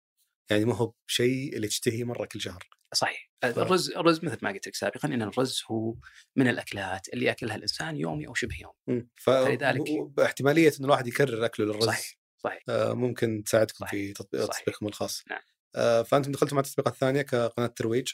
يعني 0.51 0.65
ما 0.65 0.75
هو 0.77 0.93
بشيء 1.09 1.57
اللي 1.57 1.69
تشتهيه 1.69 2.05
مرة 2.05 2.25
كل 2.27 2.41
شهر 2.41 2.69
صحيح 2.95 3.31
الرز 3.45 3.91
الرز 3.91 4.25
مثل 4.25 4.39
ما 4.43 4.51
قلت 4.51 4.67
لك 4.69 4.75
سابقا 4.75 5.09
إن 5.09 5.23
الرز 5.23 5.63
هو 5.71 5.95
من 6.37 6.49
الأكلات 6.49 7.09
اللي 7.09 7.25
يأكلها 7.25 7.57
الإنسان 7.57 7.97
يومي 7.97 8.27
أو 8.27 8.35
شبه 8.35 8.57
يومي 8.61 8.75
مم. 8.87 9.09
فلذلك- 9.15 10.13
فاحتماليه 10.17 10.69
انه 10.79 10.85
الواحد 10.87 11.07
يكرر 11.07 11.45
أكله 11.45 11.67
للرز 11.67 11.85
صحيح 11.87 12.19
صحيح 12.45 12.63
آه، 12.69 12.93
ممكن 12.95 13.43
تساعدكم 13.47 13.79
صحيح. 13.79 13.91
في 13.91 14.13
تطبيق 14.13 14.45
صحيح. 14.45 14.61
تطبيقكم 14.61 14.87
الخاص 14.87 15.23
نعم. 15.31 15.41
آه، 15.77 16.03
فأنتم 16.03 16.33
دخلتوا 16.33 16.55
مع 16.57 16.61
التطبيقات 16.61 16.95
الثانية 16.95 17.23
كقناة 17.23 17.67
ترويج 17.67 18.09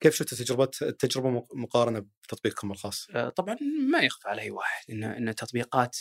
كيف 0.00 0.14
شفت 0.14 0.34
تجربه 0.34 0.70
التجربة 0.82 1.30
مق- 1.30 1.54
مقارنة 1.54 2.06
بتطبيقكم 2.22 2.70
الخاص؟ 2.72 3.06
آه، 3.14 3.28
طبعا 3.28 3.56
ما 3.90 3.98
يخفى 3.98 4.28
على 4.28 4.42
أي 4.42 4.50
واحد 4.50 4.90
إن 4.90 5.04
إن 5.04 5.34
تطبيقات 5.34 5.96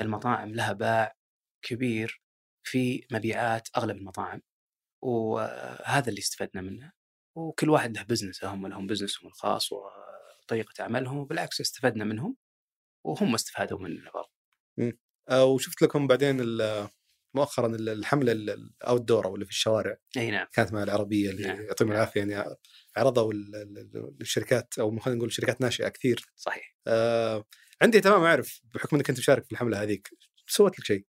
المطاعم 0.00 0.54
لها 0.54 0.72
باع 0.72 1.14
كبير 1.62 2.22
في 2.64 3.06
مبيعات 3.12 3.68
أغلب 3.76 3.96
المطاعم 3.96 4.42
وهذا 5.02 6.08
اللي 6.08 6.18
استفدنا 6.18 6.62
منه. 6.62 6.92
وكل 7.36 7.70
واحد 7.70 7.96
له 7.96 8.02
بزنسه 8.02 8.54
هم 8.54 8.66
لهم 8.66 8.86
بزنسهم 8.86 9.26
الخاص 9.28 9.68
وطريقة 9.72 10.84
عملهم 10.84 11.18
وبالعكس 11.18 11.60
استفدنا 11.60 12.04
منهم 12.04 12.36
وهم 13.04 13.34
استفادوا 13.34 13.78
مننا 13.78 14.10
برضه 14.10 14.32
آه، 15.28 15.44
وشفت 15.44 15.82
لكم 15.82 16.06
بعدين 16.06 16.40
مؤخرا 17.34 17.66
ال- 17.66 17.88
الحملة 17.88 18.32
ال 18.32 19.02
outdoor 19.02 19.26
أو 19.26 19.34
اللي 19.34 19.44
في 19.44 19.50
الشوارع. 19.50 19.96
إي 20.16 20.30
نعم. 20.30 20.46
كانت 20.52 20.72
مع 20.72 20.82
العربية 20.82 21.30
اللي 21.30 21.48
نعم. 21.48 21.62
يعطيهم 21.62 21.92
العافية 21.92 22.20
يعني 22.20 22.56
عرضوا 22.96 23.32
ال- 23.32 23.56
ال- 23.56 24.16
الشركات 24.20 24.78
أو 24.78 24.98
خلينا 24.98 25.18
نقول 25.18 25.32
شركات 25.32 25.60
ناشئة 25.60 25.88
كثير. 25.88 26.24
صحيح. 26.36 26.76
آه 26.86 27.44
عندي 27.82 28.00
تمام 28.00 28.22
أعرف 28.22 28.60
بحكم 28.74 28.96
إنك 28.96 29.10
أنت 29.10 29.18
مشارك 29.18 29.44
في 29.44 29.52
الحملة 29.52 29.82
هذيك 29.82 30.10
سوت 30.46 30.78
لك 30.78 30.84
شيء؟ 30.84 31.04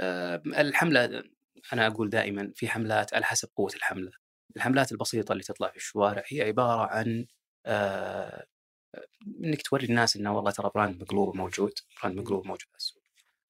الحملة 0.00 1.24
أنا 1.72 1.86
أقول 1.86 2.10
دائما 2.10 2.52
في 2.54 2.68
حملات 2.68 3.14
على 3.14 3.24
حسب 3.24 3.48
قوة 3.56 3.70
الحملة 3.76 4.10
الحملات 4.56 4.92
البسيطة 4.92 5.32
اللي 5.32 5.44
تطلع 5.44 5.70
في 5.70 5.76
الشوارع 5.76 6.22
هي 6.26 6.42
عبارة 6.42 6.86
عن 6.86 7.26
آه، 7.66 8.46
إنك 9.44 9.62
توري 9.62 9.86
الناس 9.86 10.16
إنه 10.16 10.36
والله 10.36 10.50
ترى 10.50 10.70
brand 10.74 11.02
مقلوب 11.02 11.36
موجود 11.36 11.72
brand 12.02 12.20
مقلوب 12.20 12.46
موجود 12.46 12.68
في 12.70 12.76
السوق 12.76 13.02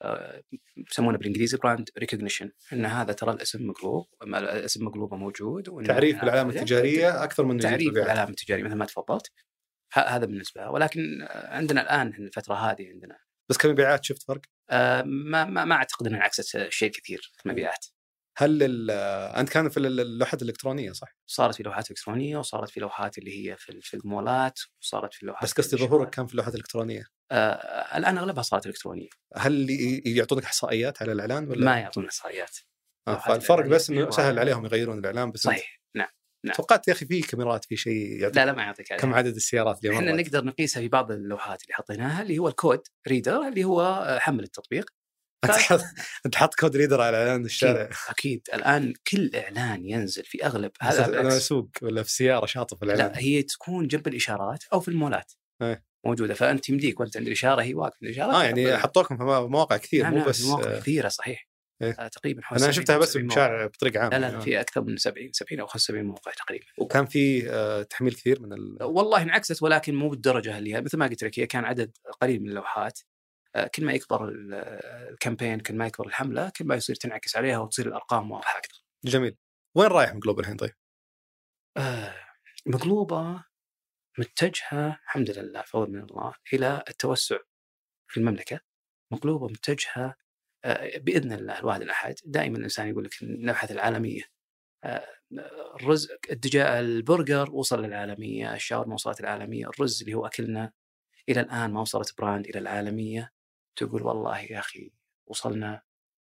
آه، 0.03 0.42
يسمونه 0.76 1.18
بالإنجليزي 1.18 1.57
brand 1.57 1.90
recognition 1.99 2.51
إن 2.72 2.86
هذا 2.86 3.12
ترى 3.12 3.30
الاسم 3.32 3.66
مقلوب 3.66 4.07
الاسم 4.22 4.84
مقلوبه 4.84 5.16
موجود 5.16 5.86
تعريف 5.86 6.20
بالعلامة 6.20 6.51
التجارية 6.51 7.24
أكثر 7.24 7.44
من 7.44 7.59
تعريف 7.59 7.80
المبيعات. 7.80 8.07
العلامه 8.07 8.30
التجارية 8.30 8.64
مثل 8.64 8.74
ما 8.74 8.84
تفضلت 8.84 9.32
هذا 9.92 10.26
بالنسبة. 10.26 10.70
ولكن 10.70 11.22
آه، 11.22 11.57
عندنا 11.57 11.82
الآن 11.82 12.09
الفترة 12.09 12.55
هذه 12.55 12.88
عندنا 12.88 13.18
بس 13.51 13.59
كمبيعات 13.59 14.05
شفت 14.05 14.22
فرق؟ 14.22 14.42
آه، 14.70 15.02
ما 15.02 15.44
ما 15.44 15.64
ما 15.64 15.74
أعتقد 15.74 16.06
انها 16.06 16.20
عكست 16.20 16.68
شيء 16.68 16.90
كثير 16.90 17.32
في 17.38 17.46
المبيعات. 17.46 17.86
هل 18.38 18.90
أنت 19.36 19.48
كان 19.48 19.68
في 19.68 19.76
ال- 19.76 20.00
اللوحات 20.00 20.42
الإلكترونية 20.42 20.92
صح؟ 20.92 21.08
صارت 21.26 21.54
في 21.54 21.62
لوحات 21.62 21.90
إلكترونية 21.90 22.36
وصارت 22.38 22.70
في 22.70 22.80
لوحات 22.80 23.18
اللي 23.18 23.50
هي 23.50 23.56
في 23.56 23.80
في 23.80 23.94
المولات 23.94 24.60
وصارت 24.82 25.14
في 25.14 25.26
لوحات 25.26 25.44
بس 25.44 25.52
قصدي 25.52 25.76
ظهورك 25.76 26.10
كان 26.10 26.26
في 26.26 26.32
اللوحات 26.32 26.54
الالكترونيه 26.54 27.04
آه 27.30 27.96
الآن 27.98 28.18
أغلبها 28.18 28.42
صارت 28.42 28.66
إلكترونية. 28.66 29.08
هل 29.36 29.66
يعطونك 30.06 30.44
إحصائيات 30.44 31.02
على 31.02 31.12
الإعلان 31.12 31.48
ولا؟ 31.48 31.64
ما 31.64 31.78
يعطون 31.78 32.04
إحصائيات. 32.06 32.58
آه، 33.08 33.18
فالفرق 33.18 33.66
بس 33.66 33.90
إنه 33.90 34.10
سهل. 34.10 34.38
عليهم 34.38 34.64
يغيرون 34.64 34.98
الإعلان 34.98 35.30
بس 35.30 35.40
صحيح. 35.40 35.78
نعم. 36.45 36.55
توقعت 36.55 36.89
يا 36.89 36.93
أخي 36.93 37.07
في 37.07 37.20
كاميرات 37.20 37.64
في 37.64 37.76
شيء 37.76 38.20
يعطيك 38.20 38.36
لا 38.36 38.47
لا 38.47 38.53
ما 38.53 38.62
يعطيك 38.62 38.95
كم 38.95 39.14
عدد 39.14 39.34
السيارات 39.34 39.84
اللي 39.84 39.97
إحنا 39.97 40.12
نقدر 40.12 40.45
نقيسها 40.45 40.80
في 40.80 40.89
بعض 40.89 41.12
اللوحات 41.12 41.62
اللي 41.62 41.74
حطيناها 41.74 42.22
اللي 42.22 42.39
هو 42.39 42.49
ال 42.49 42.55
code 42.55 42.80
reader 43.09 43.49
اللي 43.49 43.64
هو 43.64 44.18
حمل 44.20 44.45
التطبيق. 44.45 44.91
أنت 46.26 46.36
حط 46.36 46.55
code 46.55 46.76
reader 46.76 47.01
على 47.01 47.16
إعلان 47.16 47.45
الشارع. 47.45 47.91
أكيد. 48.09 48.49
الآن 48.55 48.95
كل 49.12 49.30
إعلان 49.34 49.86
ينزل 49.86 50.24
في 50.24 50.47
أغلب 50.47 50.70
هذا 50.80 51.20
أنا 51.20 51.36
أسوق 51.36 51.68
ولا 51.82 52.03
في 52.03 52.11
سيارة 52.11 52.47
شاف 52.46 52.82
الاعلان 52.82 53.12
لا 53.12 53.18
هي 53.18 53.43
تكون 53.43 53.86
جنب 53.86 54.09
الإشارات 54.09 54.64
أو 54.72 54.80
في 54.80 54.89
المولات. 54.89 55.32
إيه. 55.62 55.84
موجودة. 56.07 56.34
فأنت 56.34 56.68
يمديك 56.68 57.01
وأنت 57.01 57.16
عند 57.16 57.26
الإشارة 57.26 57.62
هي 57.62 57.74
واقف 57.74 58.03
الإشارة 58.03 58.32
آه 58.32 58.45
يعني 58.45 58.76
حطوكم 58.76 59.16
في 59.16 59.24
مواقع 59.24 59.76
كثير 59.76 60.03
نعم 60.03 60.12
مو 60.12 60.18
نعم 60.18 60.28
بس 60.28 60.45
مواقع 60.45 60.78
كثيرة 60.78 61.09
صحيح. 61.09 61.47
إيه. 61.83 61.97
آه 61.99 62.09
تقريبا 62.09 62.43
حوالي 62.43 62.64
أنا 62.64 62.72
70 62.72 62.85
شفتها 62.87 62.99
بس 62.99 63.09
70 63.12 63.26
موقع. 63.26 63.35
بشارع 63.47 63.66
بطريقة 63.66 64.01
عامة 64.01 64.11
لا 64.11 64.20
لا 64.20 64.29
يعني. 64.29 64.41
في 64.41 64.61
أكثر 64.61 64.83
من 64.83 64.97
70 64.97 65.33
70 65.33 65.61
أو 65.61 65.66
75 65.66 66.05
موقع 66.07 66.33
تقريبا 66.33 66.64
وكان 66.79 67.07
في 67.07 67.51
آه، 67.51 67.83
تحميل 67.83 68.12
كثير 68.14 68.43
من 68.43 68.53
ال... 68.53 68.83
والله 68.83 69.22
انعكست 69.22 69.62
ولكن 69.62 69.95
مو 69.95 70.09
بالدرجة 70.09 70.59
اللي 70.59 70.74
هي 70.74 70.81
مثل 70.81 70.99
ما 70.99 71.07
قلت 71.07 71.24
لك 71.24 71.39
هي 71.39 71.47
كان 71.47 71.64
عدد 71.64 71.97
قليل 72.20 72.41
من 72.43 72.49
اللوحات 72.49 73.01
آه، 73.55 73.66
كل 73.74 73.85
ما 73.85 73.93
يكبر 73.93 74.29
ال- 74.29 74.55
آه، 74.55 75.09
الكامبين 75.11 75.61
كل 75.61 75.74
ما 75.74 75.87
يكبر 75.87 76.07
الحملة 76.07 76.53
كل 76.59 76.64
ما 76.66 76.74
يصير 76.74 76.97
تنعكس 76.97 77.37
عليها 77.37 77.59
وتصير 77.59 77.87
الأرقام 77.89 78.31
واضحة 78.31 78.59
أكثر. 78.59 78.83
جميل 79.05 79.37
وين 79.76 79.89
رايح 79.89 80.14
مقلوب 80.14 80.41
الحين 80.41 80.57
طيب؟ 80.57 80.72
آه، 81.76 82.14
مقلوبه 82.66 83.45
متجهة 84.18 84.89
الحمد 85.05 85.31
لله 85.31 85.62
فضل 85.62 85.91
من 85.91 86.03
الله 86.03 86.33
إلى 86.53 86.85
التوسع 86.89 87.37
في 88.11 88.20
المملكة 88.20 88.61
مقلوبه 89.12 89.47
متجهة 89.47 90.05
آه، 90.07 90.14
بإذن 90.96 91.32
الله 91.32 91.59
الواحد 91.59 91.82
الأحد 91.82 92.14
دائما 92.24 92.59
الإنسان 92.59 92.88
يقول 92.88 93.04
لك 93.04 93.12
نبحث 93.22 93.70
العالمية. 93.70 94.22
آه، 94.84 95.06
الرز 95.80 96.09
الدجاج 96.30 96.66
البرجر 96.84 97.50
وصل 97.50 97.82
للعالمية، 97.84 98.54
الشاورما 98.54 98.94
وصلت 98.94 99.20
العالميه، 99.20 99.66
الرز 99.66 100.00
اللي 100.02 100.14
هو 100.14 100.26
أكلنا 100.26 100.72
إلى 101.28 101.40
الآن 101.40 101.72
ما 101.72 101.80
وصلت 101.80 102.18
brand 102.18 102.46
إلى 102.46 102.59
العالمية. 102.59 103.32
تقول 103.76 104.02
والله 104.02 104.38
يا 104.40 104.59
أخي 104.59 104.92
وصلنا 105.26 105.82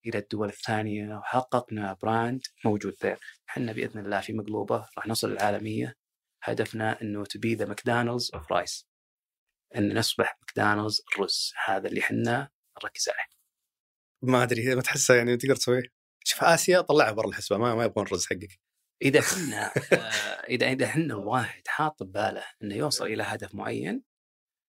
إلى 0.07 0.19
الدول 0.19 0.49
الثانية 0.49 1.17
وحققنا 1.17 1.97
brand 2.03 2.43
موجود 2.65 2.95
ذا. 3.03 3.17
إحنا 3.51 3.73
بإذن 3.73 4.05
الله 4.05 4.21
في 4.21 4.33
مقلوبة 4.33 4.89
راح 4.99 5.07
نوصل 5.07 5.31
للعالمية. 5.31 5.97
هدفنا 6.43 7.03
إنه 7.03 7.25
to 7.25 7.40
be 7.40 7.55
the 7.55 7.67
McDonald's 7.67 8.31
of 8.35 8.53
rice 8.53 8.89
إن 9.77 9.99
نصبح 9.99 10.39
ماكدونالدز 10.41 11.03
الرز 11.15 11.53
هذا 11.65 11.89
اللي 11.89 12.01
إحنا 12.01 12.51
نركز 12.85 13.09
عليه. 13.09 13.42
ما 14.23 14.43
أدري 14.43 14.75
ما 14.75 14.83
تحسها 14.83 15.17
يعني 15.17 15.37
تقدر 15.37 15.57
تسويه 15.57 15.83
شوف 16.25 16.45
آسيا 16.45 16.81
طلعها 16.81 17.13
برا 17.13 17.29
الحسبة 17.29 17.59
ما 17.59 17.75
ما 17.75 17.85
يبغون 17.85 18.07
الرز 18.07 18.27
حقك. 18.27 18.61
إذا 19.03 19.21
إحنا 19.21 19.67
آه، 19.93 20.45
إذا 20.49 20.73
إذا 20.73 20.85
إحنا 20.85 21.15
الواحد 21.15 21.63
حاط 21.67 22.03
بباله 22.03 22.45
إنه 22.63 22.75
يوصل 22.75 23.07
إلى 23.07 23.23
هدف 23.23 23.55
معين 23.55 24.03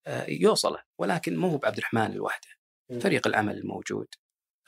آه، 0.07 0.25
يوصله 0.29 0.83
ولكن 0.99 1.37
مو 1.37 1.47
هو 1.47 1.57
بعبد 1.57 1.77
الرحمن 1.77 2.11
لوحده. 2.11 2.47
فريق 3.01 3.27
العمل 3.27 3.57
الموجود 3.57 4.07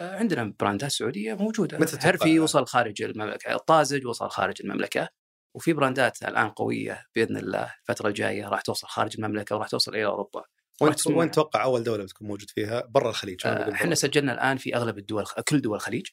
آه، 0.01 0.15
عندنا 0.15 0.53
براندات 0.59 0.91
سعودية 0.91 1.34
موجودة. 1.34 1.77
متى؟ 1.77 1.97
هرفي 2.01 2.39
وصل 2.39 2.65
خارج 2.65 3.01
المملكة 3.01 3.55
الطازج 3.55 4.05
وصل 4.05 4.29
خارج 4.29 4.61
المملكة 4.61 5.09
وفي 5.55 5.73
براندات 5.73 6.23
الآن 6.23 6.49
قوية 6.49 7.05
بإذن 7.15 7.38
الله 7.38 7.75
الفترة 7.82 8.07
الجاية 8.07 8.47
راح 8.47 8.61
توصل 8.61 8.88
خارج 8.88 9.15
المملكة 9.19 9.55
وراح 9.55 9.67
توصل 9.67 9.95
إلى 9.95 10.05
أوروبا. 10.05 10.43
تسمعها. 10.89 11.19
وين 11.19 11.32
تتوقع 11.32 11.63
أول 11.63 11.84
دولة 11.84 12.03
بتكون 12.03 12.27
موجود 12.27 12.49
فيها؟ 12.49 12.84
برا 12.89 13.09
الخليج 13.09 13.41
آه، 13.47 13.71
إحنا. 13.71 13.95
سجلنا 13.95 14.34
الآن 14.34 14.57
في 14.57 14.75
أغلب 14.75 14.97
الدول 14.97 15.25
كل 15.49 15.61
دول 15.61 15.75
الخليج 15.75 16.07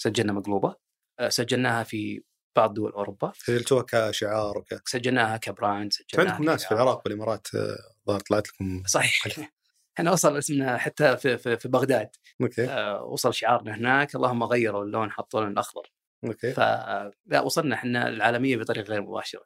سجلنا 0.00 0.32
مقلوبة. 0.32 0.76
آه، 1.20 1.28
سجلناها 1.28 1.82
في 1.84 2.22
بعض 2.56 2.74
دول 2.74 2.92
أوروبا. 2.92 3.32
سجلتوها 3.36 3.84
كشعار 3.88 4.58
وك 4.58 4.88
سجلناها 4.88 5.36
ك 5.36 5.45
brand 5.45 5.92
سجلناها 5.92 6.32
عندكم 6.34 6.50
ناس 6.50 6.64
في. 6.64 6.72
العراق 6.72 7.02
والإمارات 7.04 7.46
آه، 7.54 7.76
ظهر 8.08 8.20
طلعت 8.20 8.48
لكم 8.48 8.82
صحيح. 8.86 9.24
إحنا 9.98 10.12
وصل 10.12 10.36
اسمنا 10.36 10.78
حتى 10.78 11.16
في 11.16 11.38
في, 11.38 11.56
في 11.56 11.68
بغداد. 11.68 12.08
okay. 12.42 12.64
آه، 12.64 13.02
وصل 13.02 13.34
شعارنا 13.34 13.74
هناك. 13.74 14.14
اللهم 14.14 14.42
غيروا 14.44 14.84
اللون 14.84 15.10
حطوا 15.10 15.40
لنا 15.40 15.50
الأخضر. 15.50 15.92
okay. 16.24 16.52
فلا 16.52 17.40
وصلنا 17.44 17.74
إحنا 17.74 18.08
العالمية 18.08 18.56
بطريقة 18.56 18.86
غير 18.86 19.02
مباشرة. 19.02 19.44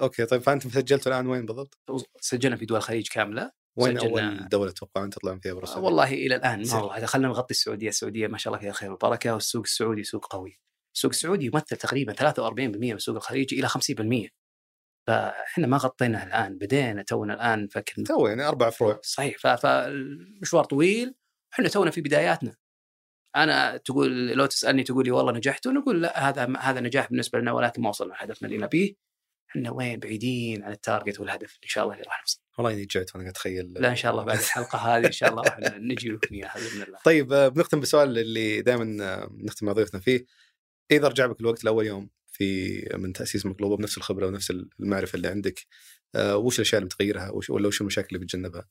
okay 0.00 0.26
طيب 0.26 0.42
فأنتم 0.42 0.70
سجلتوا 0.70 1.12
الآن 1.12 1.26
وين 1.26 1.46
بالضبط؟ 1.46 1.78
سجلنا 2.20 2.56
في 2.56 2.66
دول 2.66 2.78
الخليج 2.78 3.08
كاملة. 3.08 3.50
وين 3.76 3.98
أول 3.98 4.48
دولة 4.48 4.70
تتوقعون 4.70 5.10
تطلعون 5.10 5.40
فيها 5.40 5.52
السعودية؟ 5.52 5.84
والله 5.84 6.12
إلى 6.12 6.36
الآن 6.36 6.62
ما. 6.72 6.74
والله 6.74 7.06
خلينا 7.06 7.28
نغطي 7.28 7.50
السعودية 7.50 7.88
السعودية 7.88 8.26
ما 8.26 8.38
شاء 8.38 8.52
الله 8.52 8.62
فيها 8.62 8.72
خير 8.72 8.92
وبركة 8.92 9.34
والسوق 9.34 9.62
السعودي 9.62 10.04
سوق 10.04 10.26
قوي. 10.26 10.60
السوق 10.94 11.10
السعودي 11.10 11.46
يمثل 11.46 11.76
تقريبا 11.76 12.12
43% 12.12 12.50
من 12.50 12.92
السوق 12.92 13.16
الخليجي 13.16 13.60
إلى 13.60 13.68
50% 13.68 14.30
فإحنا 15.06 15.66
ما 15.66 15.76
غطيناه 15.76 16.24
الآن 16.24 16.58
بدينا 16.58 17.02
تونا 17.02 17.34
الآن 17.34 17.64
نفكر 17.64 18.04
تو 18.04 18.26
يعني 18.26 18.48
أربع 18.48 18.70
فروع. 18.70 19.00
صحيح 19.02 19.56
فالمشوار 19.56 20.64
طويل 20.64 21.14
إحنا 21.52 21.68
تونا 21.68 21.90
في 21.90 22.00
بداياتنا. 22.00 22.56
أنا 23.36 23.76
تقول 23.76 24.28
لو 24.28 24.46
تسألني 24.46 24.82
تقول 24.82 25.04
لي 25.04 25.10
والله 25.10 25.32
نجحت 25.32 25.66
ونقول 25.66 26.02
لا 26.02 26.28
هذا 26.28 26.56
هذا 26.58 26.80
نجاح 26.80 27.08
بالنسبة 27.08 27.38
لنا 27.38 27.52
ولكن 27.52 27.82
ما 27.82 27.88
وصلنا 27.88 28.14
لهدفنا 28.14 28.48
اللي 28.48 28.58
نبيه. 28.58 29.05
إحنا 29.50 29.70
وين؟ 29.70 29.98
بعيدين 29.98 30.62
عن 30.62 30.72
ال 30.72 30.79
target 30.79 31.20
والهدف 31.20 31.58
إن 31.64 31.68
شاء 31.68 31.84
الله 31.84 31.94
اللي 31.94 32.04
راح 32.06 32.20
نوصل. 32.20 32.40
والله 32.58 32.72
إني 32.72 32.86
جعت 32.86 33.16
وأنا 33.16 33.30
أتخيل. 33.30 33.72
لا 33.72 33.88
إن 33.88 33.96
شاء 33.96 34.12
الله 34.12 34.24
بعد 34.24 34.38
الحلقة 34.38 34.78
هذه 34.78 35.06
إن 35.06 35.12
شاء 35.12 35.30
الله 35.30 35.42
راح 35.42 35.58
نجي 35.90 36.08
لكم 36.08 36.34
اياها 36.34 36.54
باذن 36.54 36.82
الله 36.82 36.98
طيب 37.04 37.32
آه، 37.32 37.48
بنختم 37.48 37.80
بالسؤال 37.80 38.18
اللي 38.18 38.62
دائما 38.62 38.84
نختم 39.30 39.66
مع 39.66 39.72
ضيوفنا 39.72 40.00
فيه. 40.00 40.26
إذا 40.90 41.08
رجع 41.08 41.26
بك 41.26 41.40
الوقت 41.40 41.64
لأول 41.64 41.86
يوم 41.86 42.10
في 42.36 42.80
من 42.94 43.12
تأسيس 43.12 43.46
مقلوبه 43.46 43.76
بنفس 43.76 43.98
الخبرة 43.98 44.26
ونفس 44.26 44.52
المعرفة 44.80 45.16
اللي 45.16 45.28
عندك 45.28 45.66
آه، 46.14 46.36
وش 46.36 46.56
الأشياء 46.56 46.78
اللي 46.78 46.88
بتغيرها؟ 46.88 47.30
وش 47.30 47.50
ولا 47.50 47.68
وش 47.68 47.80
المشاكل 47.80 48.16
اللي 48.16 48.26
بتجنبها؟ 48.26 48.68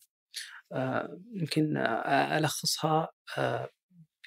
آه، 0.71 1.19
يمكن 1.33 1.77
آه، 1.77 2.37
ألخصها 2.37 3.09
آه، 3.37 3.69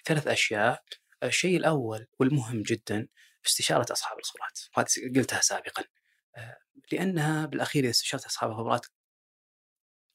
بثلاث 0.05 0.27
أشياء. 0.27 0.83
الشيء 1.23 1.57
الأول 1.57 2.07
والمهم 2.21 2.63
جدا 2.63 3.09
استشارة 3.47 3.93
أصحاب 3.93 4.19
الخبرات. 4.19 4.61
وهذه 4.77 5.19
قلتها 5.19 5.41
سابقا. 5.41 5.83
آه، 5.83 5.98
لأنها 6.93 7.47
بالأخير 7.47 7.82
إذا 7.84 7.91
استشرت 7.91 8.24
أصحاب 8.24 8.51
الخبرات 8.51 8.86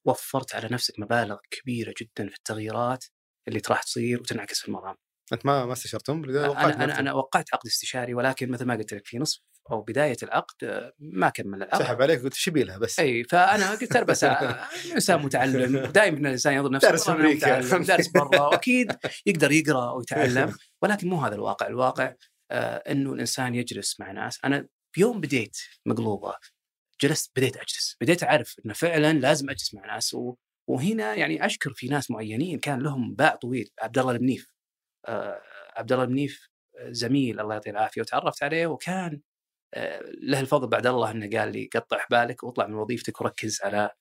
وفرت 0.05 0.55
على 0.55 0.67
نفسك 0.71 0.99
مبالغ 0.99 1.37
كبيرة 1.51 1.93
جدا 2.01 2.29
في 2.29 2.35
التغييرات 2.35 3.05
اللي 3.47 3.61
راح 3.69 3.83
تصير 3.83 4.19
وتنعكس 4.19 4.59
في 4.59 4.67
المرام. 4.67 4.95
أنت 5.33 5.45
ما 5.45 5.65
ما 5.65 5.73
استشرتم؟ 5.73 6.23
أنا 6.23 6.83
أنا 6.83 6.99
أنا 6.99 7.13
وقعت 7.13 7.53
عقد 7.53 7.67
استشاري 7.67 8.13
ولكن 8.13 8.51
مثل 8.51 8.65
ما 8.65 8.75
قلت 8.75 8.93
لك 8.93 9.05
في 9.05 9.17
نصف 9.17 9.41
أو 9.71 9.81
بداية 9.81 10.17
العقد 10.23 10.63
آه، 10.63 10.93
ما 10.99 11.29
كمل 11.29 11.63
العقد. 11.63 11.79
سحب 11.79 12.01
عليك 12.01 12.21
قلت 12.21 12.33
شبي 12.33 12.63
لها 12.63 12.77
بس؟ 12.77 12.99
أي 12.99 13.23
فأنا 13.23 13.71
قلت 13.71 13.97
بس 13.97 14.23
آه، 14.23 14.67
إنسان 14.93 15.21
متعلم 15.21 15.77
دائما 15.91 16.17
الإنسان 16.17 16.53
يظن 16.53 16.71
نفسه 16.71 16.87
دارس 16.87 17.09
أنا. 17.09 17.29
متعلم، 17.29 17.83
دارس 17.83 18.07
برا 18.07 18.41
وأكيد 18.41 18.97
يقدر 19.25 19.51
يقرأ 19.51 19.91
ويتعلم 19.91 20.55
ولكن 20.81 21.07
مو 21.07 21.21
هذا 21.21 21.35
الواقع، 21.35 21.67
الواقع 21.67 22.13
آه 22.51 22.75
إنه 22.75 23.13
الإنسان 23.13 23.55
يجلس 23.55 23.99
مع 23.99 24.11
ناس، 24.11 24.39
أنا 24.45 24.67
في 24.93 25.01
يوم 25.01 25.21
بديت 25.21 25.57
مقلوبة 25.85 26.35
جلست 27.01 27.31
بديت 27.35 27.57
أجلس، 27.57 27.97
بديت 28.01 28.23
أعرف 28.23 28.55
إنه 28.65 28.73
فعلا 28.73 29.13
لازم 29.13 29.49
أجلس 29.49 29.73
مع 29.73 29.85
ناس 29.93 30.13
و... 30.13 30.35
وهنا 30.67 31.15
يعني 31.15 31.45
أشكر 31.45 31.73
في 31.73 31.87
ناس 31.87 32.11
معينين 32.11 32.59
كان 32.59 32.79
لهم 32.81 33.15
باع 33.15 33.35
طويل، 33.35 33.69
عبد 33.81 33.97
الله 33.97 34.11
المنيف 34.11 34.53
آه 35.07 35.41
عبد 35.77 35.91
الله 35.91 36.03
المنيف 36.03 36.49
زميل 36.81 37.39
الله 37.39 37.53
يعطيه 37.53 37.71
العافية 37.71 38.01
وتعرفت 38.01 38.43
عليه 38.43 38.67
وكان 38.67 39.21
آه، 39.73 40.01
له 40.21 40.39
الفضل 40.39 40.67
بعد 40.67 40.87
الله 40.87 41.11
إنه 41.11 41.39
قال 41.39 41.51
لي 41.51 41.69
قطع 41.73 42.05
بالك 42.11 42.43
واطلع 42.43 42.67
من 42.67 42.73
وظيفتك 42.73 43.21
وركز 43.21 43.61
على 43.63 43.91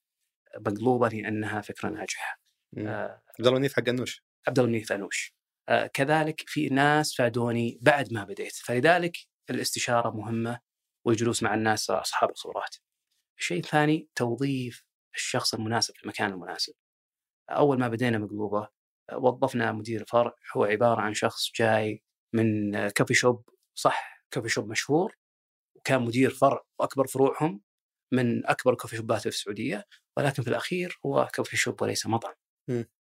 مقلوبة 0.58 1.08
لأنها 1.08 1.60
فكرة 1.60 1.88
ناجحة. 1.88 2.40
آه، 2.78 3.22
عبد 3.38 3.46
الله 3.46 3.58
منيف 3.58 3.74
حق 3.74 3.88
النوش 3.88 4.24
عبد 4.48 4.58
الله 4.58 4.68
المنيف 4.68 4.92
أنوش. 4.92 5.34
آه، 5.68 5.86
كذلك 5.86 6.44
في 6.46 6.68
ناس 6.68 7.14
فادوني 7.16 7.78
بعد 7.82 8.12
ما 8.12 8.24
بديت 8.24 8.52
فلذلك 8.56 9.16
الاستشارة 9.50 10.10
مهمة 10.10 10.60
والجلوس 11.04 11.42
مع 11.42 11.54
الناس 11.54 11.90
أصحاب 11.90 12.30
الخبرات. 12.30 12.76
الشيء 13.38 13.58
الثاني 13.58 14.08
توظيف 14.14 14.84
الشخص 15.14 15.54
المناسب 15.54 15.94
في 15.94 16.02
المكان 16.02 16.32
المناسب. 16.32 16.74
أول 17.50 17.78
ما 17.78 17.88
بدينا 17.88 18.18
مقلوبة 18.18 18.68
وظفنا 19.12 19.72
مدير 19.72 20.04
فرع 20.08 20.34
هو 20.56 20.64
عبارة 20.64 21.00
عن 21.00 21.14
شخص 21.14 21.52
جاي 21.56 22.02
من 22.32 22.88
coffee 22.88 23.14
shop 23.14 23.48
صح 23.74 24.24
coffee 24.34 24.48
shop 24.48 24.68
مشهور 24.70 25.16
وكان 25.76 26.02
مدير 26.02 26.30
فرع 26.30 26.64
واكبر 26.78 27.06
فروعهم 27.06 27.62
من 28.12 28.46
أكبر 28.46 28.74
coffee 28.74 28.96
shop 28.96 29.15
ات 29.15 29.20
في 29.20 29.28
السعودية 29.28 29.84
ولكن 30.16 30.42
في 30.42 30.48
الأخير 30.48 30.98
هو 31.06 31.28
coffee 31.34 31.56
shop 31.56 31.82
وليس 31.82 32.06
مطعم. 32.06 32.34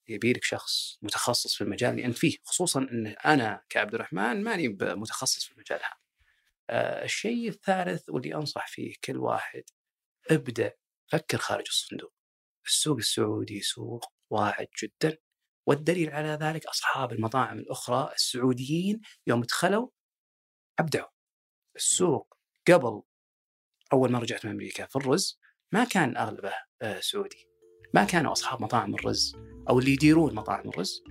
يبي 0.08 0.34
لك 0.34 0.44
شخص 0.44 0.98
متخصص 1.02 1.56
في 1.56 1.64
المجال 1.64 1.92
اللي 1.92 2.06
انت 2.06 2.18
فيه 2.18 2.38
خصوصا 2.44 2.80
إن 2.80 3.08
أنا 3.08 3.64
كعبد 3.70 3.94
الرحمن 3.96 4.44
ماني 4.44 4.68
متخصص 4.82 5.46
في 5.46 5.52
المجال 5.52 5.80
هذا. 5.80 6.01
آه 6.72 7.04
الشيء 7.04 7.50
الثالث 7.50 8.10
واللي 8.10 8.36
أنصح 8.36 8.68
فيه 8.68 8.94
كل 9.04 9.18
واحد 9.18 9.64
ابدأ 10.32 10.74
فكر 11.12 11.38
خارج 11.38 11.66
الصندوق. 11.68 12.14
السوق 12.68 12.98
السعودي 12.98 13.62
سوق 13.62 14.06
واعد 14.30 14.68
جدا 14.84 15.18
والدليل 15.68 16.10
على 16.10 16.38
ذلك 16.42 16.66
أصحاب 16.66 17.12
المطاعم 17.12 17.60
الأخرى 17.60 18.12
السعوديين 18.16 19.02
يوم 19.28 19.42
دخلوا 19.42 19.90
أبدعوا. 20.80 21.10
السوق 21.76 22.38
قبل 22.68 23.02
أول 23.94 24.12
ما 24.12 24.20
رجعت 24.20 24.46
من 24.46 24.52
أمريكا 24.52 24.86
في 24.86 24.96
الرز 24.96 25.40
ما 25.72 25.84
كان 25.84 26.18
أغلبه 26.18 26.54
آه، 26.82 27.00
سعودي. 27.00 27.48
ما 27.94 28.04
كانوا 28.04 28.32
أصحاب 28.32 28.62
مطاعم 28.62 28.96
الرز 28.96 29.36
أو 29.70 29.80
اللي 29.80 29.92
يديرون 29.92 30.36
مطاعم 30.36 30.70
الرز 30.70 31.04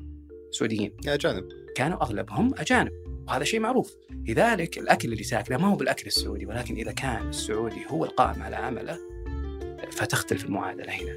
سعوديين، 0.51 0.97
يا 1.05 1.17
جانب 1.17 1.49
كانوا 1.77 2.03
أغلبهم 2.03 2.55
أجانب 2.59 3.10
وهذا 3.31 3.45
شيء 3.45 3.61
معروف. 3.61 3.97
لذلك 4.29 4.79
الأكل 4.79 5.13
اللي 5.13 5.25
تاكله 5.25 5.59
ما 5.59 5.69
هو 5.69 5.77
بالأكل 5.77 6.07
السعودي 6.07 6.47
ولكن 6.47 6.75
إذا 6.75 6.93
كان 6.93 7.29
السعودي 7.29 7.87
هو 7.89 8.05
القائم 8.05 8.43
على 8.43 8.57
عمله 8.57 8.99
فتختلف 9.91 10.45
المعادلة 10.45 10.93
هنا. 10.93 11.17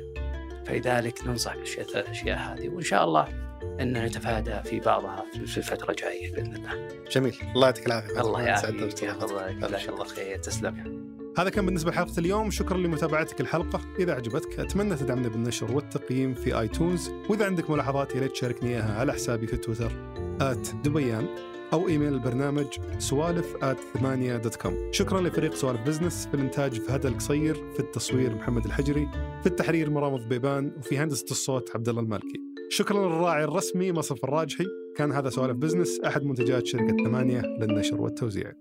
فلذلك 0.65 1.27
ننصح 1.27 1.53
بالاشياء 1.53 1.87
الثلاث 1.87 2.09
اشياء 2.09 2.37
هذه 2.37 2.69
وإن 2.69 2.83
شاء 2.83 3.03
الله 3.03 3.27
ان 3.79 4.05
نتفادى 4.05 4.69
في 4.69 4.79
بعضها 4.79 5.25
في 5.45 5.57
الفترة 5.57 5.91
الجاية 5.91 6.31
بإذن 6.31 6.55
الله. 6.55 6.87
جميل. 7.11 7.35
الله 7.55 7.67
يعطيك 7.67 7.87
العافية. 7.87 8.21
الله 8.21 8.41
يعافيك 8.41 8.75
جزاك 8.75 9.23
الله 9.89 10.05
خير. 10.05 10.37
تسلم. 10.37 11.03
هذا 11.37 11.49
كان 11.49 11.65
بالنسبة 11.65 11.91
لحلقة 11.91 12.19
اليوم. 12.19 12.51
شكرا 12.51 12.77
لمتابعتك 12.77 13.41
الحلقة. 13.41 13.81
إذا 13.99 14.13
عجبتك 14.13 14.59
أتمنى 14.59 14.95
تدعمنا 14.95 15.27
بالنشر 15.27 15.71
والتقييم 15.71 16.33
في 16.33 16.59
آي 16.59 16.67
تونز 16.67 17.11
وإذا 17.29 17.45
عندك 17.45 17.69
ملاحظات 17.69 18.15
يا 18.15 18.19
ريت 18.19 18.31
تشاركني 18.31 18.69
إياها 18.69 18.99
على 18.99 19.13
حسابي 19.13 19.47
في 19.47 19.57
تويتر 19.57 19.91
at 20.41 20.75
دبيان 20.75 21.52
أو 21.73 21.87
إيميل 21.87 22.13
البرنامج 22.13 22.65
سوالف 22.97 23.57
ثمانية 23.93 24.37
dot 24.37 24.55
com 24.55 24.91
شكرا 24.91 25.21
لفريق 25.21 25.53
سوالف 25.53 25.81
بزنس 25.81 26.27
في 26.27 26.33
الإنتاج 26.33 26.79
فهد 26.79 27.05
القصير 27.05 27.53
في 27.53 27.79
التصوير 27.79 28.35
محمد 28.35 28.65
الحجري 28.65 29.07
في 29.41 29.47
التحرير 29.47 29.89
مرام 29.89 30.29
بيبان 30.29 30.71
وفي 30.77 30.97
هندسة 30.97 31.25
الصوت 31.31 31.75
عبد 31.75 31.89
الله 31.89 32.01
المالكي. 32.01 32.41
شكرا 32.69 33.07
للراعي 33.07 33.43
الرسمي 33.43 33.91
مصرف 33.91 34.23
الراجحي. 34.23 34.65
كان 34.95 35.11
هذا 35.11 35.29
سوالف 35.29 35.57
بزنس 35.57 35.99
أحد 35.99 36.23
منتجات 36.23 36.65
شركة 36.65 37.03
ثمانية 37.05 37.41
للنشر 37.41 38.01
والتوزيع. 38.01 38.53